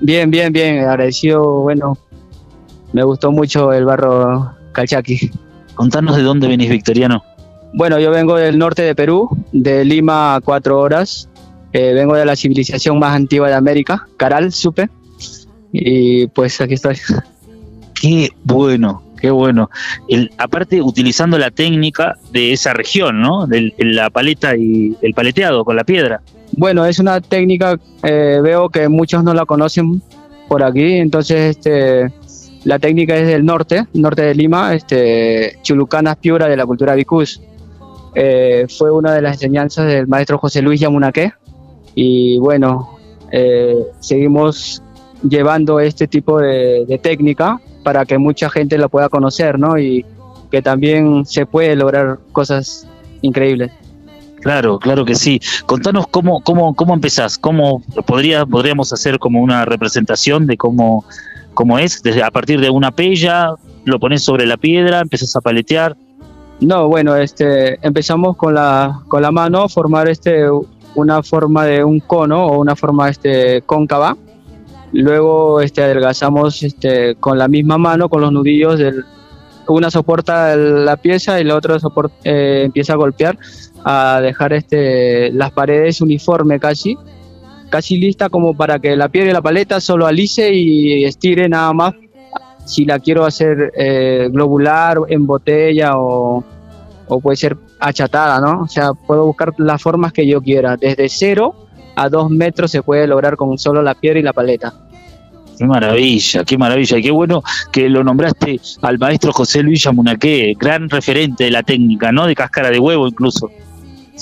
Bien, 0.00 0.30
bien, 0.30 0.52
bien, 0.52 0.80
agradecido. 0.80 1.62
Bueno, 1.62 1.96
me 2.92 3.02
gustó 3.02 3.32
mucho 3.32 3.72
el 3.72 3.84
barro 3.84 4.52
Calchaqui. 4.72 5.30
Contanos 5.74 6.16
de 6.16 6.22
dónde 6.22 6.48
venís, 6.48 6.70
Victoriano. 6.70 7.22
Bueno, 7.74 7.98
yo 7.98 8.10
vengo 8.10 8.36
del 8.36 8.58
norte 8.58 8.82
de 8.82 8.94
Perú, 8.94 9.28
de 9.52 9.84
Lima 9.84 10.34
a 10.34 10.40
cuatro 10.40 10.78
horas. 10.78 11.28
Eh, 11.72 11.94
vengo 11.94 12.14
de 12.14 12.26
la 12.26 12.36
civilización 12.36 12.98
más 12.98 13.14
antigua 13.16 13.48
de 13.48 13.54
América, 13.54 14.06
Caral, 14.18 14.52
supe. 14.52 14.90
Y 15.72 16.26
pues 16.28 16.60
aquí 16.60 16.74
estoy. 16.74 16.96
Qué 18.00 18.30
bueno, 18.42 19.02
qué 19.20 19.30
bueno. 19.30 19.70
El, 20.08 20.32
aparte, 20.36 20.82
utilizando 20.82 21.38
la 21.38 21.50
técnica 21.50 22.18
de 22.32 22.52
esa 22.52 22.74
región, 22.74 23.22
¿no? 23.22 23.46
De, 23.46 23.72
la 23.78 24.10
paleta 24.10 24.56
y 24.56 24.96
el 25.00 25.14
paleteado 25.14 25.64
con 25.64 25.76
la 25.76 25.84
piedra. 25.84 26.20
Bueno, 26.50 26.84
es 26.84 26.98
una 26.98 27.20
técnica, 27.20 27.78
eh, 28.02 28.40
veo 28.42 28.68
que 28.68 28.88
muchos 28.88 29.22
no 29.22 29.32
la 29.32 29.46
conocen 29.46 30.02
por 30.48 30.62
aquí, 30.62 30.96
entonces 30.96 31.56
este 31.56 32.12
la 32.64 32.78
técnica 32.78 33.16
es 33.16 33.26
del 33.26 33.44
norte, 33.44 33.86
norte 33.92 34.22
de 34.22 34.34
Lima, 34.34 34.74
este, 34.74 35.58
Chulucanas 35.62 36.16
Piura 36.16 36.48
de 36.48 36.56
la 36.56 36.64
cultura 36.64 36.94
Vicus. 36.94 37.40
Eh, 38.14 38.66
fue 38.78 38.90
una 38.90 39.14
de 39.14 39.22
las 39.22 39.34
enseñanzas 39.34 39.86
del 39.86 40.06
maestro 40.06 40.38
José 40.38 40.62
Luis 40.62 40.80
Yamunaque 40.80 41.32
y 41.94 42.38
bueno, 42.38 42.98
eh, 43.32 43.74
seguimos 44.00 44.82
llevando 45.28 45.80
este 45.80 46.06
tipo 46.06 46.38
de, 46.38 47.00
técnica 47.02 47.60
para 47.82 48.04
que 48.04 48.18
mucha 48.18 48.48
gente 48.50 48.78
lo 48.78 48.88
pueda 48.88 49.08
conocer, 49.08 49.58
¿no? 49.58 49.78
Y 49.78 50.04
que 50.50 50.62
también 50.62 51.24
se 51.24 51.46
puede 51.46 51.74
lograr 51.74 52.18
cosas 52.32 52.86
increíbles. 53.22 53.72
Claro, 54.40 54.78
claro 54.78 55.04
que 55.04 55.14
sí. 55.14 55.40
Contanos 55.66 56.06
cómo, 56.08 56.42
cómo, 56.42 56.74
cómo 56.74 56.94
empezás, 56.94 57.38
cómo 57.38 57.82
podría, 58.06 58.44
podríamos 58.44 58.92
hacer 58.92 59.18
como 59.18 59.40
una 59.40 59.64
representación 59.64 60.46
de 60.46 60.56
cómo 60.56 61.04
como 61.54 61.78
es, 61.78 62.02
desde 62.02 62.22
a 62.22 62.30
partir 62.30 62.60
de 62.60 62.70
una 62.70 62.90
pella, 62.90 63.54
lo 63.84 63.98
pones 63.98 64.22
sobre 64.22 64.46
la 64.46 64.56
piedra, 64.56 65.00
empiezas 65.00 65.34
a 65.36 65.40
paletear. 65.40 65.96
No, 66.60 66.88
bueno, 66.88 67.16
este, 67.16 67.78
empezamos 67.86 68.36
con 68.36 68.54
la, 68.54 69.00
con 69.08 69.22
la 69.22 69.30
mano, 69.30 69.68
formar 69.68 70.08
este, 70.08 70.46
una 70.94 71.22
forma 71.22 71.64
de 71.64 71.82
un 71.82 72.00
cono 72.00 72.46
o 72.46 72.60
una 72.60 72.76
forma 72.76 73.08
este, 73.08 73.62
cóncava. 73.62 74.16
Luego 74.92 75.60
este, 75.60 75.82
adelgazamos 75.82 76.62
este, 76.62 77.16
con 77.16 77.38
la 77.38 77.48
misma 77.48 77.78
mano, 77.78 78.08
con 78.08 78.20
los 78.20 78.32
nudillos, 78.32 78.78
del, 78.78 79.04
una 79.68 79.90
soporta 79.90 80.54
la 80.56 80.96
pieza 80.96 81.40
y 81.40 81.44
la 81.44 81.56
otra 81.56 81.78
eh, 82.24 82.62
empieza 82.66 82.92
a 82.92 82.96
golpear, 82.96 83.38
a 83.84 84.20
dejar 84.20 84.52
este, 84.52 85.30
las 85.32 85.50
paredes 85.52 86.00
uniforme 86.00 86.60
casi 86.60 86.96
casi 87.72 87.96
lista 87.96 88.28
como 88.28 88.54
para 88.54 88.78
que 88.78 88.94
la 88.96 89.08
piedra 89.08 89.30
y 89.30 89.32
la 89.32 89.40
paleta 89.40 89.80
solo 89.80 90.06
alice 90.06 90.52
y 90.52 91.04
estire 91.04 91.48
nada 91.48 91.72
más 91.72 91.94
si 92.66 92.84
la 92.84 92.98
quiero 92.98 93.24
hacer 93.24 93.72
eh, 93.74 94.28
globular, 94.30 94.98
en 95.08 95.26
botella 95.26 95.92
o, 95.96 96.44
puede 97.22 97.36
ser 97.36 97.56
achatada, 97.80 98.40
¿no? 98.40 98.62
O 98.62 98.68
sea, 98.68 98.92
puedo 98.92 99.24
buscar 99.24 99.54
las 99.56 99.80
formas 99.80 100.12
que 100.12 100.26
yo 100.26 100.42
quiera, 100.42 100.76
desde 100.76 101.08
cero 101.08 101.54
a 101.96 102.10
dos 102.10 102.30
metros 102.30 102.70
se 102.70 102.82
puede 102.82 103.06
lograr 103.06 103.36
con 103.36 103.56
solo 103.58 103.82
la 103.82 103.94
piedra 103.94 104.18
y 104.20 104.22
la 104.22 104.34
paleta. 104.34 104.74
Qué 105.58 105.64
maravilla, 105.64 106.44
qué 106.44 106.58
maravilla. 106.58 106.98
Y 106.98 107.02
qué 107.02 107.10
bueno 107.10 107.42
que 107.70 107.88
lo 107.88 108.04
nombraste 108.04 108.60
al 108.82 108.98
maestro 108.98 109.32
José 109.32 109.62
Luis 109.62 109.82
Yamunaqué, 109.82 110.54
gran 110.58 110.90
referente 110.90 111.44
de 111.44 111.50
la 111.50 111.62
técnica, 111.62 112.12
¿no? 112.12 112.26
De 112.26 112.34
cáscara 112.34 112.70
de 112.70 112.78
huevo 112.78 113.06
incluso. 113.06 113.50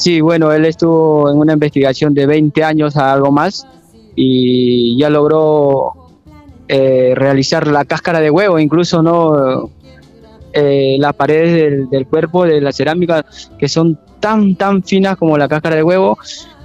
Sí, 0.00 0.22
bueno, 0.22 0.50
él 0.50 0.64
estuvo 0.64 1.30
en 1.30 1.36
una 1.36 1.52
investigación 1.52 2.14
de 2.14 2.24
20 2.24 2.64
años 2.64 2.96
a 2.96 3.12
algo 3.12 3.30
más 3.30 3.66
y 4.16 4.98
ya 4.98 5.10
logró 5.10 5.92
eh, 6.68 7.12
realizar 7.14 7.66
la 7.66 7.84
cáscara 7.84 8.18
de 8.18 8.30
huevo, 8.30 8.58
incluso 8.58 9.02
no 9.02 9.68
eh, 10.54 10.96
las 10.98 11.12
paredes 11.12 11.90
del, 11.90 12.06
cuerpo 12.06 12.46
de 12.46 12.62
la 12.62 12.72
cerámica 12.72 13.26
que 13.58 13.68
son 13.68 13.98
tan 14.20 14.56
tan 14.56 14.82
finas 14.82 15.18
como 15.18 15.36
la 15.36 15.48
cáscara 15.48 15.76
de 15.76 15.82
huevo 15.82 16.16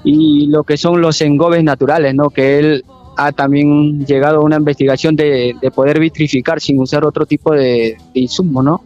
y 0.05 0.47
lo 0.47 0.63
que 0.63 0.77
son 0.77 1.01
los 1.01 1.19
engobes 1.19 1.61
naturales, 1.61 2.15
¿no? 2.15 2.29
Que 2.29 2.59
él 2.59 2.85
ha 3.17 3.33
también 3.33 4.05
llegado 4.05 4.37
a 4.37 4.43
una 4.43 4.55
investigación 4.55 5.13
de, 5.17 5.57
de 5.61 5.71
poder 5.71 5.99
vitrificar 5.99 6.61
sin 6.61 6.79
usar 6.79 7.03
otro 7.03 7.25
tipo 7.25 7.53
de, 7.53 7.97
de 8.13 8.19
insumo, 8.21 8.63
¿no? 8.63 8.81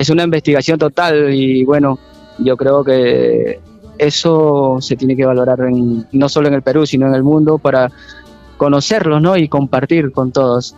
Es 0.00 0.10
una 0.10 0.24
investigación 0.24 0.80
total 0.80 1.32
y 1.32 1.62
bueno, 1.62 2.00
yo 2.44 2.56
creo 2.56 2.84
que 2.84 3.60
eso 3.98 4.78
se 4.80 4.96
tiene 4.96 5.16
que 5.16 5.24
valorar 5.24 5.60
en- 5.60 6.06
no 6.12 6.28
solo 6.28 6.48
en 6.48 6.54
el 6.54 6.62
Perú, 6.62 6.86
sino 6.86 7.06
en 7.06 7.14
el 7.14 7.22
mundo 7.22 7.58
para 7.58 7.90
conocerlos, 8.56 9.20
¿no? 9.20 9.36
Y 9.36 9.48
compartir 9.48 10.12
con 10.12 10.32
todos. 10.32 10.74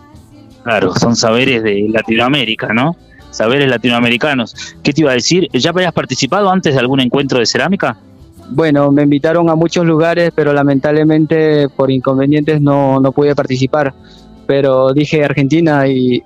Claro, 0.62 0.94
son 0.94 1.14
saberes 1.16 1.62
de 1.62 1.86
Latinoamérica, 1.90 2.72
¿no? 2.72 2.96
Saberes 3.30 3.68
latinoamericanos. 3.68 4.54
¿Qué 4.82 4.92
te 4.92 5.00
iba 5.02 5.10
a 5.10 5.14
decir? 5.14 5.48
¿Ya 5.52 5.70
habías 5.70 5.92
participado 5.92 6.50
antes 6.50 6.72
de 6.74 6.80
algún 6.80 7.00
encuentro 7.00 7.38
de 7.40 7.46
cerámica? 7.46 7.96
Bueno, 8.50 8.90
me 8.92 9.02
invitaron 9.02 9.50
a 9.50 9.54
muchos 9.54 9.84
lugares, 9.84 10.30
pero 10.34 10.52
lamentablemente 10.52 11.68
por 11.68 11.90
inconvenientes 11.90 12.60
no, 12.60 13.00
no 13.00 13.10
pude 13.12 13.34
participar. 13.34 13.92
Pero 14.46 14.92
dije 14.92 15.24
Argentina 15.24 15.86
y 15.88 16.22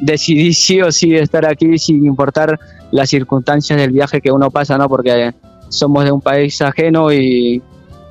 decidí 0.00 0.52
sí 0.52 0.80
o 0.80 0.90
sí 0.90 1.14
estar 1.14 1.46
aquí 1.46 1.78
sin 1.78 2.04
importar 2.04 2.58
las 2.90 3.10
circunstancias 3.10 3.78
del 3.78 3.92
viaje 3.92 4.20
que 4.20 4.32
uno 4.32 4.50
pasa, 4.50 4.76
¿no? 4.76 4.88
Porque 4.88 5.32
somos 5.68 6.04
de 6.04 6.12
un 6.12 6.20
país 6.20 6.60
ajeno 6.62 7.12
y 7.12 7.62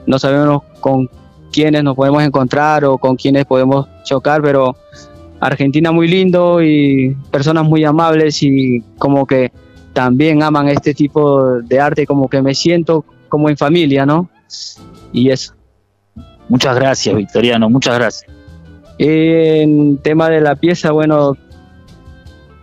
no 0.05 0.17
sabemos 0.19 0.63
con 0.79 1.09
quiénes 1.51 1.83
nos 1.83 1.95
podemos 1.95 2.23
encontrar 2.23 2.85
o 2.85 2.97
con 2.97 3.15
quiénes 3.15 3.45
podemos 3.45 3.87
chocar, 4.03 4.41
pero 4.41 4.75
Argentina 5.39 5.91
muy 5.91 6.07
lindo 6.07 6.61
y 6.61 7.15
personas 7.31 7.65
muy 7.65 7.83
amables 7.83 8.41
y 8.43 8.81
como 8.97 9.25
que 9.25 9.51
también 9.93 10.43
aman 10.43 10.69
este 10.69 10.93
tipo 10.93 11.61
de 11.61 11.79
arte, 11.79 12.05
como 12.05 12.29
que 12.29 12.41
me 12.41 12.53
siento 12.53 13.03
como 13.27 13.49
en 13.49 13.57
familia, 13.57 14.05
¿no? 14.05 14.29
Y 15.11 15.29
eso. 15.29 15.53
Muchas 16.47 16.75
gracias, 16.75 17.15
Victoriano, 17.15 17.69
muchas 17.69 17.95
gracias. 17.95 18.31
En 18.97 19.97
tema 19.99 20.29
de 20.29 20.41
la 20.41 20.55
pieza, 20.55 20.91
bueno, 20.91 21.37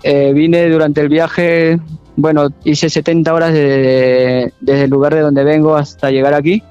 eh, 0.08 0.32
vine 0.32 0.68
durante 0.68 1.00
el 1.00 1.08
viaje, 1.08 1.78
bueno, 2.16 2.48
hice 2.64 2.88
70 2.88 3.34
horas 3.34 3.52
de- 3.52 4.52
desde 4.60 4.84
el 4.84 4.90
lugar 4.90 5.14
de 5.14 5.20
donde 5.20 5.42
vengo 5.44 5.74
hasta 5.76 6.10
llegar 6.10 6.32
aquí. 6.34 6.62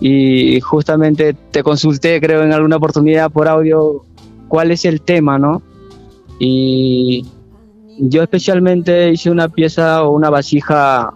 Y 0.00 0.60
justamente 0.60 1.34
te 1.50 1.62
consulté, 1.62 2.20
creo, 2.20 2.42
en 2.42 2.52
alguna 2.52 2.76
oportunidad 2.76 3.30
por 3.30 3.48
audio 3.48 4.04
cuál 4.48 4.70
es 4.70 4.84
el 4.84 5.00
tema, 5.00 5.38
¿no? 5.38 5.62
Y 6.38 7.24
yo 7.98 8.22
especialmente 8.22 9.10
hice 9.10 9.30
una 9.30 9.48
pieza 9.48 10.02
o 10.04 10.10
una 10.10 10.28
vasija 10.30 11.14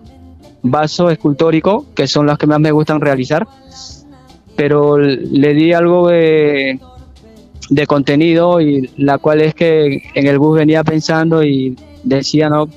vaso 0.63 1.11
escultórico, 1.11 1.87
que 1.95 2.07
son 2.07 2.27
las 2.27 2.39
que 2.39 2.47
más 2.47 2.61
me 2.61 2.71
gustan 2.71 3.01
realizar, 3.01 3.47
pero 4.57 4.99
le 4.99 5.55
di 5.55 5.73
algo 5.73 6.09
de, 6.09 6.79
de 7.71 7.87
contenido 7.87 8.61
y 8.61 8.91
la 8.97 9.19
cual 9.19 9.41
es 9.41 9.55
que 9.55 10.03
en 10.15 10.27
el 10.27 10.39
bus 10.39 10.59
venía 10.59 10.85
pensando 10.85 11.43
y 11.43 11.77
decía, 12.03 12.49
¿no? 12.51 12.69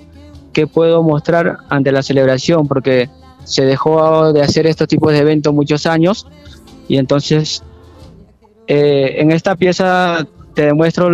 ¿Qué 0.54 0.68
puedo 0.68 1.02
mostrar 1.02 1.58
ante 1.70 1.92
la 1.92 2.04
celebración? 2.04 2.68
Porque 2.68 3.10
se 3.44 3.66
dejó 3.66 4.32
de 4.32 4.42
hacer 4.42 4.68
estos 4.68 4.88
tipos 4.88 5.12
de 5.12 5.18
eventos 5.20 5.54
muchos 5.54 5.86
años 5.86 6.28
y 6.88 6.98
entonces 6.98 7.64
eh, 8.68 9.16
en 9.18 9.32
esta 9.32 9.56
pieza 9.56 10.26
te 10.54 10.68
demuestro 10.68 11.10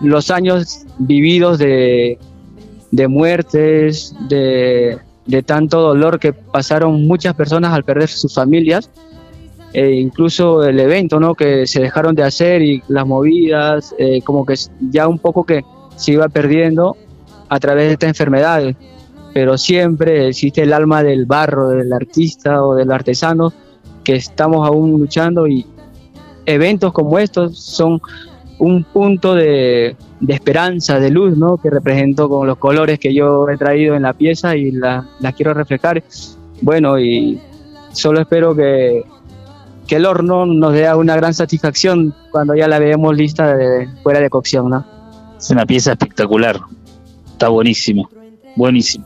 los 0.00 0.30
años 0.30 0.86
vividos 0.98 1.58
de, 1.58 2.16
de 2.92 3.08
muertes, 3.08 4.14
de, 4.28 4.98
de 5.26 5.42
tanto 5.42 5.80
dolor 5.80 6.20
que 6.20 6.32
pasaron 6.32 7.06
muchas 7.08 7.34
personas 7.34 7.72
al 7.72 7.84
perder 7.84 8.08
sus 8.08 8.32
familias, 8.32 8.88
e 9.72 9.92
incluso 9.92 10.64
el 10.64 10.78
evento 10.80 11.20
¿no? 11.20 11.34
que 11.34 11.66
se 11.66 11.80
dejaron 11.80 12.14
de 12.14 12.22
hacer 12.24 12.62
y 12.62 12.82
las 12.88 13.06
movidas, 13.06 13.94
eh, 13.98 14.20
como 14.22 14.44
que 14.44 14.54
ya 14.90 15.06
un 15.08 15.18
poco 15.18 15.44
que 15.44 15.62
se 15.96 16.12
iba 16.12 16.28
perdiendo 16.28 16.96
a 17.48 17.58
través 17.60 17.86
de 17.88 17.92
esta 17.92 18.08
enfermedad, 18.08 18.74
pero 19.32 19.56
siempre 19.58 20.28
existe 20.28 20.62
el 20.62 20.72
alma 20.72 21.02
del 21.02 21.24
barro, 21.26 21.68
del 21.68 21.92
artista 21.92 22.64
o 22.64 22.74
del 22.74 22.90
artesano 22.90 23.52
que 24.02 24.16
estamos 24.16 24.66
aún 24.66 24.92
luchando 24.98 25.46
y 25.46 25.64
eventos 26.46 26.92
como 26.92 27.18
estos 27.18 27.58
son 27.58 28.00
un 28.58 28.84
punto 28.84 29.34
de, 29.34 29.94
de 30.20 30.34
esperanza, 30.34 30.98
de 30.98 31.10
luz, 31.10 31.36
¿no? 31.36 31.56
Que 31.58 31.70
represento 31.70 32.28
con 32.28 32.46
los 32.46 32.58
colores 32.58 32.98
que 32.98 33.14
yo 33.14 33.48
he 33.48 33.56
traído 33.56 33.94
en 33.94 34.02
la 34.02 34.12
pieza 34.14 34.56
y 34.56 34.70
la- 34.72 35.06
las 35.20 35.34
quiero 35.34 35.54
reflejar. 35.54 36.02
Bueno, 36.60 36.98
y 36.98 37.40
solo 37.92 38.20
espero 38.20 38.54
que, 38.54 39.02
que 39.90 39.96
el 39.96 40.06
horno 40.06 40.46
nos 40.46 40.72
dé 40.72 40.94
una 40.94 41.16
gran 41.16 41.34
satisfacción 41.34 42.14
cuando 42.30 42.54
ya 42.54 42.68
la 42.68 42.78
veamos 42.78 43.16
lista 43.16 43.56
de, 43.56 43.88
fuera 44.04 44.20
de 44.20 44.30
cocción, 44.30 44.70
¿no? 44.70 44.86
Es 45.36 45.50
una 45.50 45.66
pieza 45.66 45.90
espectacular. 45.90 46.60
Está 47.32 47.48
buenísimo. 47.48 48.08
Buenísimo. 48.54 49.04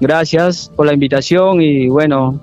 Gracias 0.00 0.72
por 0.74 0.86
la 0.86 0.92
invitación 0.92 1.62
y 1.62 1.88
bueno, 1.88 2.40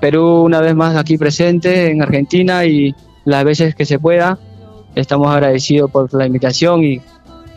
Perú 0.00 0.44
una 0.44 0.60
vez 0.60 0.76
más 0.76 0.94
aquí 0.94 1.18
presente 1.18 1.90
en 1.90 2.00
Argentina 2.00 2.64
y 2.64 2.94
las 3.24 3.42
veces 3.42 3.74
que 3.74 3.84
se 3.84 3.98
pueda. 3.98 4.38
Estamos 4.94 5.26
agradecidos 5.26 5.90
por 5.90 6.14
la 6.14 6.26
invitación 6.26 6.84
y 6.84 7.00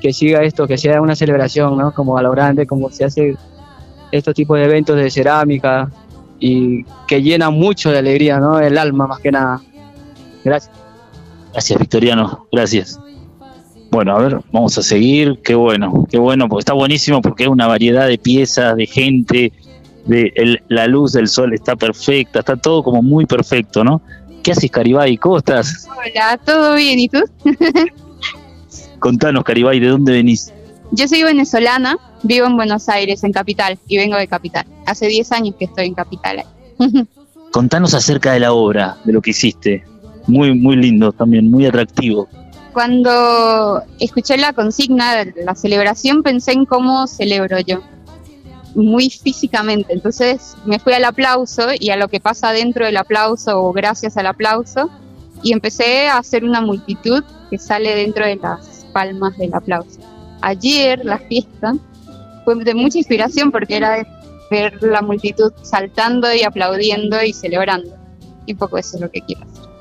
que 0.01 0.13
siga 0.13 0.41
esto, 0.41 0.65
que 0.65 0.80
sea 0.80 0.99
una 0.99 1.15
celebración, 1.15 1.78
¿no? 1.78 1.93
Como 1.93 2.17
a 2.17 2.24
lo 2.24 2.32
grande, 2.32 2.65
como 2.65 2.89
se 2.89 3.05
hace 3.05 3.36
estos 4.11 4.34
tipos 4.34 4.57
de 4.57 4.65
eventos 4.65 4.95
de 4.95 5.11
cerámica 5.11 5.91
y 6.42 6.84
que 7.08 7.22
llenan 7.22 7.54
mucho 7.54 7.89
de 7.92 8.00
alegría, 8.00 8.39
¿no? 8.39 8.60
El 8.60 8.78
alma 8.78 9.08
más 9.08 9.20
que 9.20 9.32
nada. 9.32 9.62
Gracias. 10.44 10.74
Gracias, 11.54 11.80
Victoriano. 11.80 12.48
Gracias. 12.52 13.00
Bueno, 13.92 14.16
a 14.16 14.20
ver, 14.22 14.39
vamos 14.52 14.78
a 14.78 14.82
seguir. 14.82 15.39
Qué 15.44 15.54
bueno, 15.56 16.08
qué 16.10 16.18
bueno, 16.18 16.48
porque 16.50 16.62
está 16.62 16.74
buenísimo 16.74 17.22
porque 17.22 17.44
es 17.44 17.50
una 17.50 17.68
variedad 17.68 18.08
de 18.08 18.18
piezas, 18.18 18.76
de 18.76 18.88
gente, 18.88 19.52
de 20.06 20.32
el- 20.36 20.62
la 20.70 20.88
luz 20.88 21.12
del 21.14 21.28
sol 21.28 21.54
está 21.54 21.76
perfecta, 21.76 22.39
está 22.39 22.56
todo 22.56 22.84
como 22.84 23.04
muy 23.04 23.26
perfecto, 23.26 23.84
¿no? 23.84 24.02
¿Qué 24.44 24.54
haces, 24.54 24.72
Caribay? 24.72 25.18
¿Cómo 25.18 25.38
estás? 25.38 25.88
Hola, 25.89 26.39
¿todo 26.44 26.74
bien? 26.76 26.98
¿Y 27.00 27.10
tú? 27.10 27.20
Contanos, 29.00 29.44
Caribay, 29.44 29.80
¿de 29.80 29.88
dónde 29.89 30.14
venís? 30.14 30.52
Yo 30.94 31.08
soy 31.08 31.24
venezolana, 31.24 31.98
vivo 32.24 32.48
en 32.48 32.58
Buenos 32.58 32.89
Aires, 32.89 33.24
en 33.24 33.32
Capital, 33.32 33.80
y 33.88 33.98
vengo 33.98 34.18
de 34.18 34.28
Capital. 34.28 34.66
Hace 34.86 35.08
10 35.08 35.32
años 35.32 35.56
que 35.58 35.66
estoy 35.66 35.86
en 35.86 35.94
Capital. 35.94 36.44
Contanos 37.52 37.94
acerca 37.94 38.34
de 38.34 38.42
la 38.42 38.52
obra, 38.52 38.98
de 39.06 39.14
lo 39.14 39.22
que 39.22 39.32
hiciste. 39.32 39.86
Muy, 40.28 40.54
muy 40.54 40.76
lindo 40.76 41.14
también, 41.14 41.50
muy 41.50 41.66
atractivo. 41.66 42.28
Cuando 42.74 43.82
escuché 44.00 44.38
la 44.38 44.54
consigna 44.54 45.24
de 45.24 45.34
la 45.46 45.56
celebración, 45.56 46.24
pensé 46.24 46.52
en 46.52 46.66
cómo 46.66 47.08
celebro 47.08 47.60
yo, 47.60 47.82
muy 48.76 49.10
físicamente. 49.10 49.94
Entonces 49.94 50.56
me 50.66 50.80
fui 50.80 50.94
al 50.94 51.06
aplauso 51.06 51.68
y 51.80 51.89
a 51.89 51.96
lo 51.96 52.10
que 52.10 52.20
pasa 52.20 52.52
dentro 52.52 52.86
del 52.86 52.98
aplauso 52.98 53.62
o 53.62 53.72
gracias 53.72 54.18
al 54.18 54.28
aplauso, 54.28 54.89
y 55.42 55.54
empecé 55.54 56.08
a 56.08 56.18
hacer 56.18 56.44
una 56.44 56.62
multitud 56.62 57.24
que 57.50 57.58
sale 57.58 57.96
dentro 57.96 58.26
de 58.26 58.36
las 58.36 58.86
palmas 58.94 59.38
del 59.38 59.54
aplauso. 59.54 60.00
Ayer 60.42 61.04
la 61.04 61.18
fiesta 61.20 61.74
fue 62.46 62.56
de 62.64 62.74
mucha 62.74 62.98
inspiración 62.98 63.52
porque 63.52 63.78
era 63.78 64.08
ver 64.50 64.82
la 64.82 65.02
multitud 65.02 65.52
saltando 65.62 66.34
y 66.34 66.44
aplaudiendo 66.44 67.24
y 67.24 67.34
celebrando. 67.34 67.96
Y 68.46 68.54
un 68.54 68.58
poco 68.58 68.78
eso 68.78 68.98
es 68.98 69.02
lo 69.02 69.12
que 69.12 69.22
quiero 69.22 69.44
hacer. 69.44 69.72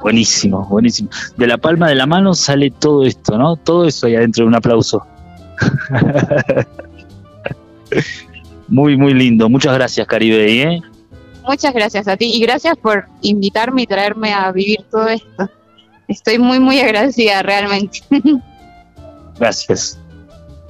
Buenísimo, 0.00 0.66
buenísimo. 0.66 1.10
De 1.36 1.46
la 1.46 1.58
palma 1.58 1.88
de 1.88 1.94
la 1.94 2.06
mano 2.06 2.34
sale 2.34 2.70
todo 2.70 3.04
esto, 3.04 3.36
¿no? 3.36 3.56
Todo 3.56 3.86
eso 3.86 4.06
ahí 4.06 4.16
adentro 4.16 4.44
de 4.44 4.48
un 4.48 4.54
aplauso. 4.54 5.06
muy, 8.68 8.96
muy 8.96 9.14
lindo. 9.14 9.48
Muchas 9.48 9.74
gracias, 9.74 10.06
Caribe, 10.06 10.62
¿eh? 10.62 10.82
Muchas 11.46 11.72
gracias 11.74 12.08
a 12.08 12.16
ti 12.16 12.32
y 12.34 12.40
gracias 12.40 12.76
por 12.76 13.06
invitarme 13.22 13.82
y 13.82 13.86
traerme 13.86 14.32
a 14.32 14.50
vivir 14.50 14.80
todo 14.90 15.08
esto. 15.08 15.50
Estoy 16.08 16.38
muy, 16.38 16.58
muy 16.58 16.80
agradecida 16.80 17.42
realmente. 17.42 18.00
Gracias. 19.38 19.98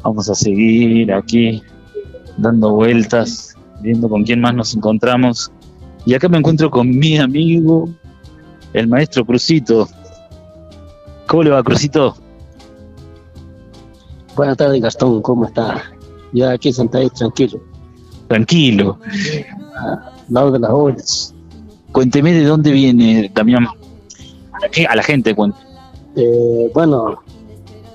Vamos 0.06 0.30
a 0.30 0.36
seguir 0.36 1.12
aquí 1.12 1.60
dando 2.36 2.70
vueltas, 2.70 3.56
viendo 3.80 4.08
con 4.08 4.22
quién 4.22 4.40
más 4.40 4.54
nos 4.54 4.72
encontramos. 4.76 5.50
Y 6.04 6.14
acá 6.14 6.28
me 6.28 6.38
encuentro 6.38 6.70
con 6.70 6.88
mi 6.88 7.18
amigo 7.18 7.88
el 8.72 8.86
maestro 8.86 9.26
Crucito. 9.26 9.88
¿Cómo 11.26 11.42
le 11.42 11.50
va, 11.50 11.60
Crucito? 11.64 12.14
Buenas 14.36 14.56
tardes, 14.56 14.80
Gastón, 14.80 15.20
¿cómo 15.22 15.46
está? 15.46 15.82
Ya 16.32 16.52
aquí 16.52 16.72
sentadito, 16.72 17.16
tranquilo. 17.16 17.60
Tranquilo. 18.28 18.98
Al 19.76 20.00
lado 20.28 20.52
de 20.52 20.58
las 20.60 20.70
ollas. 20.70 21.34
Cuénteme 21.90 22.32
de 22.32 22.44
dónde 22.44 22.70
viene, 22.70 23.28
Damián. 23.34 23.66
A 23.66 24.60
la, 24.60 24.68
ge- 24.70 24.86
a 24.86 24.94
la 24.94 25.02
gente, 25.02 25.34
cuente. 25.34 25.58
Eh, 26.14 26.70
bueno, 26.72 27.22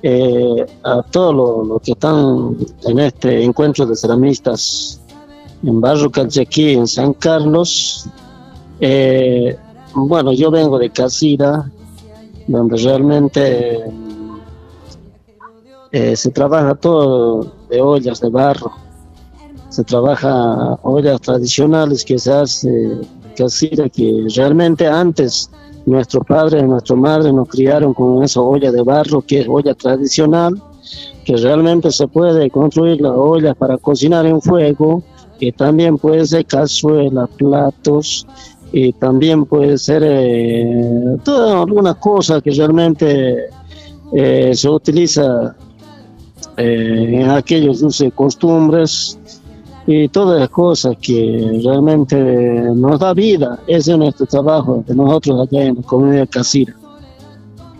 eh, 0.03 0.65
a 0.83 1.03
todos 1.03 1.35
los 1.35 1.67
los 1.67 1.81
que 1.81 1.91
están 1.91 2.57
en 2.85 2.99
este 2.99 3.43
encuentro 3.43 3.85
de 3.85 3.95
ceramistas 3.95 4.99
en 5.63 5.79
Barrio 5.79 6.09
Calchaquí, 6.09 6.71
en 6.71 6.87
San 6.87 7.13
Carlos, 7.13 8.07
eh, 8.79 9.55
bueno, 9.93 10.31
yo 10.31 10.49
vengo 10.49 10.79
de 10.79 10.89
Casira, 10.89 11.69
donde 12.47 12.77
realmente 12.77 13.83
eh, 15.91 16.15
se 16.15 16.31
trabaja 16.31 16.73
todo 16.75 17.53
de 17.69 17.79
ollas 17.79 18.19
de 18.21 18.29
barro, 18.29 18.71
se 19.69 19.83
trabaja 19.83 20.79
ollas 20.81 21.21
tradicionales 21.21 22.03
que 22.03 22.17
se 22.17 22.33
hace 22.33 23.01
Casira, 23.35 23.87
que 23.87 24.25
realmente 24.35 24.87
antes 24.87 25.51
nuestros 25.85 26.25
padres, 26.25 26.63
nuestras 26.63 26.99
madres 26.99 27.33
nos 27.33 27.47
criaron 27.47 27.93
con 27.93 28.23
esa 28.23 28.41
olla 28.41 28.71
de 28.71 28.81
barro 28.81 29.21
que 29.21 29.39
es 29.41 29.47
olla 29.47 29.73
tradicional, 29.73 30.61
que 31.25 31.35
realmente 31.37 31.91
se 31.91 32.07
puede 32.07 32.49
construir 32.49 33.01
las 33.01 33.13
ollas 33.15 33.55
para 33.55 33.77
cocinar 33.77 34.25
en 34.25 34.41
fuego, 34.41 35.03
que 35.39 35.51
también 35.51 35.97
puede 35.97 36.25
ser 36.25 36.45
cazuelas, 36.45 37.29
platos, 37.37 38.25
y 38.71 38.93
también 38.93 39.45
puede 39.45 39.77
ser 39.77 40.01
eh, 40.05 41.17
todas 41.23 41.53
algunas 41.53 41.95
cosas 41.95 42.41
que 42.41 42.51
realmente 42.51 43.49
eh, 44.13 44.51
se 44.53 44.69
utiliza 44.69 45.55
eh, 46.57 47.09
en 47.11 47.29
aquellos 47.29 48.01
y 48.01 48.11
costumbres 48.11 49.19
y 49.87 50.07
todas 50.09 50.39
las 50.39 50.49
cosas 50.49 50.95
que 51.01 51.61
realmente 51.63 52.15
nos 52.75 52.99
da 52.99 53.13
vida. 53.13 53.59
Ese 53.67 53.91
es 53.91 53.97
nuestro 53.97 54.25
trabajo 54.25 54.83
de 54.87 54.95
nosotros 54.95 55.47
allá 55.47 55.65
en 55.65 55.75
la 55.77 55.81
comunidad 55.81 56.29
casira. 56.29 56.75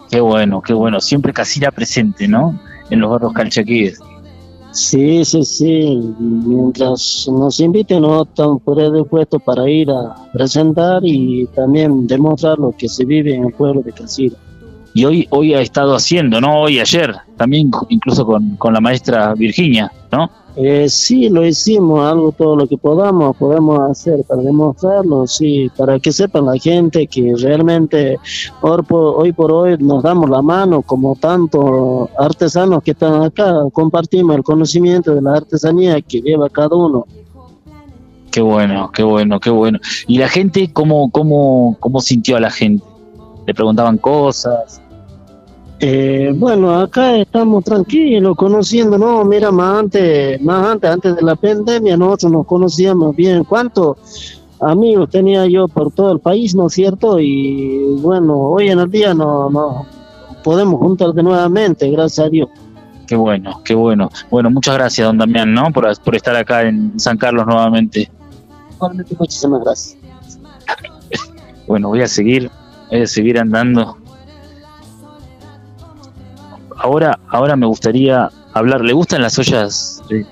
Qué 0.10 0.20
bueno, 0.20 0.62
qué 0.62 0.74
bueno. 0.74 1.00
Siempre 1.00 1.32
Casira 1.32 1.72
presente, 1.72 2.28
¿no? 2.28 2.60
En 2.90 3.00
los 3.00 3.10
barrios 3.10 3.34
calchaquíes. 3.34 4.00
Sí, 4.72 5.24
sí, 5.24 5.44
sí. 5.44 6.14
Mientras 6.20 7.30
nos 7.32 7.60
inviten, 7.60 8.02
no 8.02 8.24
estamos 8.24 8.62
predispuestos 8.64 9.42
para 9.44 9.70
ir 9.70 9.90
a 9.90 10.16
presentar 10.34 11.02
y 11.06 11.46
también 11.56 12.08
demostrar 12.08 12.58
lo 12.58 12.72
que 12.72 12.90
se 12.90 13.06
vive 13.06 13.36
en 13.36 13.46
el 13.46 13.54
pueblo 13.54 13.82
de 13.82 13.94
Casira. 13.94 14.36
Y 14.94 15.06
hoy, 15.06 15.28
hoy 15.30 15.54
ha 15.54 15.62
estado 15.62 15.96
haciendo, 15.96 16.42
¿no? 16.42 16.62
Hoy, 16.64 16.80
ayer, 16.80 17.16
también 17.38 17.72
incluso 17.88 18.26
con, 18.26 18.58
con 18.58 18.74
la 18.74 18.82
maestra 18.82 19.34
Virginia, 19.34 19.90
¿no? 20.12 20.30
Eh, 20.56 20.90
sí, 20.90 21.30
lo 21.30 21.46
hicimos, 21.46 22.06
algo 22.06 22.34
todo 22.34 22.58
lo 22.58 22.68
que 22.68 22.78
podamos, 22.78 23.38
podemos 23.38 23.80
hacer 23.90 24.22
para 24.28 24.42
demostrarlo, 24.42 25.26
sí, 25.26 25.72
para 25.78 25.98
que 25.98 26.12
sepan 26.12 26.46
la 26.46 26.58
gente 26.58 27.08
que 27.08 27.34
realmente 27.38 28.20
hoy 28.62 28.82
por, 28.84 29.22
hoy 29.22 29.32
por 29.32 29.52
hoy 29.52 29.78
nos 29.80 30.04
damos 30.04 30.30
la 30.30 30.42
mano 30.42 30.82
como 30.82 31.16
tantos 31.16 32.10
artesanos 32.18 32.84
que 32.84 32.92
están 32.92 33.24
acá, 33.24 33.54
compartimos 33.72 34.36
el 34.36 34.44
conocimiento 34.44 35.16
de 35.16 35.22
la 35.22 35.36
artesanía 35.36 36.02
que 36.02 36.20
lleva 36.20 36.50
cada 36.50 36.76
uno. 36.76 37.06
Qué 38.30 38.42
bueno, 38.42 38.92
qué 38.94 39.04
bueno, 39.04 39.40
qué 39.40 39.50
bueno. 39.50 39.80
¿Y 40.08 40.18
la 40.18 40.28
gente, 40.28 40.72
cómo, 40.72 41.12
cómo, 41.12 41.78
cómo 41.80 42.02
sintió 42.02 42.36
a 42.38 42.40
la 42.42 42.50
gente? 42.50 42.84
Le 43.46 43.54
preguntaban 43.54 43.98
cosas. 43.98 44.82
Eh, 45.84 46.32
bueno, 46.36 46.80
acá 46.80 47.18
estamos 47.18 47.64
tranquilos, 47.64 48.38
conociendo, 48.38 49.00
no, 49.00 49.26
mira, 49.26 49.52
más 49.52 49.80
antes, 49.80 50.40
más 50.40 50.68
antes, 50.68 50.92
antes 50.92 51.16
de 51.16 51.24
la 51.24 51.36
pandemia, 51.36 51.98
nosotros 51.98 52.32
nos 52.32 52.46
conocíamos 52.46 53.16
bien. 53.16 53.44
¿Cuántos 53.44 53.98
amigos 54.60 55.10
tenía 55.10 55.48
yo 55.48 55.68
por 55.68 55.92
todo 55.92 56.12
el 56.12 56.20
país, 56.20 56.54
no 56.54 56.68
es 56.68 56.74
cierto? 56.74 57.20
Y 57.20 57.96
bueno, 58.00 58.38
hoy 58.38 58.70
en 58.70 58.78
el 58.78 58.92
día 58.92 59.16
no, 59.16 59.50
no 59.50 59.88
podemos 60.44 60.80
juntar 60.80 61.14
de 61.14 61.24
nuevamente, 61.24 61.90
gracias 61.90 62.28
a 62.28 62.30
Dios. 62.30 62.50
Qué 63.08 63.16
bueno, 63.16 63.60
qué 63.66 63.74
bueno. 63.74 64.12
Bueno, 64.30 64.52
muchas 64.52 64.76
gracias, 64.76 65.08
don 65.08 65.18
Damián, 65.18 65.52
¿no? 65.52 65.72
Por, 65.74 66.00
por 66.02 66.16
estar 66.16 66.36
acá 66.36 66.62
en 66.62 67.00
San 67.00 67.18
Carlos 67.18 67.48
nuevamente. 67.48 68.12
Muchísimas 69.20 69.62
gracias. 69.62 69.98
Bueno, 71.68 71.88
voy 71.88 72.02
a 72.02 72.08
seguir, 72.08 72.52
voy 72.90 73.02
a 73.02 73.08
seguir 73.08 73.40
andando. 73.40 74.01
Ahora, 76.82 77.20
ahora 77.30 77.56
me 77.56 77.66
gustaría 77.66 78.30
hablar. 78.54 78.82
¿Le 78.82 78.94
gustan 78.94 79.22
las 79.22 79.38
ollas? 79.38 80.02
¿Le 80.10 80.26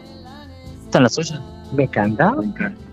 gustan 0.83 1.03
las 1.03 1.17
ollas? 1.17 1.39
Me 1.73 1.83
encanta. 1.83 2.35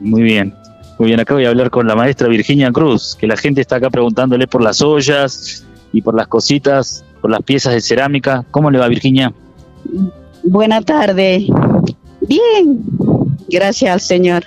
Muy 0.01 0.23
bien. 0.23 0.55
Muy 0.99 1.09
bien, 1.09 1.21
acá 1.21 1.35
voy 1.35 1.45
a 1.45 1.51
hablar 1.51 1.71
con 1.71 1.87
la 1.87 1.95
maestra 1.95 2.27
Virginia 2.29 2.71
Cruz, 2.73 3.17
que 3.19 3.27
la 3.27 3.37
gente 3.37 3.61
está 3.61 3.77
acá 3.77 3.91
preguntándole 3.91 4.47
por 4.47 4.63
las 4.63 4.81
ollas 4.81 5.65
y 5.93 6.01
por 6.01 6.15
las 6.15 6.27
cositas, 6.27 7.05
por 7.21 7.31
las 7.31 7.43
piezas 7.43 7.75
de 7.75 7.81
cerámica. 7.83 8.45
¿Cómo 8.51 8.71
le 8.71 8.79
va, 8.79 8.89
Virginia? 8.89 9.33
Buenas 10.45 10.85
tardes. 10.87 11.45
Bien, 12.23 12.83
gracias 13.49 13.93
al 13.93 14.01
Señor. 14.01 14.45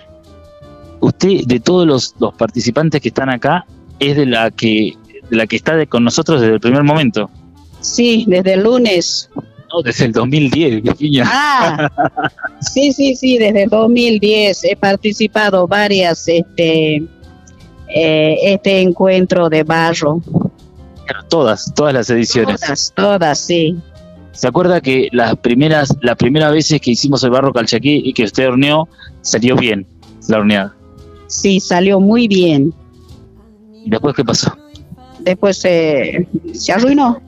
Usted, 1.01 1.45
de 1.45 1.59
todos 1.59 1.85
los, 1.87 2.15
los 2.19 2.33
participantes 2.33 2.99
que 3.01 3.09
están 3.09 3.29
acá, 3.29 3.65
es 3.99 4.17
de 4.17 4.25
la 4.25 4.49
que 4.51 4.93
de 5.29 5.35
la 5.37 5.45
que 5.45 5.55
está 5.55 5.75
de- 5.75 5.85
con 5.85 6.03
nosotros 6.03 6.41
desde 6.41 6.55
el 6.55 6.59
primer 6.59 6.83
momento. 6.83 7.29
Sí, 7.81 8.25
desde 8.27 8.53
el 8.53 8.63
lunes. 8.63 9.29
No, 9.71 9.81
desde 9.83 10.05
el 10.05 10.11
2010, 10.11 10.81
Virginia. 10.81 11.23
Ah, 11.27 11.91
sí, 12.61 12.91
sí, 12.91 13.15
sí, 13.15 13.37
desde 13.37 13.63
el 13.63 13.69
2010 13.69 14.63
he 14.63 14.75
participado 14.75 15.67
varias 15.67 16.27
este 16.27 17.03
eh, 17.87 18.37
este 18.43 18.81
encuentro 18.81 19.49
de 19.49 19.63
barro. 19.63 20.21
Todas, 21.29 21.73
todas 21.75 21.93
las 21.93 22.09
ediciones. 22.09 22.61
Todas, 22.61 22.93
todas, 22.95 23.39
sí. 23.39 23.75
¿Se 24.31 24.47
acuerda 24.47 24.79
que 24.79 25.09
las 25.11 25.35
primeras, 25.37 25.95
las 26.01 26.15
primeras 26.15 26.53
veces 26.53 26.79
que 26.79 26.91
hicimos 26.91 27.23
el 27.23 27.31
barro 27.31 27.51
calchaquí 27.51 28.01
y 28.05 28.13
que 28.13 28.23
usted 28.23 28.47
horneó, 28.47 28.87
salió 29.21 29.55
bien 29.55 29.85
la 30.27 30.37
horneada? 30.37 30.75
Sí, 31.27 31.59
salió 31.59 31.99
muy 31.99 32.27
bien. 32.27 32.73
¿Y 33.85 33.89
después 33.89 34.15
qué 34.15 34.23
pasó? 34.23 34.55
Después 35.19 35.63
eh, 35.65 36.27
se 36.53 36.71
arruinó. 36.71 37.21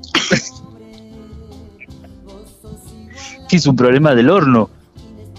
Que 3.49 3.57
es 3.57 3.67
un 3.67 3.75
problema 3.75 4.15
del 4.15 4.29
horno. 4.29 4.69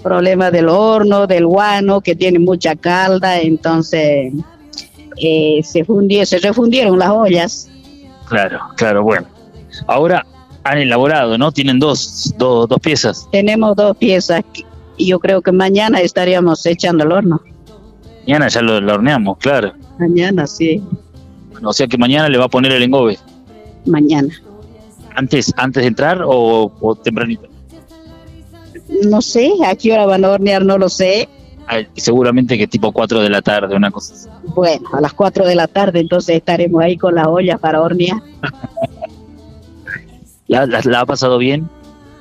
Problema 0.03 0.51
del 0.51 0.69
horno, 0.69 1.27
del 1.27 1.47
guano, 1.47 2.01
que 2.01 2.15
tiene 2.15 2.39
mucha 2.39 2.77
calda, 2.77 3.41
entonces 3.41 4.33
eh, 5.17 5.61
se 5.63 5.85
fundió, 5.85 6.27
se 6.27 6.39
refundieron 6.39 6.99
las 6.99 7.11
ollas. 7.11 7.71
Claro, 8.29 8.61
claro, 8.77 9.03
bueno. 9.03 9.27
Ahora 9.87 10.27
han 10.65 10.79
elaborado, 10.79 11.39
¿no? 11.39 11.53
Tienen 11.53 11.79
dos, 11.79 12.35
dos, 12.37 12.69
dos 12.69 12.81
piezas. 12.81 13.29
Tenemos 13.31 13.77
dos 13.77 13.97
piezas 13.97 14.43
y 14.97 15.07
yo 15.07 15.19
creo 15.19 15.41
que 15.41 15.53
mañana 15.53 16.01
estaríamos 16.01 16.67
echando 16.67 17.05
al 17.05 17.13
horno. 17.13 17.41
Mañana 18.27 18.49
ya 18.49 18.63
lo, 18.63 18.81
lo 18.81 18.95
horneamos, 18.95 19.39
claro. 19.39 19.73
Mañana, 19.99 20.47
sí, 20.47 20.83
o 21.63 21.73
sea 21.73 21.87
que 21.87 21.99
mañana 21.99 22.29
le 22.29 22.39
va 22.39 22.47
a 22.47 22.49
poner 22.49 22.73
el 22.73 22.83
engobe. 22.83 23.19
mañana. 23.87 24.29
¿Antes, 25.15 25.53
antes 25.57 25.83
de 25.83 25.89
entrar 25.89 26.23
o, 26.25 26.73
o 26.81 26.95
tempranito? 26.97 27.47
No 29.11 29.21
sé, 29.21 29.53
a 29.67 29.75
qué 29.77 29.93
hora 29.93 30.07
van 30.07 30.25
a 30.25 30.31
hornear, 30.31 30.65
no 30.65 30.79
lo 30.79 30.89
sé. 30.89 31.29
Ah, 31.69 31.79
seguramente 31.97 32.59
que 32.59 32.67
tipo 32.67 32.93
4 32.93 33.21
de 33.21 33.31
la 33.31 33.43
tarde, 33.43 33.77
una 33.77 33.91
cosa 33.91 34.15
así. 34.15 34.29
Bueno, 34.55 34.89
a 34.93 35.01
las 35.01 35.13
4 35.13 35.47
de 35.47 35.55
la 35.55 35.69
tarde 35.69 36.01
entonces 36.01 36.37
estaremos 36.37 36.83
ahí 36.83 36.97
con 36.97 37.15
las 37.15 37.27
ollas 37.27 37.61
para 37.61 37.81
hornear. 37.81 38.19
¿La, 40.49 40.67
la, 40.67 40.81
la 40.85 41.01
ha 41.01 41.07
pasado 41.07 41.39
bien? 41.39 41.69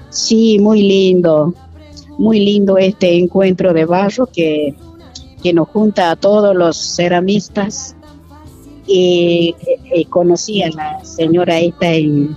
Sí, 0.09 0.59
muy 0.59 0.84
lindo, 0.84 1.53
muy 2.17 2.39
lindo 2.39 2.77
este 2.77 3.17
encuentro 3.17 3.73
de 3.73 3.86
barro 3.86 4.27
que, 4.27 4.75
que 5.41 5.53
nos 5.53 5.67
junta 5.69 6.11
a 6.11 6.15
todos 6.15 6.55
los 6.55 6.77
ceramistas. 6.95 7.95
Eh, 8.93 9.55
eh, 9.93 10.05
conocí 10.09 10.61
a 10.63 10.69
la 10.69 11.03
señora 11.05 11.57
esta 11.59 11.93
en, 11.93 12.35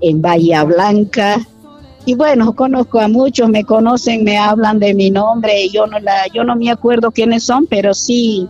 en 0.00 0.22
Bahía 0.22 0.64
Blanca. 0.64 1.36
Y 2.06 2.14
bueno, 2.14 2.54
conozco 2.54 3.00
a 3.00 3.08
muchos, 3.08 3.50
me 3.50 3.64
conocen, 3.64 4.24
me 4.24 4.38
hablan 4.38 4.78
de 4.78 4.94
mi 4.94 5.10
nombre, 5.10 5.64
y 5.64 5.70
yo 5.70 5.86
no 5.86 5.98
la, 5.98 6.26
yo 6.32 6.42
no 6.42 6.56
me 6.56 6.70
acuerdo 6.70 7.10
quiénes 7.10 7.44
son, 7.44 7.66
pero 7.66 7.92
sí 7.92 8.48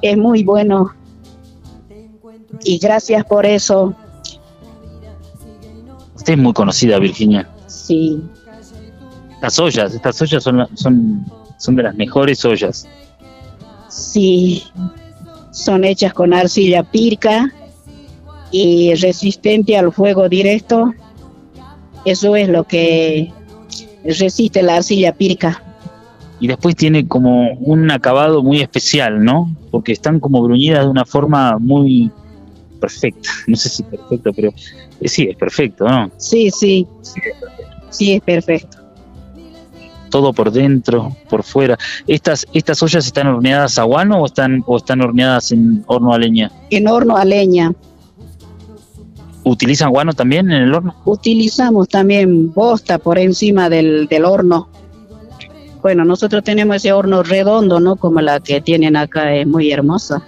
es 0.00 0.16
muy 0.16 0.44
bueno. 0.44 0.94
Y 2.64 2.78
gracias 2.78 3.22
por 3.26 3.44
eso. 3.44 3.94
Usted 6.14 6.32
es 6.32 6.38
muy 6.38 6.54
conocida, 6.54 6.98
Virginia. 6.98 7.46
Sí, 7.66 8.22
Estas 9.34 9.58
ollas, 9.58 9.94
estas 9.94 10.22
ollas 10.22 10.42
son, 10.42 10.66
son, 10.74 11.26
son 11.58 11.76
de 11.76 11.82
las 11.82 11.94
mejores 11.96 12.42
ollas. 12.46 12.88
Sí, 13.90 14.64
son 15.56 15.84
hechas 15.84 16.12
con 16.12 16.34
arcilla 16.34 16.82
pirca 16.82 17.50
y 18.50 18.94
resistente 18.94 19.76
al 19.76 19.90
fuego 19.90 20.28
directo. 20.28 20.92
Eso 22.04 22.36
es 22.36 22.48
lo 22.50 22.64
que 22.64 23.32
resiste 24.04 24.62
la 24.62 24.76
arcilla 24.76 25.14
pírica. 25.14 25.62
Y 26.40 26.46
después 26.46 26.76
tiene 26.76 27.08
como 27.08 27.52
un 27.54 27.90
acabado 27.90 28.42
muy 28.42 28.60
especial, 28.60 29.24
¿no? 29.24 29.50
Porque 29.70 29.92
están 29.92 30.20
como 30.20 30.42
bruñidas 30.42 30.84
de 30.84 30.90
una 30.90 31.06
forma 31.06 31.58
muy 31.58 32.10
perfecta. 32.78 33.30
No 33.46 33.56
sé 33.56 33.70
si 33.70 33.82
perfecto, 33.82 34.32
pero 34.34 34.52
eh, 35.00 35.08
sí, 35.08 35.26
es 35.30 35.36
perfecto, 35.36 35.88
¿no? 35.88 36.10
Sí, 36.18 36.50
sí. 36.50 36.86
Sí, 37.88 38.12
es 38.12 38.20
perfecto. 38.20 38.75
Todo 40.16 40.32
por 40.32 40.50
dentro, 40.50 41.14
por 41.28 41.42
fuera. 41.42 41.76
¿Estas, 42.06 42.46
estas 42.54 42.82
ollas 42.82 43.04
están 43.04 43.26
horneadas 43.26 43.78
a 43.78 43.82
guano 43.82 44.22
o 44.22 44.24
están, 44.24 44.64
o 44.66 44.78
están 44.78 45.02
horneadas 45.02 45.52
en 45.52 45.84
horno 45.88 46.14
a 46.14 46.18
leña? 46.18 46.50
En 46.70 46.88
horno 46.88 47.18
a 47.18 47.24
leña. 47.26 47.74
¿Utilizan 49.44 49.90
guano 49.90 50.14
también 50.14 50.50
en 50.50 50.62
el 50.62 50.72
horno? 50.72 50.94
Utilizamos 51.04 51.90
también 51.90 52.50
bosta 52.54 52.96
por 52.96 53.18
encima 53.18 53.68
del, 53.68 54.06
del 54.06 54.24
horno. 54.24 54.70
Bueno, 55.82 56.02
nosotros 56.06 56.42
tenemos 56.42 56.76
ese 56.76 56.94
horno 56.94 57.22
redondo, 57.22 57.78
¿no? 57.78 57.96
Como 57.96 58.22
la 58.22 58.40
que 58.40 58.62
tienen 58.62 58.96
acá, 58.96 59.34
es 59.34 59.46
muy 59.46 59.70
hermosa. 59.70 60.22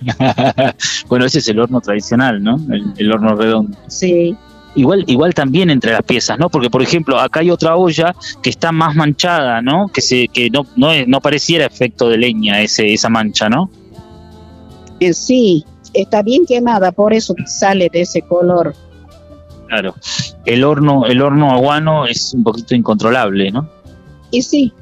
bueno, 1.08 1.24
ese 1.24 1.40
es 1.40 1.48
el 1.48 1.58
horno 1.58 1.80
tradicional, 1.80 2.40
¿no? 2.40 2.54
El, 2.70 2.92
el 2.96 3.10
horno 3.10 3.34
redondo. 3.34 3.76
Sí. 3.88 4.36
Igual, 4.74 5.04
igual 5.06 5.34
también 5.34 5.68
entre 5.68 5.92
las 5.92 6.02
piezas, 6.02 6.38
¿no? 6.38 6.48
Porque, 6.48 6.70
por 6.70 6.82
ejemplo, 6.82 7.18
acá 7.20 7.40
hay 7.40 7.50
otra 7.50 7.76
olla 7.76 8.14
que 8.42 8.48
está 8.48 8.72
más 8.72 8.94
manchada, 8.94 9.60
¿no? 9.60 9.88
Que 9.88 10.00
se, 10.00 10.28
que 10.28 10.48
no, 10.48 10.66
no, 10.76 10.88
no 11.06 11.20
pareciera 11.20 11.66
efecto 11.66 12.08
de 12.08 12.16
leña 12.16 12.60
ese, 12.62 12.92
esa 12.92 13.10
mancha, 13.10 13.50
¿no? 13.50 13.70
Eh, 14.98 15.12
sí, 15.12 15.64
está 15.92 16.22
bien 16.22 16.46
quemada, 16.46 16.90
por 16.92 17.12
eso 17.12 17.34
sale 17.44 17.90
de 17.92 18.02
ese 18.02 18.22
color. 18.22 18.74
Claro. 19.68 19.94
El 20.46 20.64
horno, 20.64 21.04
el 21.06 21.20
horno 21.20 21.50
a 21.50 21.58
guano 21.58 22.06
es 22.06 22.32
un 22.32 22.42
poquito 22.42 22.74
incontrolable, 22.74 23.50
¿no? 23.50 23.68
Y 24.30 24.40
sí, 24.40 24.72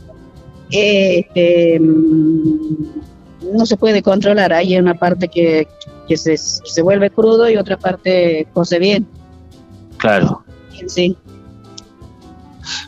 eh, 0.70 1.20
este, 1.20 1.80
mm, 1.80 3.56
no 3.56 3.66
se 3.66 3.76
puede 3.76 4.02
controlar. 4.02 4.52
Hay 4.52 4.76
una 4.78 4.94
parte 4.94 5.28
que, 5.28 5.66
que 6.06 6.16
se, 6.16 6.36
se 6.36 6.82
vuelve 6.82 7.10
crudo 7.10 7.50
y 7.50 7.56
otra 7.56 7.76
parte 7.76 8.46
cose 8.52 8.78
bien. 8.78 9.06
Claro. 10.00 10.42
Sí. 10.86 11.16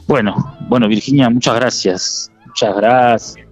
Bueno, 0.07 0.57
bueno, 0.69 0.89
Virginia, 0.89 1.29
muchas 1.29 1.55
gracias. 1.57 2.31
Muchas 2.47 2.77
gracias. 2.77 3.47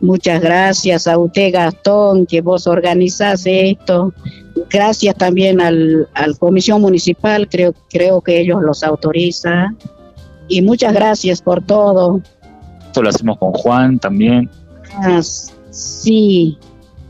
Muchas 0.00 0.42
gracias 0.42 1.06
a 1.06 1.16
usted, 1.16 1.52
Gastón, 1.52 2.26
que 2.26 2.40
vos 2.40 2.66
organizás 2.66 3.44
esto. 3.46 4.12
Gracias 4.68 5.14
también 5.14 5.60
al, 5.60 6.08
al 6.14 6.36
Comisión 6.38 6.80
Municipal, 6.80 7.48
creo, 7.48 7.72
creo 7.88 8.20
que 8.20 8.40
ellos 8.40 8.60
los 8.62 8.82
autorizan. 8.82 9.78
Y 10.48 10.60
muchas 10.60 10.92
gracias 10.92 11.40
por 11.40 11.64
todo. 11.64 12.20
Esto 12.86 13.02
lo 13.02 13.10
hacemos 13.10 13.38
con 13.38 13.52
Juan 13.52 13.98
también. 14.00 14.50
Ah, 14.94 15.20
sí, 15.70 16.58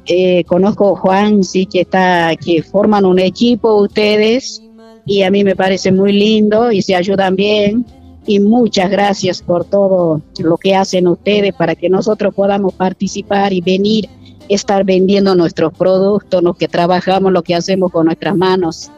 eh, 0.05 0.45
conozco 0.45 0.95
a 0.95 1.01
Juan, 1.01 1.43
sí 1.43 1.65
que 1.65 1.81
está, 1.81 2.37
que 2.37 2.63
forman 2.63 3.07
un 3.07 3.19
equipo 3.19 3.81
ustedes 3.81 4.63
y 5.05 5.23
a 5.23 5.31
mí 5.31 5.45
me 5.45 5.57
parece 5.57 5.93
muy 5.93 6.13
lindo 6.13 6.71
y 6.71 6.83
se 6.83 6.95
ayudan 6.95 7.37
bien 7.37 7.85
y 8.27 8.41
muchas 8.41 8.91
gracias 8.91 9.43
por 9.43 9.65
todo 9.65 10.23
lo 10.39 10.57
que 10.57 10.75
hacen 10.75 11.09
ustedes 11.09 11.55
para 11.55 11.75
que 11.75 11.89
nosotros 11.89 12.35
podamos 12.35 12.75
participar 12.75 13.53
y 13.53 13.61
venir, 13.61 14.09
estar 14.49 14.85
vendiendo 14.85 15.35
nuestros 15.35 15.73
productos, 15.73 16.43
lo 16.43 16.55
que 16.55 16.69
trabajamos, 16.69 17.33
lo 17.33 17.43
que 17.43 17.55
hacemos 17.55 17.91
con 17.91 18.07
nuestras 18.07 18.37
manos. 18.37 18.91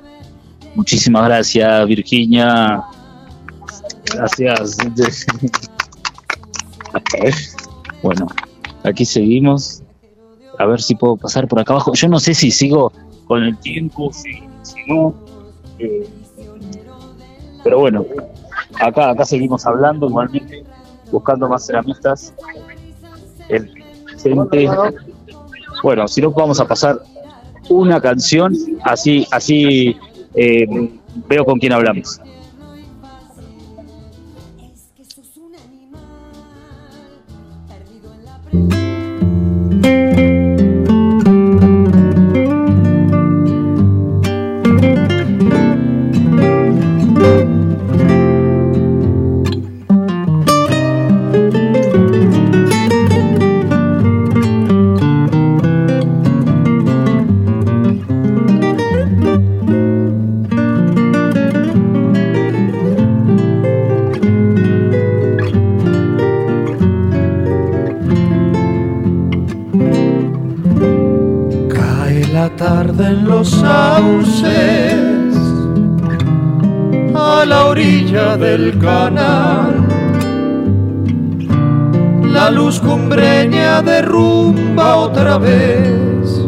Muchísimas 0.75 1.25
gracias, 1.25 1.87
Virginia. 1.87 2.83
Gracias. 4.15 4.77
bueno, 8.03 8.27
aquí 8.83 9.05
seguimos. 9.05 9.83
A 10.59 10.67
ver 10.67 10.81
si 10.81 10.95
puedo 10.95 11.17
pasar 11.17 11.49
por 11.49 11.61
acá 11.61 11.73
abajo. 11.73 11.95
Yo 11.95 12.09
no 12.09 12.21
sé 12.21 12.35
si 12.35 12.51
sigo 12.51 12.93
con 13.27 13.43
el 13.43 13.57
tiempo, 13.59 14.13
si, 14.13 14.43
si 14.63 14.85
no. 14.87 15.15
Pero 17.62 17.81
bueno, 17.81 18.05
acá, 18.81 19.11
acá 19.11 19.25
seguimos 19.25 19.66
hablando 19.66 20.09
igualmente, 20.09 20.64
buscando 21.11 21.49
más 21.49 21.66
ceramistas. 21.66 22.35
El 23.49 23.85
gente. 24.25 24.68
Bueno, 25.83 26.09
si 26.09 26.20
no 26.22 26.31
vamos 26.31 26.61
a 26.61 26.66
pasar 26.66 27.01
una 27.68 28.01
canción, 28.01 28.55
así, 28.83 29.27
así 29.31 29.97
eh, 30.35 30.66
veo 31.29 31.45
con 31.45 31.59
quién 31.59 31.72
hablamos. 31.72 32.20
Vez 85.39 86.45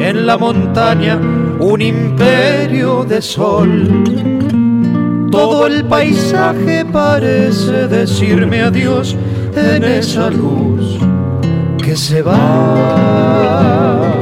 en 0.00 0.26
la 0.26 0.36
montaña 0.38 1.18
un 1.58 1.80
imperio 1.80 3.04
de 3.04 3.20
sol. 3.20 4.04
Todo 5.30 5.66
el 5.66 5.84
paisaje 5.84 6.84
parece 6.84 7.88
decirme 7.88 8.62
adiós 8.62 9.16
en 9.54 9.84
esa 9.84 10.30
luz 10.30 10.98
que 11.82 11.96
se 11.96 12.22
va. 12.22 14.12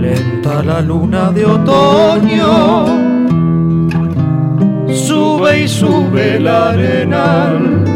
Lenta 0.00 0.62
la 0.62 0.80
luna 0.80 1.32
de 1.32 1.44
otoño, 1.44 2.86
sube 4.94 5.64
y 5.64 5.68
sube 5.68 6.36
el 6.36 6.48
arenal. 6.48 7.95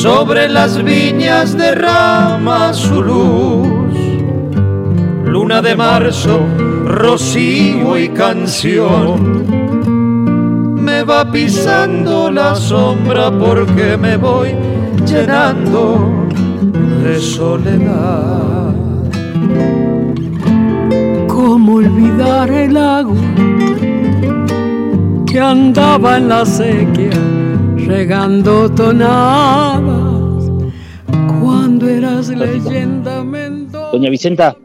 Sobre 0.00 0.48
las 0.48 0.82
viñas 0.82 1.54
derrama 1.58 2.72
su 2.72 3.02
luz, 3.02 3.98
luna 5.26 5.60
de 5.60 5.76
marzo, 5.76 6.40
rocío 6.86 7.98
y 7.98 8.08
canción. 8.08 9.44
Me 10.82 11.02
va 11.04 11.30
pisando 11.30 12.30
la 12.30 12.54
sombra 12.54 13.30
porque 13.30 13.98
me 13.98 14.16
voy 14.16 14.54
llenando 15.04 16.10
de 17.04 17.20
soledad. 17.20 18.72
¿Cómo 21.28 21.74
olvidar 21.74 22.50
el 22.50 22.74
agua 22.74 23.20
que 25.26 25.38
andaba 25.38 26.16
en 26.16 26.28
la 26.30 26.46
sequía 26.46 27.39
regando 27.90 28.72
tonadas 28.72 29.82
cuando 31.42 31.88
eras 31.88 32.28
leyenda 32.28 33.24
Mendoza? 33.24 33.90
Doña 33.90 34.10
Vicenta. 34.10 34.56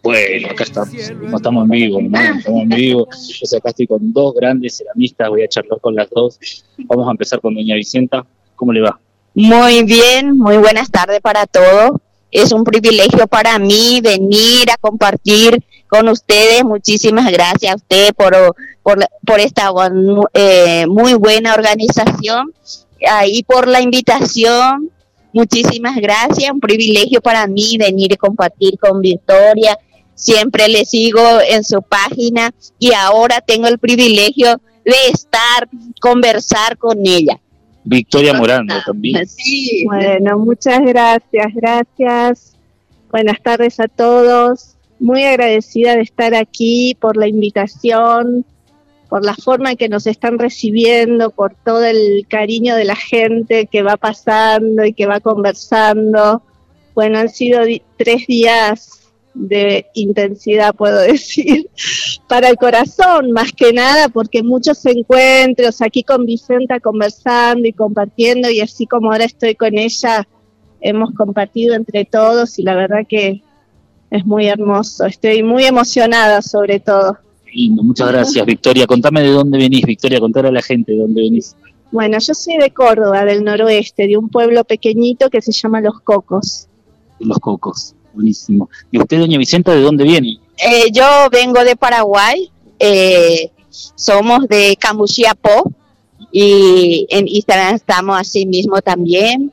Bueno, 0.00 0.48
acá 0.48 0.62
estamos, 0.62 0.94
estamos 0.94 1.64
en 1.64 1.70
vivo, 1.70 2.00
¿no? 2.00 2.18
estamos 2.18 2.62
en 2.62 2.68
vivo. 2.68 3.08
Yo 3.10 3.58
acá 3.58 3.70
estoy 3.70 3.88
con 3.88 4.12
dos 4.12 4.32
grandes 4.34 4.76
ceramistas, 4.76 5.28
voy 5.28 5.42
a 5.42 5.48
charlar 5.48 5.80
con 5.80 5.96
las 5.96 6.08
dos. 6.10 6.38
Vamos 6.84 7.08
a 7.08 7.10
empezar 7.10 7.40
con 7.40 7.52
Doña 7.52 7.74
Vicenta. 7.74 8.24
¿Cómo 8.54 8.72
le 8.72 8.82
va? 8.82 9.00
Muy 9.34 9.82
bien, 9.82 10.38
muy 10.38 10.58
buenas 10.58 10.92
tardes 10.92 11.20
para 11.20 11.46
todos. 11.48 12.00
Es 12.30 12.52
un 12.52 12.62
privilegio 12.62 13.26
para 13.26 13.58
mí 13.58 14.00
venir 14.00 14.70
a 14.72 14.76
compartir 14.76 15.64
con 15.94 16.08
ustedes. 16.08 16.64
Muchísimas 16.64 17.30
gracias 17.30 17.72
a 17.72 17.76
usted 17.76 18.14
por, 18.14 18.34
por, 18.82 18.98
por 19.24 19.38
esta 19.38 19.70
eh, 20.32 20.86
muy 20.88 21.14
buena 21.14 21.54
organización 21.54 22.52
y 23.26 23.42
por 23.44 23.68
la 23.68 23.80
invitación 23.80 24.90
muchísimas 25.32 25.96
gracias, 25.96 26.50
un 26.50 26.60
privilegio 26.60 27.20
para 27.20 27.46
mí 27.46 27.76
venir 27.78 28.12
y 28.12 28.16
compartir 28.16 28.78
con 28.78 29.00
Victoria. 29.00 29.78
Siempre 30.14 30.68
le 30.68 30.84
sigo 30.84 31.20
en 31.48 31.64
su 31.64 31.82
página 31.82 32.52
y 32.78 32.92
ahora 32.92 33.40
tengo 33.40 33.66
el 33.66 33.78
privilegio 33.78 34.60
de 34.84 34.96
estar, 35.12 35.68
conversar 36.00 36.78
con 36.78 36.98
ella. 37.04 37.40
Victoria 37.84 38.32
Morando 38.32 38.74
también. 38.86 39.26
Sí. 39.26 39.84
Bueno, 39.86 40.38
muchas 40.38 40.80
gracias, 40.80 41.54
gracias. 41.54 42.56
Buenas 43.10 43.42
tardes 43.42 43.78
a 43.80 43.88
todos. 43.88 44.73
Muy 45.04 45.22
agradecida 45.22 45.96
de 45.96 46.00
estar 46.00 46.34
aquí 46.34 46.96
por 46.98 47.18
la 47.18 47.28
invitación, 47.28 48.46
por 49.10 49.22
la 49.22 49.34
forma 49.34 49.72
en 49.72 49.76
que 49.76 49.90
nos 49.90 50.06
están 50.06 50.38
recibiendo, 50.38 51.28
por 51.28 51.54
todo 51.62 51.84
el 51.84 52.26
cariño 52.26 52.74
de 52.74 52.86
la 52.86 52.96
gente 52.96 53.66
que 53.66 53.82
va 53.82 53.98
pasando 53.98 54.82
y 54.82 54.94
que 54.94 55.04
va 55.04 55.20
conversando. 55.20 56.42
Bueno, 56.94 57.18
han 57.18 57.28
sido 57.28 57.60
tres 57.98 58.26
días 58.26 59.12
de 59.34 59.84
intensidad, 59.92 60.74
puedo 60.74 60.98
decir, 61.12 61.68
para 62.26 62.48
el 62.48 62.56
corazón, 62.56 63.30
más 63.30 63.52
que 63.52 63.74
nada, 63.74 64.08
porque 64.08 64.42
muchos 64.42 64.86
encuentros 64.86 65.82
aquí 65.82 66.02
con 66.02 66.24
Vicenta 66.24 66.80
conversando 66.80 67.68
y 67.68 67.74
compartiendo, 67.74 68.48
y 68.48 68.62
así 68.62 68.86
como 68.86 69.12
ahora 69.12 69.26
estoy 69.26 69.54
con 69.54 69.76
ella, 69.76 70.26
hemos 70.80 71.10
compartido 71.12 71.74
entre 71.74 72.06
todos 72.06 72.58
y 72.58 72.62
la 72.62 72.74
verdad 72.74 73.06
que 73.06 73.42
es 74.14 74.24
muy 74.24 74.46
hermoso. 74.46 75.06
Estoy 75.06 75.42
muy 75.42 75.64
emocionada 75.64 76.40
sobre 76.40 76.78
todo. 76.78 77.18
Lindo, 77.52 77.82
muchas 77.82 78.08
gracias, 78.08 78.46
Victoria. 78.46 78.86
Contame 78.86 79.22
de 79.22 79.30
dónde 79.30 79.58
venís, 79.58 79.82
Victoria, 79.82 80.20
contale 80.20 80.48
a 80.48 80.52
la 80.52 80.62
gente 80.62 80.92
de 80.92 80.98
dónde 80.98 81.22
venís. 81.22 81.56
Bueno, 81.90 82.18
yo 82.18 82.34
soy 82.34 82.56
de 82.58 82.70
Córdoba, 82.70 83.24
del 83.24 83.42
noroeste, 83.44 84.06
de 84.06 84.16
un 84.16 84.28
pueblo 84.28 84.64
pequeñito 84.64 85.30
que 85.30 85.42
se 85.42 85.52
llama 85.52 85.80
Los 85.80 86.00
Cocos. 86.00 86.68
Los 87.18 87.38
Cocos, 87.38 87.94
buenísimo. 88.12 88.68
¿Y 88.90 88.98
usted, 88.98 89.18
doña 89.18 89.38
Vicenta, 89.38 89.72
de 89.72 89.80
dónde 89.80 90.04
viene? 90.04 90.38
Eh, 90.58 90.92
yo 90.92 91.04
vengo 91.30 91.64
de 91.64 91.74
Paraguay, 91.74 92.50
eh, 92.78 93.50
somos 93.70 94.46
de 94.48 94.76
Cambuchiapó 94.78 95.72
y 96.30 97.06
en 97.10 97.26
Instagram 97.26 97.76
estamos 97.76 98.20
así 98.20 98.46
mismo 98.46 98.80
también. 98.80 99.52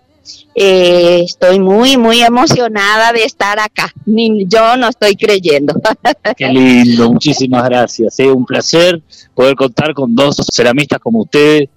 Eh, 0.53 1.21
estoy 1.23 1.59
muy, 1.59 1.97
muy 1.97 2.21
emocionada 2.21 3.11
de 3.13 3.23
estar 3.23 3.59
acá. 3.59 3.91
Ni, 4.05 4.45
yo 4.47 4.75
no 4.77 4.89
estoy 4.89 5.15
creyendo. 5.15 5.73
Qué 6.37 6.47
lindo, 6.47 7.11
muchísimas 7.11 7.63
gracias. 7.65 8.19
Es 8.19 8.27
un 8.27 8.45
placer 8.45 9.01
poder 9.33 9.55
contar 9.55 9.93
con 9.93 10.15
dos 10.15 10.37
ceramistas 10.51 10.99
como 10.99 11.21
ustedes 11.21 11.69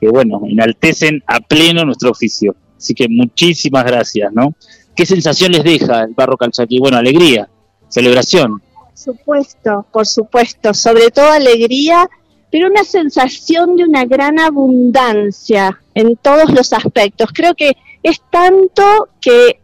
que, 0.00 0.08
bueno, 0.08 0.40
enaltecen 0.48 1.22
a 1.26 1.40
pleno 1.40 1.84
nuestro 1.84 2.10
oficio. 2.10 2.56
Así 2.76 2.94
que 2.94 3.08
muchísimas 3.08 3.84
gracias, 3.84 4.32
¿no? 4.32 4.54
¿Qué 4.96 5.06
sensación 5.06 5.52
les 5.52 5.62
deja 5.62 6.02
el 6.02 6.14
barro 6.14 6.36
calchaquí? 6.36 6.78
Bueno, 6.80 6.96
alegría, 6.96 7.48
celebración. 7.88 8.60
Por 8.60 8.98
supuesto, 8.98 9.86
por 9.92 10.06
supuesto, 10.06 10.74
sobre 10.74 11.10
todo 11.10 11.30
alegría, 11.30 12.08
pero 12.50 12.68
una 12.68 12.84
sensación 12.84 13.76
de 13.76 13.84
una 13.84 14.04
gran 14.04 14.38
abundancia 14.40 15.80
en 15.94 16.16
todos 16.16 16.50
los 16.52 16.72
aspectos. 16.72 17.30
Creo 17.32 17.54
que 17.54 17.76
es 18.02 18.20
tanto 18.30 19.08
que 19.20 19.60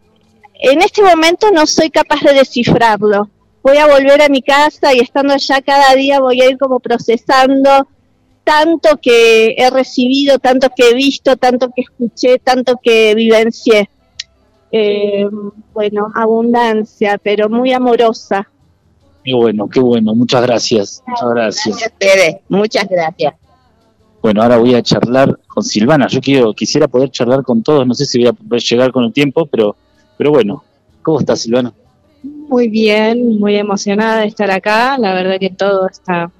en 0.55 0.81
este 0.81 1.01
momento 1.01 1.51
no 1.51 1.65
soy 1.65 1.89
capaz 1.89 2.21
de 2.21 2.33
descifrarlo. 2.33 3.29
Voy 3.61 3.77
a 3.77 3.87
volver 3.87 4.21
a 4.21 4.29
mi 4.29 4.41
casa 4.41 4.93
y 4.93 4.99
estando 4.99 5.33
allá 5.33 5.61
cada 5.61 5.93
día 5.95 6.19
voy 6.19 6.41
a 6.41 6.49
ir 6.49 6.57
como 6.57 6.79
procesando 6.79 7.87
tanto 8.43 8.97
que 9.01 9.53
he 9.57 9.69
recibido, 9.69 10.39
tanto 10.39 10.69
que 10.75 10.89
he 10.89 10.93
visto, 10.95 11.37
tanto 11.37 11.69
que 11.69 11.83
escuché, 11.83 12.39
tanto 12.39 12.79
que 12.81 13.13
vivencié. 13.13 13.89
Eh, 14.71 15.27
bueno, 15.73 16.11
abundancia, 16.15 17.19
pero 17.21 17.47
muy 17.47 17.73
amorosa. 17.73 18.49
Qué 19.23 19.33
bueno, 19.35 19.69
qué 19.69 19.79
bueno. 19.79 20.15
Muchas 20.15 20.41
gracias. 20.41 21.03
Muchas 21.05 21.29
gracias. 21.29 21.83
a 21.83 21.87
ustedes, 21.87 22.35
muchas 22.49 22.87
gracias. 22.89 23.35
Bueno, 24.21 24.41
ahora 24.41 24.57
voy 24.57 24.75
a 24.75 24.81
charlar 24.81 25.39
con 25.59 25.63
Silvana. 25.63 26.07
Yo 26.07 26.21
quiero, 26.21 26.53
quisiera 26.53 26.87
poder 26.87 27.11
charlar 27.11 27.43
con 27.43 27.61
todos. 27.61 27.85
No 27.85 27.93
sé 27.93 28.05
si 28.05 28.17
voy 28.17 28.27
a 28.27 28.33
poder 28.33 28.61
llegar 28.61 28.91
con 28.91 29.03
el 29.03 29.11
tiempo, 29.11 29.45
pero, 29.45 29.75
pero 30.17 30.31
bueno. 30.31 30.63
¿Cómo 31.01 31.19
estás, 31.19 31.41
Silvana? 31.41 31.73
Muy 32.23 32.69
bien, 32.69 33.39
muy 33.39 33.55
emocionada 33.55 34.21
de 34.21 34.27
estar 34.27 34.49
acá. 34.51 34.97
La 34.97 35.13
verdad 35.13 35.37
que 35.39 35.49
todo 35.49 35.87
está 35.87 36.31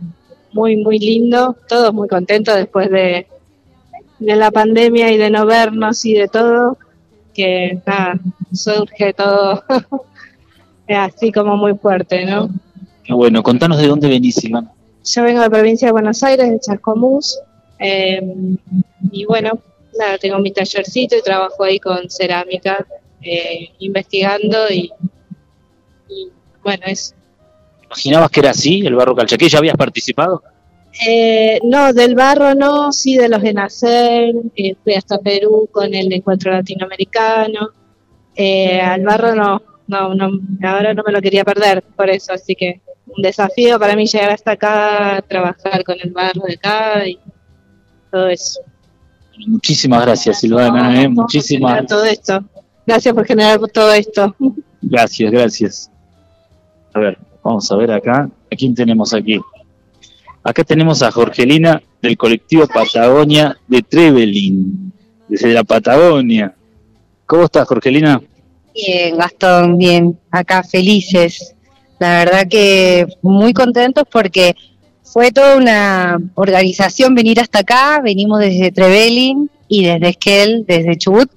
muy, 0.54 0.78
muy 0.78 1.00
lindo. 1.00 1.56
Todos 1.68 1.94
muy 1.94 2.08
contentos 2.08 2.56
después 2.56 2.90
de, 2.90 3.28
de 4.20 4.36
la 4.36 4.52
pandemia 4.52 5.12
y 5.12 5.18
de 5.18 5.30
no 5.30 5.46
vernos 5.46 6.06
y 6.06 6.14
de 6.14 6.28
todo. 6.28 6.78
Que 7.34 7.82
nada, 7.86 8.20
surge 8.54 9.14
todo 9.14 9.64
así 10.88 11.32
como 11.32 11.58
muy 11.58 11.76
fuerte, 11.76 12.26
¿no? 12.26 12.50
Qué 13.04 13.14
bueno. 13.14 13.44
Contanos 13.44 13.80
de 13.80 13.88
dónde 13.88 14.08
venís, 14.08 14.36
Silvana. 14.36 14.72
Yo 15.04 15.24
vengo 15.24 15.40
de 15.40 15.46
la 15.46 15.50
provincia 15.50 15.88
de 15.88 15.92
Buenos 15.92 16.24
Aires, 16.24 16.50
de 16.50 16.60
Chascomús. 16.60 17.40
Eh, 17.80 18.22
y 19.12 19.26
bueno, 19.26 19.60
nada, 19.98 20.18
tengo 20.18 20.40
mi 20.40 20.52
tallercito 20.52 21.16
y 21.18 21.22
trabajo 21.22 21.64
ahí 21.64 21.80
con 21.80 22.10
cerámica, 22.10 22.86
eh, 23.22 23.70
investigando 23.80 24.70
y, 24.70 24.92
y 26.10 26.30
bueno, 26.64 26.84
es 26.86 27.16
¿Imaginabas 27.90 28.30
que 28.30 28.40
era 28.42 28.52
así, 28.52 28.86
el 28.86 28.94
barro 28.94 29.16
calchaquí? 29.16 29.50
¿Ya 29.50 29.58
habías 29.58 29.76
participado? 29.76 30.44
Eh, 31.08 31.60
no, 31.64 31.92
del 31.92 32.14
barro 32.14 32.54
no, 32.54 32.92
sí 32.92 33.18
de 33.18 33.30
los 33.30 33.42
de 33.42 33.54
nacer, 33.54 34.36
eh, 34.56 34.76
fui 34.84 34.94
hasta 34.94 35.18
Perú 35.18 35.68
con 35.72 35.94
el 35.94 36.12
encuentro 36.14 36.52
latinoamericano, 36.52 37.70
eh, 38.36 38.80
al 38.80 39.04
barro 39.04 39.34
no, 39.34 39.62
no, 39.88 40.14
no, 40.14 40.30
ahora 40.68 40.94
no 40.94 41.02
me 41.04 41.12
lo 41.12 41.22
quería 41.22 41.44
perder 41.44 41.84
por 41.96 42.10
eso, 42.10 42.34
así 42.34 42.56
que 42.56 42.82
un 43.08 43.24
desafío 43.24 43.80
para 43.80 43.96
mí 43.96 44.06
llegar 44.06 44.32
hasta 44.32 44.52
acá, 44.52 45.24
trabajar 45.28 45.84
con 45.84 45.98
el 46.00 46.12
barro 46.12 46.44
de 46.46 46.54
acá 46.54 47.08
y 47.08 47.20
todo 48.12 48.28
eso. 48.28 48.62
Muchísimas 49.48 50.06
gracias, 50.06 50.40
Silvana. 50.40 51.02
¿eh? 51.02 51.08
Muchísimas 51.08 51.86
todo 51.88 52.04
esto. 52.06 52.44
Gracias 52.86 53.14
por 53.14 53.26
generar 53.26 53.60
todo 53.72 53.94
esto. 53.94 54.36
gracias, 54.82 55.32
gracias. 55.32 55.92
A 56.94 57.00
ver, 57.00 57.18
vamos 57.44 57.72
a 57.72 57.76
ver 57.76 57.92
acá. 57.92 58.30
¿A 58.52 58.56
quién 58.56 58.74
tenemos 58.74 59.14
aquí? 59.14 59.40
Acá 60.44 60.64
tenemos 60.64 61.04
a 61.04 61.12
Jorgelina 61.12 61.82
del 62.02 62.18
colectivo 62.18 62.68
Patagonia 62.68 63.58
de 63.68 63.82
Trevelin, 63.82 64.92
desde 65.28 65.54
la 65.54 65.64
Patagonia. 65.64 66.56
¿Cómo 67.26 67.44
estás, 67.44 67.68
Jorgelina? 67.68 68.22
Bien, 68.74 69.18
Gastón, 69.18 69.78
bien. 69.78 70.18
Acá 70.32 70.64
felices. 70.64 71.56
La 72.00 72.26
verdad 72.26 72.48
que 72.50 73.06
muy 73.22 73.54
contentos 73.54 74.06
porque 74.10 74.56
fue 75.12 75.32
toda 75.32 75.58
una 75.58 76.20
organización 76.36 77.16
venir 77.16 77.40
hasta 77.40 77.60
acá. 77.60 78.00
Venimos 78.04 78.40
desde 78.40 78.72
Trevelin 78.72 79.50
y 79.68 79.84
desde 79.84 80.10
Esquel, 80.10 80.66
desde 80.68 80.98
Chubut. 80.98 81.30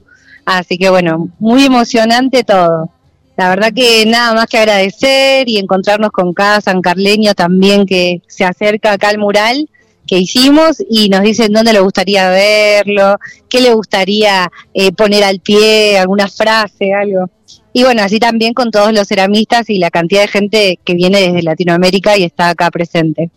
Así 0.44 0.76
que 0.76 0.90
bueno, 0.90 1.30
muy 1.38 1.64
emocionante 1.64 2.44
todo. 2.44 2.90
La 3.36 3.48
verdad 3.48 3.72
que 3.74 4.04
nada 4.06 4.34
más 4.34 4.46
que 4.46 4.58
agradecer 4.58 5.48
y 5.48 5.58
encontrarnos 5.58 6.10
con 6.10 6.34
cada 6.34 6.60
sancarleño 6.60 7.34
también 7.34 7.86
que 7.86 8.20
se 8.28 8.44
acerca 8.44 8.92
acá 8.92 9.08
al 9.08 9.18
mural 9.18 9.68
que 10.06 10.18
hicimos 10.18 10.82
y 10.90 11.08
nos 11.08 11.22
dicen 11.22 11.52
dónde 11.52 11.72
le 11.72 11.80
gustaría 11.80 12.28
verlo, 12.28 13.16
qué 13.48 13.60
le 13.60 13.72
gustaría 13.72 14.50
eh, 14.74 14.92
poner 14.92 15.24
al 15.24 15.40
pie, 15.40 15.98
alguna 15.98 16.28
frase, 16.28 16.92
algo. 16.92 17.30
Y 17.72 17.84
bueno, 17.84 18.02
así 18.02 18.18
también 18.18 18.52
con 18.52 18.70
todos 18.70 18.92
los 18.92 19.08
ceramistas 19.08 19.70
y 19.70 19.78
la 19.78 19.90
cantidad 19.90 20.22
de 20.22 20.28
gente 20.28 20.78
que 20.84 20.94
viene 20.94 21.20
desde 21.20 21.42
Latinoamérica 21.42 22.18
y 22.18 22.24
está 22.24 22.50
acá 22.50 22.70
presente. 22.70 23.30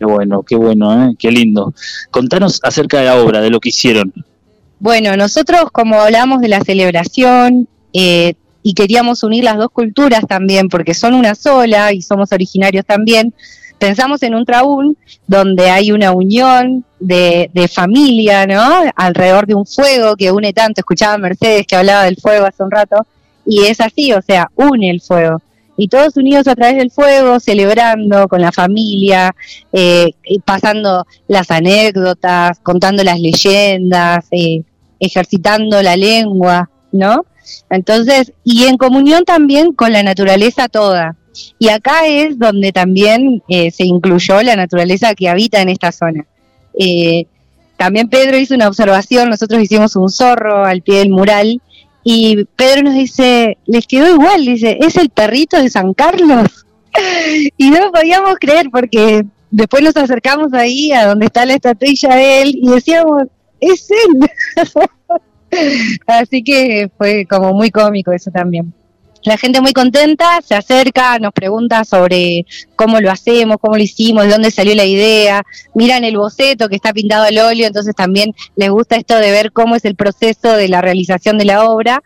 Qué 0.00 0.06
bueno, 0.06 0.42
qué 0.42 0.56
bueno, 0.56 1.10
¿eh? 1.10 1.14
qué 1.18 1.30
lindo. 1.30 1.74
Contanos 2.10 2.58
acerca 2.62 3.00
de 3.00 3.04
la 3.04 3.16
obra, 3.16 3.42
de 3.42 3.50
lo 3.50 3.60
que 3.60 3.68
hicieron. 3.68 4.10
Bueno, 4.78 5.14
nosotros 5.14 5.64
como 5.72 6.00
hablamos 6.00 6.40
de 6.40 6.48
la 6.48 6.62
celebración 6.62 7.68
eh, 7.92 8.32
y 8.62 8.72
queríamos 8.72 9.22
unir 9.24 9.44
las 9.44 9.58
dos 9.58 9.68
culturas 9.70 10.24
también, 10.26 10.70
porque 10.70 10.94
son 10.94 11.12
una 11.12 11.34
sola 11.34 11.92
y 11.92 12.00
somos 12.00 12.32
originarios 12.32 12.86
también, 12.86 13.34
pensamos 13.78 14.22
en 14.22 14.34
un 14.34 14.46
traún 14.46 14.96
donde 15.26 15.68
hay 15.68 15.92
una 15.92 16.12
unión 16.12 16.82
de, 16.98 17.50
de 17.52 17.68
familia, 17.68 18.46
¿no? 18.46 18.90
Alrededor 18.96 19.46
de 19.46 19.54
un 19.54 19.66
fuego 19.66 20.16
que 20.16 20.32
une 20.32 20.54
tanto. 20.54 20.80
Escuchaba 20.80 21.12
a 21.12 21.18
Mercedes 21.18 21.66
que 21.66 21.76
hablaba 21.76 22.04
del 22.04 22.16
fuego 22.16 22.46
hace 22.46 22.62
un 22.62 22.70
rato, 22.70 23.06
y 23.44 23.64
es 23.64 23.82
así, 23.82 24.14
o 24.14 24.22
sea, 24.22 24.50
une 24.56 24.88
el 24.88 25.02
fuego. 25.02 25.42
Y 25.80 25.88
todos 25.88 26.16
unidos 26.16 26.46
a 26.46 26.54
través 26.54 26.76
del 26.76 26.90
fuego, 26.90 27.40
celebrando 27.40 28.28
con 28.28 28.42
la 28.42 28.52
familia, 28.52 29.34
eh, 29.72 30.12
pasando 30.44 31.06
las 31.26 31.50
anécdotas, 31.50 32.60
contando 32.60 33.02
las 33.02 33.18
leyendas, 33.18 34.26
eh, 34.30 34.62
ejercitando 34.98 35.82
la 35.82 35.96
lengua, 35.96 36.70
¿no? 36.92 37.24
Entonces, 37.70 38.32
y 38.44 38.64
en 38.64 38.76
comunión 38.76 39.24
también 39.24 39.72
con 39.72 39.92
la 39.92 40.02
naturaleza 40.02 40.68
toda. 40.68 41.16
Y 41.58 41.68
acá 41.68 42.06
es 42.06 42.38
donde 42.38 42.72
también 42.72 43.42
eh, 43.48 43.70
se 43.70 43.84
incluyó 43.84 44.42
la 44.42 44.56
naturaleza 44.56 45.14
que 45.14 45.28
habita 45.28 45.62
en 45.62 45.70
esta 45.70 45.92
zona. 45.92 46.26
Eh, 46.78 47.24
también 47.76 48.10
Pedro 48.10 48.36
hizo 48.36 48.54
una 48.54 48.68
observación, 48.68 49.30
nosotros 49.30 49.62
hicimos 49.62 49.96
un 49.96 50.10
zorro 50.10 50.64
al 50.64 50.82
pie 50.82 50.98
del 50.98 51.08
mural 51.08 51.62
Y 52.12 52.44
Pedro 52.56 52.82
nos 52.82 52.94
dice, 52.94 53.56
les 53.66 53.86
quedó 53.86 54.12
igual, 54.12 54.44
dice, 54.44 54.76
es 54.80 54.96
el 54.96 55.10
perrito 55.10 55.56
de 55.62 55.70
San 55.70 55.94
Carlos. 55.94 56.66
Y 57.56 57.70
no 57.70 57.92
podíamos 57.92 58.34
creer 58.40 58.68
porque 58.68 59.24
después 59.52 59.84
nos 59.84 59.96
acercamos 59.96 60.52
ahí 60.52 60.90
a 60.90 61.06
donde 61.06 61.26
está 61.26 61.46
la 61.46 61.54
estatuilla 61.54 62.16
de 62.16 62.42
él 62.42 62.58
y 62.60 62.68
decíamos, 62.68 63.28
es 63.60 63.88
él. 63.92 64.28
Así 66.08 66.42
que 66.42 66.90
fue 66.98 67.26
como 67.30 67.52
muy 67.52 67.70
cómico 67.70 68.10
eso 68.10 68.32
también. 68.32 68.74
La 69.24 69.36
gente 69.36 69.60
muy 69.60 69.72
contenta, 69.72 70.40
se 70.42 70.54
acerca, 70.54 71.18
nos 71.18 71.32
pregunta 71.32 71.84
sobre 71.84 72.46
cómo 72.74 73.00
lo 73.00 73.10
hacemos, 73.10 73.58
cómo 73.60 73.76
lo 73.76 73.82
hicimos, 73.82 74.24
de 74.24 74.30
dónde 74.30 74.50
salió 74.50 74.74
la 74.74 74.86
idea, 74.86 75.42
miran 75.74 76.04
el 76.04 76.16
boceto 76.16 76.68
que 76.68 76.76
está 76.76 76.92
pintado 76.92 77.24
al 77.24 77.38
óleo, 77.38 77.66
entonces 77.66 77.94
también 77.94 78.34
les 78.56 78.70
gusta 78.70 78.96
esto 78.96 79.16
de 79.16 79.30
ver 79.30 79.52
cómo 79.52 79.76
es 79.76 79.84
el 79.84 79.94
proceso 79.94 80.56
de 80.56 80.68
la 80.68 80.80
realización 80.80 81.36
de 81.36 81.44
la 81.44 81.64
obra. 81.64 82.02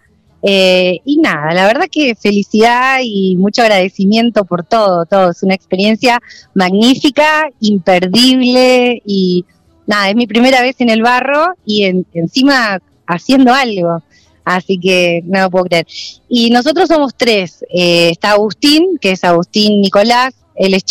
Eh, 0.47 1.01
y 1.07 1.19
nada, 1.19 1.55
la 1.55 1.67
verdad 1.67 1.87
que 1.91 2.15
felicidad 2.17 2.99
y 3.03 3.35
mucho 3.37 3.63
agradecimiento 3.63 4.45
por 4.45 4.65
todo, 4.65 5.07
todo. 5.07 5.31
Es 5.31 5.43
una 5.43 5.55
experiencia 5.55 6.21
magnífica, 6.53 7.49
imperdible 7.61 9.01
y 9.07 9.47
nada, 9.87 10.11
es 10.11 10.17
mi 10.17 10.27
primera 10.27 10.61
vez 10.61 10.77
en 10.81 10.91
el 10.91 11.01
barro 11.01 11.55
y 11.65 11.85
encima 12.13 12.79
haciendo 13.07 13.55
algo. 13.55 14.03
Así 14.45 14.79
que 14.79 15.23
no 15.25 15.41
lo 15.41 15.51
puedo 15.51 15.65
creer. 15.65 15.87
Y 16.29 16.51
nosotros 16.51 16.89
somos 16.89 17.15
tres. 17.17 17.65
Eh, 17.73 18.11
está 18.11 18.33
Agustín, 18.33 18.99
que 19.01 19.13
es 19.13 19.25
Agustín 19.25 19.81
Nicolás, 19.81 20.35
él 20.55 20.75
es 20.75 20.85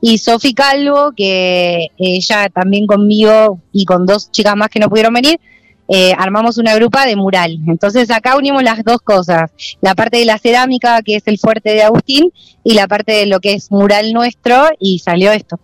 y 0.00 0.18
Sofi 0.18 0.52
Calvo, 0.52 1.12
que 1.16 1.88
ella 1.96 2.48
también 2.50 2.86
conmigo 2.86 3.60
y 3.72 3.84
con 3.84 4.04
dos 4.04 4.30
chicas 4.30 4.56
más 4.56 4.68
que 4.68 4.78
no 4.78 4.90
pudieron 4.90 5.14
venir, 5.14 5.40
eh, 5.88 6.12
armamos 6.18 6.58
una 6.58 6.74
grupa 6.74 7.06
de 7.06 7.16
mural. 7.16 7.58
Entonces 7.66 8.10
acá 8.10 8.36
unimos 8.36 8.62
las 8.62 8.84
dos 8.84 8.98
cosas, 8.98 9.50
la 9.80 9.94
parte 9.94 10.18
de 10.18 10.26
la 10.26 10.38
cerámica, 10.38 11.00
que 11.02 11.16
es 11.16 11.22
el 11.26 11.38
fuerte 11.38 11.70
de 11.70 11.82
Agustín, 11.82 12.32
y 12.62 12.74
la 12.74 12.86
parte 12.86 13.12
de 13.12 13.26
lo 13.26 13.40
que 13.40 13.54
es 13.54 13.70
mural 13.70 14.12
nuestro, 14.12 14.68
y 14.78 14.98
salió 14.98 15.32
esto 15.32 15.58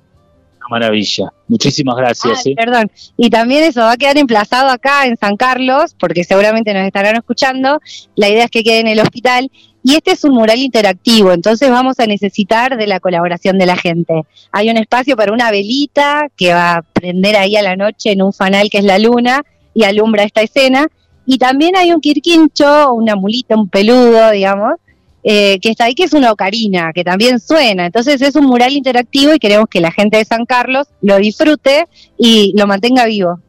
maravilla. 0.68 1.32
Muchísimas 1.48 1.96
gracias. 1.96 2.46
¿eh? 2.46 2.54
Perdón. 2.56 2.90
Y 3.16 3.30
también 3.30 3.64
eso 3.64 3.80
va 3.80 3.92
a 3.92 3.96
quedar 3.96 4.18
emplazado 4.18 4.68
acá 4.68 5.06
en 5.06 5.16
San 5.16 5.36
Carlos, 5.36 5.94
porque 5.98 6.24
seguramente 6.24 6.74
nos 6.74 6.84
estarán 6.84 7.16
escuchando. 7.16 7.80
La 8.16 8.28
idea 8.28 8.44
es 8.44 8.50
que 8.50 8.62
quede 8.62 8.80
en 8.80 8.88
el 8.88 9.00
hospital. 9.00 9.50
Y 9.82 9.94
este 9.94 10.10
es 10.10 10.24
un 10.24 10.34
mural 10.34 10.58
interactivo, 10.58 11.32
entonces 11.32 11.70
vamos 11.70 11.98
a 12.00 12.06
necesitar 12.06 12.76
de 12.76 12.86
la 12.86 13.00
colaboración 13.00 13.58
de 13.58 13.64
la 13.64 13.76
gente. 13.76 14.22
Hay 14.52 14.68
un 14.68 14.76
espacio 14.76 15.16
para 15.16 15.32
una 15.32 15.50
velita 15.50 16.26
que 16.36 16.52
va 16.52 16.74
a 16.74 16.82
prender 16.82 17.36
ahí 17.36 17.56
a 17.56 17.62
la 17.62 17.76
noche 17.76 18.12
en 18.12 18.20
un 18.20 18.32
fanal 18.32 18.68
que 18.70 18.78
es 18.78 18.84
la 18.84 18.98
luna 18.98 19.42
y 19.72 19.84
alumbra 19.84 20.24
esta 20.24 20.42
escena. 20.42 20.88
Y 21.24 21.38
también 21.38 21.76
hay 21.76 21.92
un 21.92 22.00
quirquincho, 22.00 22.92
una 22.92 23.14
mulita, 23.14 23.56
un 23.56 23.68
peludo, 23.68 24.30
digamos, 24.30 24.74
eh, 25.22 25.58
que 25.60 25.70
está 25.70 25.84
ahí, 25.84 25.94
que 25.94 26.04
es 26.04 26.12
una 26.12 26.32
ocarina, 26.32 26.92
que 26.92 27.04
también 27.04 27.40
suena. 27.40 27.86
Entonces 27.86 28.20
es 28.22 28.34
un 28.36 28.46
mural 28.46 28.72
interactivo 28.72 29.34
y 29.34 29.38
queremos 29.38 29.68
que 29.68 29.80
la 29.80 29.90
gente 29.90 30.18
de 30.18 30.24
San 30.24 30.44
Carlos 30.46 30.86
lo 31.02 31.16
disfrute 31.18 31.86
y 32.16 32.54
lo 32.56 32.66
mantenga 32.66 33.04
vivo. 33.06 33.40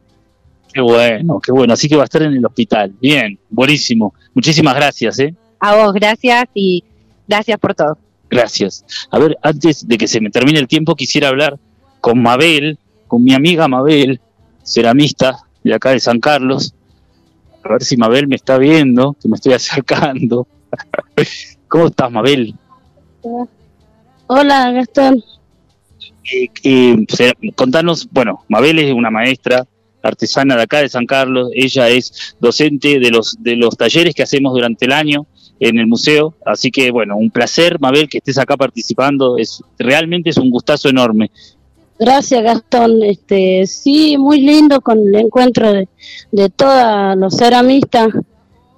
Qué 0.72 0.80
bueno, 0.80 1.40
qué 1.40 1.52
bueno. 1.52 1.72
Así 1.72 1.88
que 1.88 1.96
va 1.96 2.02
a 2.02 2.04
estar 2.04 2.22
en 2.22 2.32
el 2.32 2.44
hospital. 2.44 2.92
Bien, 3.00 3.38
buenísimo. 3.48 4.14
Muchísimas 4.34 4.74
gracias. 4.74 5.18
¿eh? 5.18 5.34
A 5.58 5.76
vos, 5.76 5.92
gracias 5.92 6.44
y 6.54 6.84
gracias 7.26 7.58
por 7.58 7.74
todo. 7.74 7.98
Gracias. 8.28 8.84
A 9.10 9.18
ver, 9.18 9.36
antes 9.42 9.86
de 9.86 9.98
que 9.98 10.06
se 10.06 10.20
me 10.20 10.30
termine 10.30 10.58
el 10.58 10.68
tiempo, 10.68 10.94
quisiera 10.94 11.28
hablar 11.28 11.58
con 12.00 12.22
Mabel, 12.22 12.78
con 13.08 13.24
mi 13.24 13.34
amiga 13.34 13.66
Mabel, 13.66 14.20
ceramista 14.62 15.40
de 15.64 15.74
acá 15.74 15.90
de 15.90 16.00
San 16.00 16.20
Carlos. 16.20 16.74
A 17.64 17.72
ver 17.72 17.82
si 17.82 17.96
Mabel 17.96 18.28
me 18.28 18.36
está 18.36 18.56
viendo, 18.56 19.16
que 19.20 19.28
me 19.28 19.34
estoy 19.34 19.52
acercando. 19.54 20.46
¿Cómo 21.70 21.86
estás, 21.86 22.10
Mabel? 22.10 22.52
Hola, 24.26 24.72
Gastón. 24.72 25.22
Eh, 26.32 26.48
eh, 26.64 27.32
contanos, 27.54 28.08
bueno, 28.10 28.44
Mabel 28.48 28.80
es 28.80 28.92
una 28.92 29.08
maestra 29.08 29.64
artesana 30.02 30.56
de 30.56 30.62
acá 30.62 30.78
de 30.80 30.88
San 30.88 31.06
Carlos, 31.06 31.50
ella 31.54 31.88
es 31.88 32.34
docente 32.40 32.98
de 32.98 33.10
los, 33.10 33.36
de 33.40 33.54
los 33.54 33.76
talleres 33.76 34.16
que 34.16 34.24
hacemos 34.24 34.52
durante 34.52 34.86
el 34.86 34.92
año 34.92 35.26
en 35.60 35.78
el 35.78 35.86
museo, 35.86 36.34
así 36.44 36.72
que 36.72 36.90
bueno, 36.90 37.16
un 37.16 37.30
placer, 37.30 37.78
Mabel, 37.78 38.08
que 38.08 38.18
estés 38.18 38.38
acá 38.38 38.56
participando, 38.56 39.38
es 39.38 39.62
realmente 39.78 40.30
es 40.30 40.38
un 40.38 40.50
gustazo 40.50 40.88
enorme. 40.88 41.30
Gracias, 42.00 42.42
Gastón. 42.42 43.02
Este, 43.04 43.64
sí, 43.68 44.18
muy 44.18 44.40
lindo 44.40 44.80
con 44.80 44.98
el 44.98 45.14
encuentro 45.14 45.72
de, 45.72 45.88
de 46.32 46.48
todos 46.48 47.16
los 47.16 47.36
ceramistas 47.36 48.08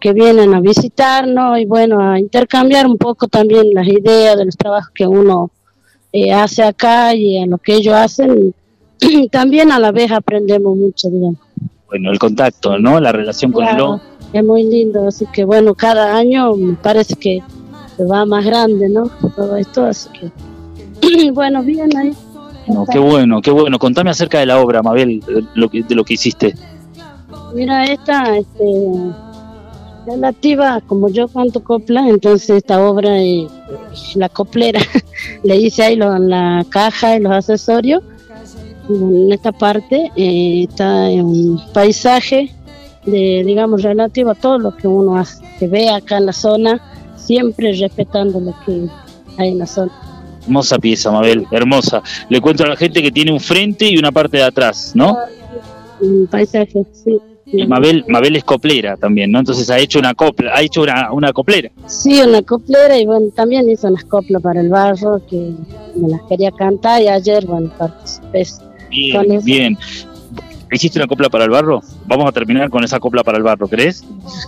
que 0.03 0.13
vienen 0.13 0.53
a 0.53 0.61
visitarnos 0.61 1.61
y 1.61 1.65
bueno, 1.65 2.01
a 2.01 2.19
intercambiar 2.19 2.89
un 2.89 2.99
poco 2.99 3.29
también 3.29 3.73
las 3.73 3.87
ideas 3.87 4.37
de 4.37 4.45
los 4.45 4.57
trabajos 4.57 4.91
que 4.93 5.07
uno 5.07 5.53
eh, 6.13 6.33
hace 6.33 6.65
acá 6.65 7.15
y 7.15 7.37
en 7.37 7.51
lo 7.51 7.59
que 7.59 7.77
ellos 7.77 7.95
hacen. 7.95 8.53
Y 8.99 9.29
también 9.31 9.71
a 9.71 9.79
la 9.79 9.93
vez 9.93 10.11
aprendemos 10.11 10.77
mucho, 10.77 11.09
digamos. 11.09 11.39
Bueno, 11.87 12.11
el 12.11 12.19
contacto, 12.19 12.81
¿no? 12.81 12.99
La 12.99 13.13
relación 13.13 13.53
con 13.53 13.65
el 13.65 13.77
Es 14.33 14.45
muy 14.45 14.65
lindo, 14.65 15.07
así 15.07 15.25
que 15.33 15.45
bueno, 15.45 15.73
cada 15.75 16.17
año 16.17 16.57
me 16.57 16.75
parece 16.75 17.15
que 17.15 17.41
se 17.97 18.05
va 18.05 18.27
más 18.27 18.45
grande, 18.45 18.89
¿no? 18.89 19.09
Todo 19.37 19.57
esto, 19.57 19.85
así 19.85 20.09
que 20.11 21.31
bueno, 21.33 21.63
bien 21.63 21.97
ahí. 21.97 22.13
qué 22.91 22.99
bueno, 22.99 23.41
qué 23.41 23.53
bueno. 23.53 23.79
Contame 23.79 24.11
acerca 24.11 24.41
de 24.41 24.47
la 24.47 24.59
obra, 24.59 24.83
Mabel, 24.83 25.21
de 25.21 25.45
lo 25.55 25.69
que, 25.69 25.85
de 25.85 25.95
lo 25.95 26.05
que 26.05 26.15
hiciste. 26.15 26.55
Mira, 27.55 27.85
esta, 27.85 28.37
este, 28.37 28.65
relativa, 30.07 30.81
como 30.87 31.09
yo 31.09 31.29
canto 31.29 31.63
copla, 31.63 32.09
entonces 32.09 32.51
esta 32.51 32.85
obra, 32.87 33.21
es 33.21 33.49
la 34.15 34.29
coplera, 34.29 34.81
le 35.43 35.57
hice 35.57 35.83
ahí 35.85 35.97
lo, 35.97 36.19
la 36.19 36.65
caja 36.69 37.17
y 37.17 37.21
los 37.21 37.33
accesorios. 37.33 38.03
En 38.89 39.33
esta 39.33 39.53
parte 39.53 40.11
eh, 40.17 40.67
está 40.69 41.07
un 41.09 41.61
paisaje 41.73 42.53
de, 43.07 43.43
digamos, 43.47 43.83
relativo 43.83 44.31
a 44.31 44.35
todo 44.35 44.59
lo 44.59 44.77
que 44.77 44.89
uno 44.89 45.17
hace, 45.17 45.43
que 45.59 45.69
ve 45.69 45.89
acá 45.89 46.19
en 46.19 46.27
la 46.27 46.33
zona, 46.33 46.81
siempre 47.17 47.73
respetando 47.73 48.41
lo 48.41 48.55
que 48.67 48.89
hay 49.39 49.51
en 49.51 49.59
la 49.59 49.67
zona. 49.67 49.93
Hermosa 50.45 50.79
pieza, 50.79 51.13
Mabel, 51.13 51.47
hermosa. 51.53 52.03
Le 52.29 52.41
cuento 52.41 52.65
a 52.65 52.69
la 52.69 52.77
gente 52.77 53.01
que 53.01 53.13
tiene 53.13 53.33
un 53.33 53.41
frente 53.41 53.87
y 53.87 53.97
una 53.97 54.11
parte 54.11 54.39
de 54.39 54.43
atrás, 54.43 54.93
¿no? 54.95 55.17
Un 56.01 56.27
paisaje, 56.27 56.85
sí. 56.93 57.21
Mabel, 57.69 58.05
Mabel 58.09 58.37
es 58.37 58.45
coplera 58.45 58.97
también, 58.97 59.31
¿no? 59.31 59.39
Entonces 59.39 59.69
ha 59.71 59.79
hecho 59.79 59.99
una 59.99 60.15
copla, 60.15 60.53
ha 60.55 60.63
hecho 60.63 60.83
una, 60.83 61.13
una 61.13 61.33
coplera. 61.33 61.71
Sí, 61.87 62.21
una 62.21 62.43
coplera 62.43 62.99
y 62.99 63.05
bueno, 63.05 63.27
también 63.35 63.69
hizo 63.69 63.89
unas 63.89 64.05
coplas 64.05 64.43
para 64.43 64.61
el 64.61 64.69
barro 64.69 65.21
que 65.29 65.53
me 65.97 66.09
las 66.09 66.23
quería 66.29 66.51
cantar 66.53 67.03
y 67.03 67.09
ayer, 67.09 67.45
bueno, 67.47 67.71
participé. 67.77 68.47
Bien, 68.91 69.41
bien. 69.45 69.79
¿Hiciste 70.71 70.99
una 70.99 71.07
copla 71.07 71.29
para 71.29 71.45
el 71.45 71.51
barro? 71.51 71.83
Vamos 72.07 72.27
a 72.27 72.33
terminar 72.33 72.71
con 72.71 72.83
esa 72.83 72.99
copla 72.99 73.23
para 73.23 73.37
el 73.37 73.45
barro, 73.45 73.69
¿crees? 73.69 74.03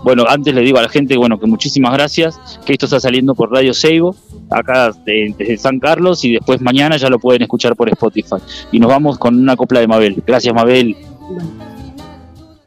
Bueno, 0.04 0.24
antes 0.26 0.54
le 0.54 0.62
digo 0.62 0.78
a 0.78 0.82
la 0.82 0.88
gente, 0.88 1.18
bueno, 1.18 1.38
que 1.38 1.46
muchísimas 1.46 1.92
gracias, 1.92 2.40
que 2.64 2.72
esto 2.72 2.86
está 2.86 2.98
saliendo 2.98 3.34
por 3.34 3.52
Radio 3.52 3.74
Seibo, 3.74 4.16
acá 4.50 4.90
desde 5.04 5.58
San 5.58 5.78
Carlos, 5.78 6.24
y 6.24 6.32
después 6.32 6.62
mañana 6.62 6.96
ya 6.96 7.10
lo 7.10 7.18
pueden 7.18 7.42
escuchar 7.42 7.76
por 7.76 7.90
Spotify. 7.90 8.36
Y 8.72 8.78
nos 8.78 8.88
vamos 8.88 9.18
con 9.18 9.38
una 9.38 9.54
copla 9.54 9.80
de 9.80 9.86
Mabel. 9.86 10.22
Gracias, 10.26 10.54
Mabel 10.54 10.96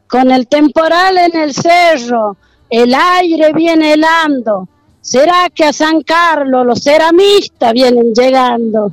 con 0.08 0.30
el 0.30 0.48
temporal 0.48 1.18
en 1.18 1.36
el 1.36 1.52
cerro, 1.54 2.36
el 2.70 2.94
aire 2.94 3.52
viene 3.52 3.92
helando. 3.92 4.68
¿Será 5.00 5.48
que 5.54 5.64
a 5.64 5.72
San 5.72 6.02
Carlos 6.02 6.66
los 6.66 6.82
ceramistas 6.82 7.72
vienen 7.72 8.12
llegando? 8.14 8.90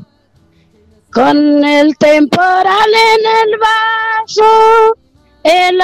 Con 1.11 1.63
el 1.63 1.97
temporal 1.97 2.89
en 2.89 3.49
el 3.49 3.57
vaso, 3.57 4.97
el 5.43 5.79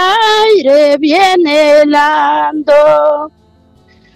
aire 0.54 0.98
viene 0.98 1.82
helando. 1.82 3.32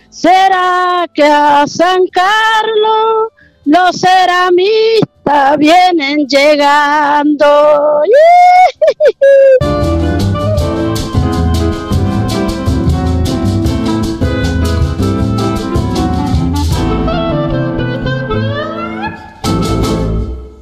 ¿Será 0.09 1.07
que 1.13 1.23
a 1.23 1.65
San 1.67 2.05
Carlos 2.07 3.31
los 3.65 3.99
ceramistas 3.99 5.57
vienen 5.57 6.27
llegando? 6.27 8.03